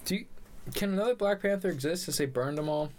Do 0.05 0.17
you, 0.17 0.27
can 0.75 0.93
another 0.93 1.15
Black 1.15 1.43
Panther 1.43 1.69
exist 1.69 2.05
since 2.05 2.19
they 2.19 2.27
burned 2.27 2.59
them 2.59 2.69
all? 2.69 2.91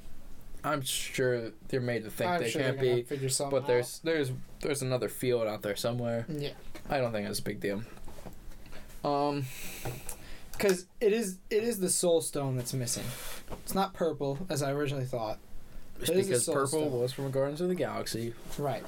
I'm 0.63 0.81
sure 0.81 1.51
they're 1.67 1.79
made 1.79 2.03
to 2.05 2.09
think 2.09 2.31
I'm 2.31 2.41
they 2.41 2.49
sure 2.49 2.61
can't 2.61 2.79
be. 2.79 3.03
figure 3.03 3.29
something 3.29 3.59
But 3.59 3.67
there's 3.67 3.99
there's 3.99 4.31
there's 4.61 4.81
another 4.81 5.09
field 5.09 5.47
out 5.47 5.61
there 5.61 5.75
somewhere. 5.75 6.25
yeah, 6.27 6.51
I 6.89 6.97
don't 6.99 7.11
think 7.11 7.27
it's 7.29 7.39
a 7.39 7.43
big 7.43 7.59
deal. 7.59 7.83
Um, 9.03 9.45
because 10.51 10.87
it 10.99 11.13
is 11.13 11.37
it 11.51 11.63
is 11.63 11.79
the 11.79 11.89
Soul 11.89 12.21
Stone 12.21 12.55
that's 12.57 12.73
missing. 12.73 13.03
It's 13.63 13.75
not 13.75 13.93
purple 13.93 14.39
as 14.49 14.63
I 14.63 14.71
originally 14.71 15.05
thought. 15.05 15.37
just 15.99 16.11
It 16.11 16.17
is 16.17 16.27
because 16.27 16.45
soul 16.45 16.55
purple 16.55 16.67
stone. 16.89 16.99
was 16.99 17.13
from 17.13 17.29
Guardians 17.29 17.61
of 17.61 17.67
the 17.69 17.75
Galaxy. 17.75 18.33
Right. 18.57 18.83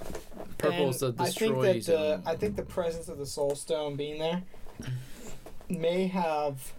Purple 0.58 0.90
is 0.90 1.00
the 1.00 1.08
And 1.10 1.22
I 1.22 1.30
think 1.30 1.62
that 1.62 1.84
the. 1.86 2.22
I 2.26 2.36
think 2.36 2.56
the 2.56 2.64
presence 2.64 3.08
of 3.08 3.20
the 3.20 3.26
Soul 3.28 3.54
Stone 3.54 3.96
being 3.98 4.18
there 4.18 4.42
may 5.70 6.08
have. 6.08 6.74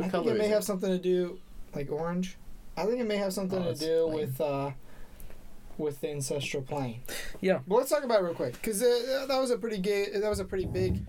I 0.00 0.08
think 0.08 0.26
it 0.26 0.36
may 0.38 0.48
have 0.48 0.60
it? 0.62 0.64
something 0.64 0.90
to 0.90 0.98
do, 0.98 1.38
like 1.74 1.90
orange. 1.90 2.36
I 2.76 2.84
think 2.84 3.00
it 3.00 3.06
may 3.06 3.16
have 3.18 3.32
something 3.32 3.62
Oh, 3.62 3.72
to 3.74 3.78
do 3.78 4.04
lame. 4.06 4.14
with 4.14 4.40
uh, 4.40 4.70
with 5.78 6.00
the 6.00 6.10
ancestral 6.10 6.62
plane. 6.62 7.02
Yeah. 7.40 7.60
But 7.66 7.76
let's 7.76 7.90
talk 7.90 8.04
about 8.04 8.20
it 8.20 8.24
real 8.24 8.34
quick 8.34 8.52
because 8.54 8.82
uh, 8.82 9.26
that 9.28 9.38
was 9.40 9.50
a 9.50 9.58
pretty 9.58 9.78
gay. 9.78 10.06
That 10.14 10.28
was 10.28 10.40
a 10.40 10.44
pretty 10.44 10.66
big 10.66 11.04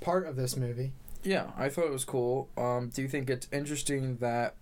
part 0.00 0.26
of 0.26 0.36
this 0.36 0.56
movie. 0.56 0.92
Yeah, 1.22 1.50
I 1.56 1.68
thought 1.68 1.84
it 1.84 1.92
was 1.92 2.04
cool. 2.04 2.48
Um, 2.56 2.88
do 2.88 3.02
you 3.02 3.08
think 3.08 3.28
it's 3.28 3.46
interesting 3.52 4.16
that 4.18 4.54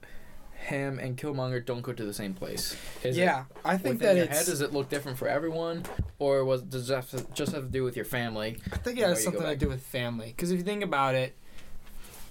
him 0.58 0.98
and 0.98 1.16
Killmonger 1.16 1.64
don't 1.64 1.82
go 1.82 1.92
to 1.92 2.04
the 2.04 2.12
same 2.12 2.34
place? 2.34 2.76
Is 3.02 3.16
it 3.16 3.22
yeah, 3.22 3.44
I 3.64 3.76
think 3.76 4.00
that 4.00 4.16
your 4.16 4.24
it's. 4.26 4.38
head, 4.38 4.46
does 4.46 4.60
it 4.60 4.72
look 4.72 4.88
different 4.88 5.18
for 5.18 5.28
everyone, 5.28 5.84
or 6.18 6.44
was 6.44 6.62
does 6.62 6.90
it 6.90 6.94
have 6.94 7.10
to, 7.10 7.26
just 7.32 7.52
have 7.52 7.64
to 7.64 7.70
do 7.70 7.84
with 7.84 7.96
your 7.96 8.04
family? 8.04 8.58
I 8.72 8.76
think 8.76 8.98
it 8.98 9.06
has 9.06 9.22
something 9.22 9.42
to 9.42 9.56
do 9.56 9.68
with 9.68 9.82
family. 9.82 10.34
Because 10.36 10.50
if 10.50 10.58
you 10.58 10.64
think 10.64 10.82
about 10.82 11.14
it, 11.14 11.36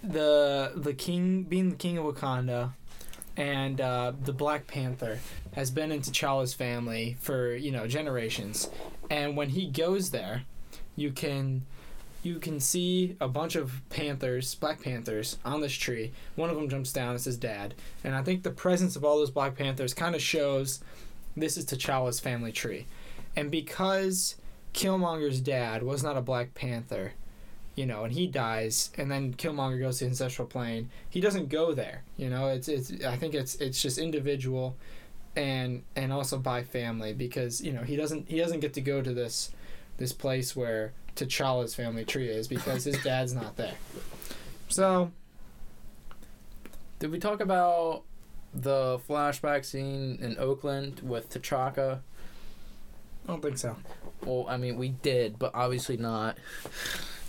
the 0.03 0.73
the 0.75 0.93
king 0.93 1.43
being 1.43 1.71
the 1.71 1.75
king 1.75 1.97
of 1.97 2.05
Wakanda, 2.05 2.73
and 3.35 3.81
uh, 3.81 4.13
the 4.23 4.33
Black 4.33 4.67
Panther 4.67 5.19
has 5.53 5.71
been 5.71 5.91
in 5.91 6.01
T'Challa's 6.01 6.53
family 6.53 7.17
for 7.19 7.55
you 7.55 7.71
know 7.71 7.87
generations, 7.87 8.69
and 9.09 9.35
when 9.35 9.49
he 9.49 9.67
goes 9.67 10.11
there, 10.11 10.43
you 10.95 11.11
can 11.11 11.65
you 12.27 12.39
can 12.39 12.59
see 12.59 13.15
a 13.21 13.27
bunch 13.27 13.55
of 13.55 13.81
panthers, 13.89 14.53
Black 14.55 14.81
Panthers, 14.81 15.37
on 15.45 15.61
this 15.61 15.73
tree. 15.73 16.11
One 16.35 16.49
of 16.49 16.57
them 16.57 16.67
jumps 16.67 16.91
down. 16.91 17.15
It's 17.15 17.23
his 17.23 17.37
dad, 17.37 17.73
and 18.03 18.13
I 18.13 18.21
think 18.21 18.43
the 18.43 18.51
presence 18.51 18.97
of 18.97 19.05
all 19.05 19.17
those 19.17 19.31
Black 19.31 19.55
Panthers 19.55 19.93
kind 19.93 20.13
of 20.13 20.21
shows 20.21 20.81
this 21.37 21.55
is 21.55 21.65
T'Challa's 21.65 22.19
family 22.19 22.51
tree, 22.51 22.85
and 23.35 23.49
because 23.49 24.35
Killmonger's 24.73 25.39
dad 25.39 25.83
was 25.83 26.03
not 26.03 26.17
a 26.17 26.21
Black 26.21 26.53
Panther, 26.53 27.13
you 27.75 27.85
know, 27.85 28.03
and 28.03 28.13
he 28.13 28.27
dies, 28.27 28.91
and 28.97 29.09
then 29.09 29.33
Killmonger 29.33 29.79
goes 29.79 29.99
to 29.99 30.03
the 30.03 30.09
ancestral 30.09 30.47
plane. 30.47 30.89
He 31.09 31.21
doesn't 31.21 31.47
go 31.47 31.73
there, 31.73 32.03
you 32.17 32.29
know. 32.29 32.47
It's 32.49 32.67
it's. 32.67 32.91
I 33.05 33.15
think 33.15 33.35
it's 33.35 33.55
it's 33.55 33.81
just 33.81 33.97
individual, 33.97 34.75
and 35.37 35.83
and 35.95 36.11
also 36.11 36.37
by 36.37 36.63
family 36.63 37.13
because 37.13 37.61
you 37.61 37.71
know 37.71 37.83
he 37.83 37.95
doesn't 37.95 38.27
he 38.27 38.37
doesn't 38.37 38.59
get 38.59 38.73
to 38.73 38.81
go 38.81 39.01
to 39.01 39.13
this 39.13 39.51
this 39.97 40.11
place 40.11 40.55
where 40.55 40.91
T'Challa's 41.17 41.75
family 41.75 42.05
tree 42.05 42.27
is 42.29 42.47
because 42.47 42.83
his 42.83 43.01
dad's 43.03 43.33
not 43.33 43.55
there. 43.57 43.73
So 44.69 45.11
Did 46.99 47.11
we 47.11 47.19
talk 47.19 47.39
about 47.39 48.03
the 48.53 48.99
flashback 49.07 49.63
scene 49.63 50.17
in 50.21 50.37
Oakland 50.37 50.99
with 51.03 51.29
T'Chaka? 51.29 51.99
I 51.99 53.27
don't 53.27 53.41
think 53.41 53.57
so. 53.57 53.77
Well, 54.23 54.45
I 54.49 54.57
mean, 54.57 54.77
we 54.77 54.89
did, 54.89 55.37
but 55.39 55.51
obviously 55.53 55.95
not 55.97 56.37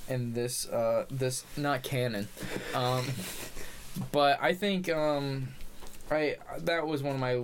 in 0.09 0.33
this 0.33 0.67
uh 0.69 1.05
this 1.11 1.45
not 1.57 1.83
canon. 1.83 2.27
Um 2.75 3.05
but 4.11 4.39
I 4.43 4.55
think 4.55 4.89
um 4.89 5.49
I 6.11 6.37
that 6.59 6.87
was 6.87 7.03
one 7.03 7.15
of 7.15 7.21
my 7.21 7.35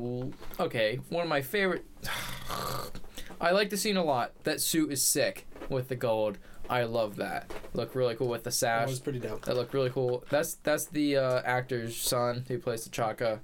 okay, 0.59 0.99
one 1.09 1.23
of 1.23 1.29
my 1.29 1.43
favorite 1.43 1.85
I 3.45 3.51
like 3.51 3.69
the 3.69 3.77
scene 3.77 3.99
a 3.99 4.03
lot. 4.03 4.33
That 4.45 4.59
suit 4.59 4.91
is 4.91 5.03
sick 5.03 5.47
with 5.69 5.89
the 5.89 5.97
gold. 5.97 6.39
I 6.71 6.85
love 6.85 7.17
that. 7.17 7.51
Look 7.75 7.95
really 7.95 8.15
cool 8.15 8.29
with 8.29 8.45
the 8.45 8.51
sash. 8.51 8.87
That 8.87 8.89
was 8.89 9.01
pretty 9.01 9.19
dope. 9.19 9.45
That 9.45 9.55
looked 9.55 9.75
really 9.75 9.91
cool. 9.91 10.25
That's 10.31 10.55
that's 10.55 10.87
the 10.87 11.19
uh, 11.19 11.43
actor's 11.45 11.95
son 11.95 12.47
who 12.49 12.59
plays 12.59 12.89
T'Chaka. 12.89 13.41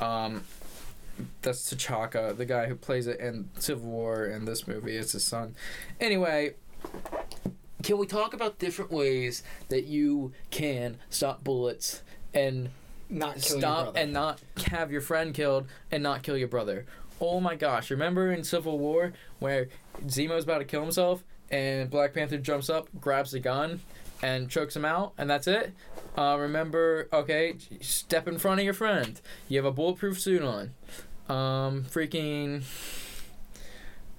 Um, 0.00 0.44
that's 1.42 1.70
T'Chaka, 1.74 2.34
the 2.34 2.46
guy 2.46 2.64
who 2.64 2.74
plays 2.74 3.06
it 3.06 3.20
in 3.20 3.50
Civil 3.58 3.90
War 3.90 4.24
and 4.24 4.48
this 4.48 4.66
movie. 4.66 4.96
It's 4.96 5.12
his 5.12 5.22
son. 5.22 5.54
Anyway, 6.00 6.54
can 7.82 7.98
we 7.98 8.06
talk 8.06 8.32
about 8.32 8.58
different 8.58 8.90
ways 8.90 9.42
that 9.68 9.84
you 9.84 10.32
can 10.50 10.96
stop 11.10 11.44
bullets 11.44 12.00
and 12.32 12.70
Not 13.10 13.34
kill 13.34 13.58
stop 13.58 13.96
and 13.98 14.14
not 14.14 14.40
have 14.68 14.90
your 14.90 15.02
friend 15.02 15.34
killed 15.34 15.66
and 15.92 16.02
not 16.02 16.22
kill 16.22 16.38
your 16.38 16.48
brother? 16.48 16.86
Oh 17.20 17.40
my 17.40 17.54
gosh! 17.54 17.90
Remember 17.90 18.32
in 18.32 18.44
Civil 18.44 18.78
War 18.78 19.12
where 19.38 19.68
Zemo's 20.06 20.44
about 20.44 20.58
to 20.58 20.64
kill 20.64 20.82
himself 20.82 21.24
and 21.50 21.90
Black 21.90 22.14
Panther 22.14 22.38
jumps 22.38 22.68
up, 22.68 22.88
grabs 23.00 23.30
the 23.30 23.40
gun, 23.40 23.80
and 24.22 24.48
chokes 24.48 24.74
him 24.74 24.84
out, 24.84 25.12
and 25.18 25.28
that's 25.28 25.46
it. 25.46 25.72
Uh, 26.16 26.36
remember, 26.38 27.08
okay, 27.12 27.56
step 27.80 28.26
in 28.26 28.38
front 28.38 28.60
of 28.60 28.64
your 28.64 28.74
friend. 28.74 29.20
You 29.48 29.58
have 29.58 29.64
a 29.64 29.72
bulletproof 29.72 30.20
suit 30.20 30.42
on. 30.42 30.72
Um, 31.28 31.84
freaking. 31.84 32.62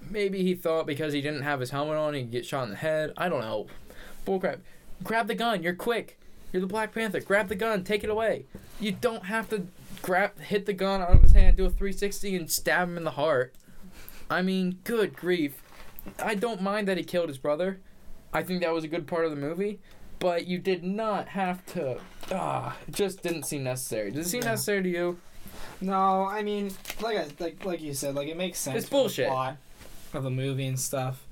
Maybe 0.09 0.43
he 0.43 0.53
thought 0.53 0.85
because 0.85 1.13
he 1.13 1.21
didn't 1.21 1.41
have 1.41 1.59
his 1.59 1.71
helmet 1.71 1.97
on, 1.97 2.13
he'd 2.13 2.31
get 2.31 2.45
shot 2.45 2.63
in 2.63 2.69
the 2.69 2.75
head. 2.75 3.11
I 3.17 3.27
don't 3.27 3.41
know. 3.41 3.67
Bullcrap. 4.25 4.59
Grab 5.03 5.27
the 5.27 5.35
gun. 5.35 5.63
You're 5.63 5.73
quick. 5.73 6.19
You're 6.53 6.61
the 6.61 6.67
Black 6.67 6.93
Panther. 6.93 7.19
Grab 7.19 7.49
the 7.49 7.55
gun. 7.55 7.83
Take 7.83 8.03
it 8.03 8.09
away. 8.09 8.45
You 8.79 8.91
don't 8.91 9.25
have 9.25 9.49
to 9.49 9.67
grab, 10.05 10.39
hit 10.39 10.65
the 10.65 10.73
gun 10.73 11.01
out 11.01 11.11
of 11.11 11.21
his 11.23 11.31
hand, 11.33 11.57
do 11.57 11.65
a 11.65 11.69
360, 11.69 12.35
and 12.35 12.49
stab 12.51 12.87
him 12.89 12.97
in 12.97 13.03
the 13.03 13.11
heart. 13.11 13.53
I 14.29 14.41
mean, 14.41 14.79
good 14.83 15.15
grief. 15.15 15.61
I 16.19 16.35
don't 16.35 16.61
mind 16.61 16.87
that 16.87 16.97
he 16.97 17.03
killed 17.03 17.29
his 17.29 17.37
brother. 17.37 17.79
I 18.33 18.43
think 18.43 18.61
that 18.61 18.73
was 18.73 18.83
a 18.83 18.87
good 18.87 19.07
part 19.07 19.25
of 19.25 19.31
the 19.31 19.37
movie. 19.37 19.79
But 20.19 20.47
you 20.47 20.59
did 20.59 20.83
not 20.83 21.29
have 21.29 21.65
to. 21.73 21.99
Ah, 22.31 22.77
it 22.87 22.93
just 22.95 23.21
didn't 23.21 23.43
seem 23.43 23.63
necessary. 23.63 24.11
Did 24.11 24.21
it 24.21 24.27
seem 24.27 24.41
Yeah. 24.43 24.51
necessary 24.51 24.81
to 24.83 24.89
you? 24.89 25.19
No, 25.81 26.25
I 26.25 26.41
mean, 26.41 26.71
like 27.01 27.17
I 27.17 27.27
like 27.39 27.65
like 27.65 27.81
you 27.81 27.93
said, 27.93 28.15
like 28.15 28.27
it 28.29 28.37
makes 28.37 28.59
sense. 28.59 28.77
It's 28.77 28.85
for 28.85 28.91
the 28.91 28.95
bullshit. 29.01 29.27
plot 29.27 29.57
of 30.13 30.23
the 30.23 30.29
movie 30.29 30.67
and 30.67 30.79
stuff. 30.79 31.25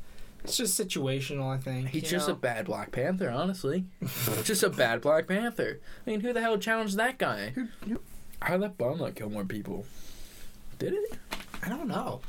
It's 0.43 0.57
just 0.57 0.77
situational, 0.79 1.47
I 1.47 1.57
think. 1.57 1.87
He's 1.89 2.09
just 2.09 2.27
know? 2.27 2.33
a 2.33 2.37
bad 2.37 2.65
Black 2.65 2.91
Panther, 2.91 3.29
honestly. 3.31 3.85
just 4.43 4.61
a 4.63 4.69
bad 4.69 4.99
Black 5.01 5.27
Panther. 5.27 5.79
I 6.05 6.09
mean, 6.09 6.19
who 6.19 6.33
the 6.33 6.41
hell 6.41 6.57
challenged 6.57 6.97
that 6.97 7.17
guy? 7.17 7.51
Who- 7.55 7.69
who- 7.87 8.01
How 8.43 8.53
did 8.57 8.61
that 8.63 8.77
bomb 8.77 8.97
not 8.97 9.15
kill 9.15 9.29
more 9.29 9.45
people? 9.45 9.85
Did 10.77 10.91
it? 10.93 11.17
I 11.63 11.69
don't 11.69 11.87
know. 11.87 12.19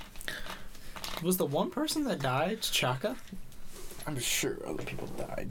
Was 1.25 1.37
the 1.39 1.45
one 1.45 1.71
person 1.73 2.05
that 2.05 2.21
died 2.21 2.61
Chaka? 2.63 3.17
I'm 4.07 4.17
sure 4.21 4.57
other 4.65 4.85
people 4.85 5.09
died. 5.09 5.51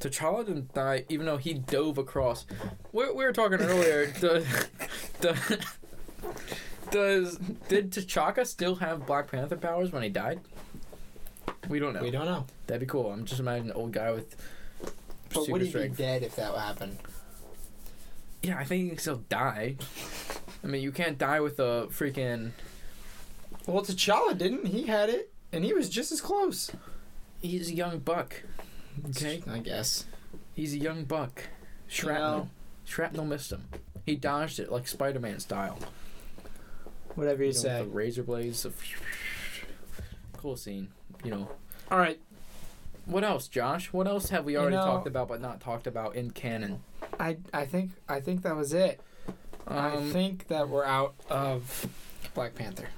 T'Challa 0.00 0.46
didn't 0.46 0.72
die, 0.72 1.04
even 1.10 1.26
though 1.26 1.36
he 1.36 1.52
dove 1.52 1.98
across. 1.98 2.46
We, 2.92 3.04
we 3.12 3.22
were 3.24 3.32
talking 3.34 3.58
earlier. 3.60 4.06
Does, 4.20 4.46
does, 5.20 5.38
does 6.90 7.36
did 7.68 7.90
T'Chaka 7.90 8.46
still 8.46 8.76
have 8.76 9.06
Black 9.06 9.30
Panther 9.30 9.56
powers 9.56 9.92
when 9.92 10.02
he 10.02 10.08
died? 10.08 10.40
We 11.68 11.78
don't 11.78 11.92
know. 11.92 12.02
We 12.02 12.10
don't 12.10 12.24
know. 12.26 12.46
That'd 12.66 12.80
be 12.80 12.86
cool. 12.86 13.10
I'm 13.12 13.26
just 13.26 13.40
imagining 13.40 13.72
an 13.72 13.76
old 13.76 13.92
guy 13.92 14.10
with 14.10 14.36
But 15.34 15.48
would 15.50 15.60
he 15.60 15.68
strength. 15.68 15.98
be 15.98 16.02
dead 16.02 16.22
if 16.22 16.36
that 16.36 16.54
happened? 16.54 16.96
Yeah, 18.44 18.58
I 18.58 18.64
think 18.64 18.82
he 18.82 18.88
can 18.90 18.98
still 18.98 19.22
die. 19.30 19.76
I 20.62 20.66
mean, 20.66 20.82
you 20.82 20.92
can't 20.92 21.16
die 21.16 21.40
with 21.40 21.58
a 21.58 21.86
freaking. 21.90 22.50
Well, 23.66 23.82
T'Challa 23.82 24.36
didn't. 24.36 24.66
He 24.66 24.82
had 24.86 25.08
it, 25.08 25.32
and 25.50 25.64
he 25.64 25.72
was 25.72 25.88
just 25.88 26.12
as 26.12 26.20
close. 26.20 26.70
He's 27.40 27.70
a 27.70 27.74
young 27.74 28.00
buck. 28.00 28.42
Okay, 29.10 29.42
I 29.50 29.58
guess. 29.58 30.04
he's 30.54 30.74
a 30.74 30.78
young 30.78 31.04
buck. 31.04 31.44
Shrapnel. 31.88 32.50
Shrapnel 32.84 33.24
missed 33.24 33.50
him. 33.50 33.64
He 34.04 34.14
dodged 34.14 34.58
it 34.58 34.70
like 34.70 34.86
Spider-Man 34.88 35.40
style. 35.40 35.78
Whatever 37.14 37.42
you 37.42 37.48
You 37.48 37.54
know, 37.54 37.60
say. 37.60 37.82
razor 37.82 38.22
blades. 38.24 38.64
Of... 38.66 38.76
Cool 40.36 40.56
scene. 40.56 40.88
You 41.24 41.30
know. 41.30 41.48
All 41.90 41.98
right. 41.98 42.20
What 43.06 43.22
else, 43.24 43.48
Josh? 43.48 43.92
What 43.92 44.06
else 44.06 44.30
have 44.30 44.44
we 44.44 44.52
You 44.54 44.60
already 44.60 44.76
know- 44.76 44.84
talked 44.84 45.06
about 45.06 45.28
but 45.28 45.40
not 45.40 45.60
talked 45.60 45.86
about 45.86 46.16
in 46.16 46.30
canon? 46.30 46.80
I 47.20 47.36
I 47.52 47.66
think 47.66 47.92
I 48.08 48.20
think 48.20 48.42
that 48.42 48.56
was 48.56 48.72
it. 48.72 49.00
I 49.66 49.90
Um, 49.96 50.10
think 50.10 50.48
that 50.48 50.68
we're 50.68 50.84
out 50.84 51.14
of 51.30 51.86
Black 52.34 52.54
Panther. 52.54 52.88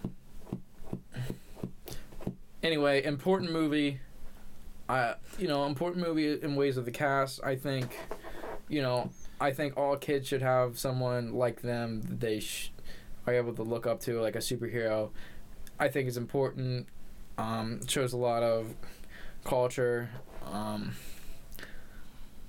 anyway, 2.62 3.02
important 3.04 3.52
movie. 3.52 4.00
Uh, 4.88 5.14
you 5.38 5.48
know, 5.48 5.66
important 5.66 6.06
movie 6.06 6.40
in 6.40 6.54
ways 6.54 6.76
of 6.76 6.84
the 6.84 6.90
cast. 6.92 7.42
I 7.42 7.56
think, 7.56 7.98
you 8.68 8.82
know, 8.82 9.10
I 9.40 9.52
think 9.52 9.76
all 9.76 9.96
kids 9.96 10.28
should 10.28 10.42
have 10.42 10.78
someone 10.78 11.32
like 11.34 11.62
them 11.62 12.02
that 12.02 12.20
they 12.20 12.38
sh- 12.40 12.72
are 13.26 13.34
able 13.34 13.52
to 13.54 13.62
look 13.62 13.86
up 13.86 14.00
to, 14.02 14.20
like 14.20 14.36
a 14.36 14.40
superhero. 14.40 15.10
I 15.78 15.88
think 15.88 16.06
it's 16.08 16.16
important. 16.16 16.86
Um, 17.36 17.86
shows 17.86 18.12
a 18.12 18.16
lot 18.16 18.42
of 18.42 18.74
culture. 19.46 20.10
Um, 20.44 20.92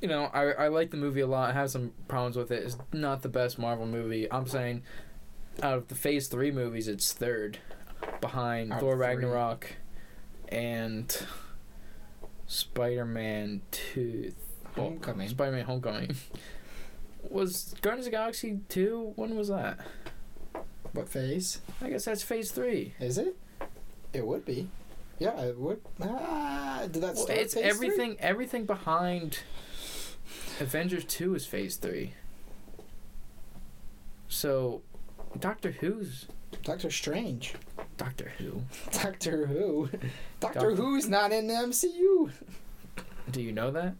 you 0.02 0.08
know, 0.08 0.26
I 0.34 0.52
I 0.52 0.68
like 0.68 0.92
the 0.92 0.98
movie 0.98 1.22
a 1.22 1.28
lot. 1.28 1.50
I 1.52 1.54
have 1.54 1.70
some 1.72 1.94
problems 2.08 2.36
with 2.36 2.52
it. 2.52 2.64
It's 2.64 2.78
not 2.92 3.22
the 3.22 3.30
best 3.30 3.58
Marvel 3.58 3.86
movie. 3.86 4.32
I'm 4.32 4.48
saying, 4.48 4.84
out 5.64 5.78
of 5.78 5.88
the 5.88 5.96
Phase 5.96 6.28
Three 6.28 6.52
movies, 6.52 6.88
it's 6.88 7.14
third, 7.14 7.60
behind 8.22 8.74
Out 8.74 8.82
Thor. 8.82 8.96
Ragnarok, 8.96 9.68
and 10.50 11.26
Spider 12.48 13.06
Man 13.06 13.62
Two. 13.72 14.34
Homecoming. 14.76 15.30
Spider 15.30 15.52
Man 15.54 15.66
Homecoming. 15.66 16.16
Was 17.30 17.74
Guardians 17.82 18.06
of 18.08 18.12
the 18.12 18.18
Galaxy 18.18 18.60
two? 18.70 19.12
When 19.16 19.36
was 19.36 19.50
that? 19.50 19.80
What 20.94 21.10
phase 21.10 21.60
I 21.82 21.90
guess 21.90 22.06
that's 22.06 22.24
Phase 22.24 22.52
Three. 22.52 22.94
is 23.02 23.18
it? 23.18 23.36
It 24.14 24.26
would 24.26 24.46
be. 24.46 24.70
Yeah, 25.20 25.40
it 25.42 25.58
would. 25.58 25.82
Ah, 26.02 26.82
did 26.84 27.02
that 27.02 27.16
Well, 27.16 27.24
start? 27.26 27.40
it's 27.40 27.54
phase 27.54 27.64
three? 27.64 27.70
everything. 27.90 28.18
Everything 28.20 28.66
behind 28.66 29.40
Avengers 30.60 31.06
Two 31.06 31.34
is 31.36 31.46
Phase 31.46 31.76
Three. 31.78 32.14
So, 34.28 34.82
Doctor 35.40 35.72
Who's 35.72 36.28
Doctor 36.64 36.90
Strange. 36.92 37.54
Doctor 37.98 38.32
Who? 38.38 38.62
Doctor 38.92 39.48
Who. 39.48 39.90
Doctor 40.40 40.60
Doctor- 40.60 40.76
Who's 40.76 41.08
not 41.10 41.32
in 41.32 41.48
the 41.48 41.54
MCU. 41.54 42.32
Do 43.32 43.42
you 43.42 43.52
know 43.52 43.72
that? 43.72 43.96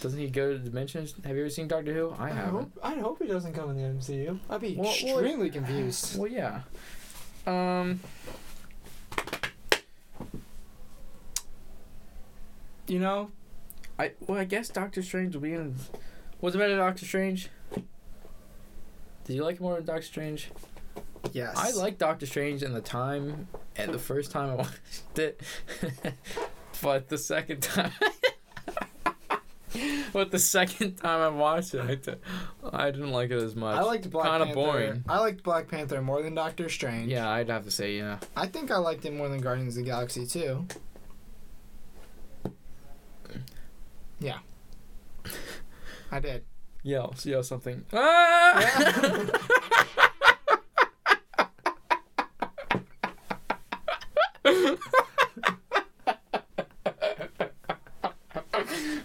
Doesn't 0.00 0.20
he 0.20 0.28
go 0.28 0.52
to 0.52 0.58
dimensions? 0.58 1.14
Have 1.24 1.34
you 1.36 1.42
ever 1.42 1.50
seen 1.50 1.68
Doctor 1.68 1.92
Who? 1.92 2.14
I 2.18 2.28
haven't. 2.28 2.52
hope, 2.54 2.72
I 2.82 2.94
hope 2.94 3.18
he 3.22 3.26
doesn't 3.28 3.54
come 3.54 3.70
in 3.70 3.76
the 3.76 3.82
MCU. 3.82 4.38
I'd 4.50 4.60
be 4.60 4.74
Well, 4.76 4.84
well, 4.84 4.92
extremely 5.18 5.50
confused. 5.50 6.18
Well, 6.18 6.30
yeah. 6.30 6.60
Um. 7.46 8.00
You 12.86 12.98
know, 13.00 13.30
I 13.98 14.12
well, 14.26 14.38
I 14.38 14.44
guess 14.44 14.68
Doctor 14.68 15.02
Strange 15.02 15.34
will 15.34 15.42
be 15.42 15.52
in. 15.54 15.74
Was 16.40 16.54
it 16.54 16.58
better 16.58 16.76
Doctor 16.76 17.04
Strange? 17.04 17.48
Did 19.24 19.34
you 19.34 19.42
like 19.42 19.56
it 19.56 19.60
more 19.60 19.74
than 19.76 19.84
Doctor 19.84 20.02
Strange? 20.02 20.50
yes. 21.32 21.56
I 21.56 21.72
like 21.72 21.98
Doctor 21.98 22.26
Strange 22.26 22.62
in 22.62 22.72
the 22.72 22.80
time 22.80 23.48
and 23.76 23.92
the 23.92 23.98
first 23.98 24.30
time 24.30 24.50
I 24.50 24.54
watched 24.54 25.18
it, 25.18 25.40
but 26.82 27.08
the 27.08 27.18
second 27.18 27.62
time, 27.62 27.90
but 30.12 30.30
the 30.30 30.38
second 30.38 30.96
time 30.96 31.20
I 31.20 31.28
watched 31.28 31.74
it, 31.74 31.80
I, 31.80 31.94
d- 31.96 32.14
I 32.72 32.90
didn't 32.92 33.10
like 33.10 33.30
it 33.30 33.42
as 33.42 33.56
much. 33.56 33.76
I 33.76 33.82
liked 33.82 34.08
Black 34.10 34.26
Kinda 34.30 34.46
Panther. 34.46 34.54
boring. 34.54 35.04
I 35.08 35.18
liked 35.18 35.42
Black 35.42 35.68
Panther 35.68 36.00
more 36.00 36.22
than 36.22 36.34
Doctor 36.34 36.68
Strange. 36.68 37.10
Yeah, 37.10 37.28
I'd 37.28 37.48
have 37.48 37.64
to 37.64 37.70
say 37.72 37.96
yeah. 37.96 38.18
I 38.36 38.46
think 38.46 38.70
I 38.70 38.76
liked 38.76 39.04
it 39.04 39.12
more 39.12 39.28
than 39.28 39.40
Guardians 39.40 39.76
of 39.76 39.84
the 39.84 39.90
Galaxy 39.90 40.26
too. 40.26 40.66
Yeah. 44.20 44.38
I 46.10 46.20
did. 46.20 46.44
Yell, 46.82 47.14
yell 47.24 47.42
something. 47.42 47.84
Ah! 47.92 49.32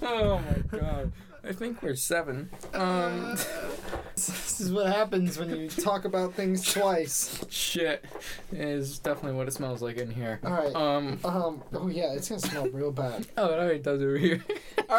oh 0.01 0.39
my 0.45 0.77
god. 0.79 1.11
I 1.43 1.53
think 1.53 1.81
we're 1.81 1.95
seven. 1.95 2.49
Um, 2.73 3.35
this 4.15 4.61
is 4.61 4.71
what 4.71 4.87
happens 4.87 5.37
when 5.37 5.49
you 5.49 5.67
talk 5.69 6.05
about 6.05 6.33
things 6.33 6.71
twice. 6.71 7.43
shit 7.49 8.05
is 8.51 8.99
definitely 8.99 9.37
what 9.37 9.47
it 9.47 9.51
smells 9.53 9.81
like 9.81 9.97
in 9.97 10.11
here. 10.11 10.39
All 10.43 10.51
right. 10.51 10.75
Um, 10.75 11.19
Um. 11.23 11.63
Oh 11.73 11.87
yeah, 11.87 12.13
it's 12.13 12.29
gonna 12.29 12.41
smell 12.41 12.67
real 12.69 12.91
bad. 12.91 13.27
oh, 13.37 13.47
it 13.47 13.57
already 13.59 13.79
does 13.79 14.01
over 14.01 14.17
here. 14.17 14.43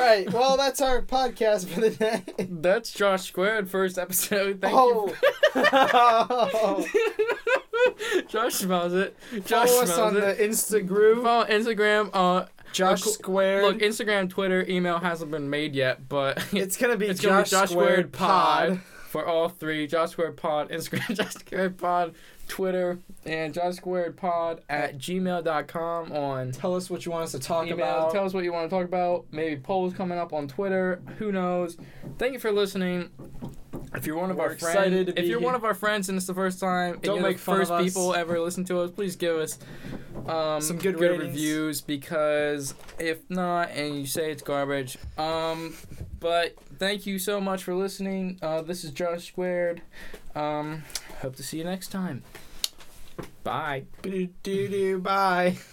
Right. 0.02 0.32
Well, 0.32 0.56
that's 0.56 0.80
our 0.80 1.02
podcast 1.02 1.68
for 1.68 1.80
the 1.80 1.90
day. 1.90 2.22
That's 2.48 2.92
Josh 2.92 3.28
Squared, 3.28 3.70
first 3.70 3.98
episode. 3.98 4.60
Thank 4.60 4.74
oh. 4.76 5.14
you. 5.54 6.84
Josh 8.28 8.54
smells 8.54 8.94
it. 8.94 9.16
Josh 9.44 9.68
Follow 9.68 9.82
us 9.82 9.98
on 9.98 10.16
it. 10.16 10.20
the 10.20 10.44
Instagram. 10.44 11.22
Follow 11.22 11.44
Instagram. 11.46 12.10
Uh, 12.12 12.46
Josh 12.72 13.02
cool- 13.02 13.12
Squared. 13.12 13.64
look, 13.64 13.78
Instagram, 13.78 14.30
Twitter, 14.30 14.64
email 14.68 14.98
hasn't 14.98 15.30
been 15.30 15.50
made 15.50 15.74
yet, 15.74 16.08
but 16.08 16.44
it's 16.52 16.76
gonna 16.76 16.96
be 16.96 17.06
it's 17.08 17.20
Josh, 17.20 17.30
gonna 17.30 17.44
be 17.44 17.50
Josh 17.50 17.70
Squared 17.70 17.70
Squared 17.70 18.12
Pod. 18.12 18.68
Pod 18.68 18.80
for 19.08 19.26
all 19.26 19.48
three. 19.48 19.86
Josh 19.86 20.10
Squared 20.10 20.36
Pod, 20.36 20.70
Instagram, 20.70 21.16
Josh 21.16 21.34
Squared 21.34 21.78
Pod, 21.78 22.14
Twitter, 22.52 22.98
and 23.24 23.54
Josh 23.54 23.76
Squared 23.76 24.14
Pod 24.14 24.60
at 24.68 24.98
gmail.com 24.98 26.12
on 26.12 26.52
Tell 26.52 26.76
us 26.76 26.90
what 26.90 27.06
you 27.06 27.10
want 27.12 27.24
us 27.24 27.32
to 27.32 27.38
talk 27.38 27.64
email. 27.66 27.76
about. 27.78 28.12
Tell 28.12 28.26
us 28.26 28.34
what 28.34 28.44
you 28.44 28.52
want 28.52 28.68
to 28.68 28.76
talk 28.76 28.84
about. 28.84 29.24
Maybe 29.30 29.58
polls 29.58 29.94
coming 29.94 30.18
up 30.18 30.34
on 30.34 30.48
Twitter. 30.48 31.00
Who 31.18 31.32
knows? 31.32 31.78
Thank 32.18 32.34
you 32.34 32.38
for 32.38 32.52
listening. 32.52 33.08
If 33.94 34.06
you're 34.06 34.16
one 34.18 34.30
of 34.30 34.38
We're 34.38 34.44
our 34.44 34.54
friends, 34.56 35.10
if 35.10 35.26
you're 35.26 35.38
here. 35.38 35.40
one 35.40 35.54
of 35.54 35.64
our 35.64 35.74
friends 35.74 36.08
and 36.08 36.16
it's 36.16 36.26
the 36.26 36.32
first 36.34 36.58
time, 36.58 36.94
and 36.94 37.02
Don't 37.02 37.16
you're 37.16 37.28
make 37.28 37.36
the 37.36 37.42
fun 37.42 37.60
of 37.60 37.68
first 37.68 37.72
us. 37.72 37.84
people 37.84 38.14
ever 38.14 38.40
listen 38.40 38.64
to 38.66 38.80
us, 38.80 38.90
please 38.90 39.16
give 39.16 39.36
us 39.36 39.58
um, 40.26 40.60
Some 40.62 40.78
good 40.78 40.98
ratings. 40.98 41.24
reviews 41.24 41.80
because 41.82 42.74
if 42.98 43.18
not, 43.28 43.70
and 43.72 43.94
you 43.98 44.06
say 44.06 44.30
it's 44.30 44.42
garbage, 44.42 44.96
um, 45.18 45.74
but 46.20 46.54
thank 46.78 47.04
you 47.06 47.18
so 47.18 47.40
much 47.40 47.64
for 47.64 47.74
listening. 47.74 48.38
Uh, 48.40 48.62
this 48.62 48.82
is 48.82 48.92
Josh 48.92 49.26
Squared. 49.28 49.82
Um, 50.34 50.84
hope 51.20 51.36
to 51.36 51.42
see 51.42 51.58
you 51.58 51.64
next 51.64 51.88
time. 51.88 52.22
Bye. 53.44 53.84
Bye. 55.02 55.56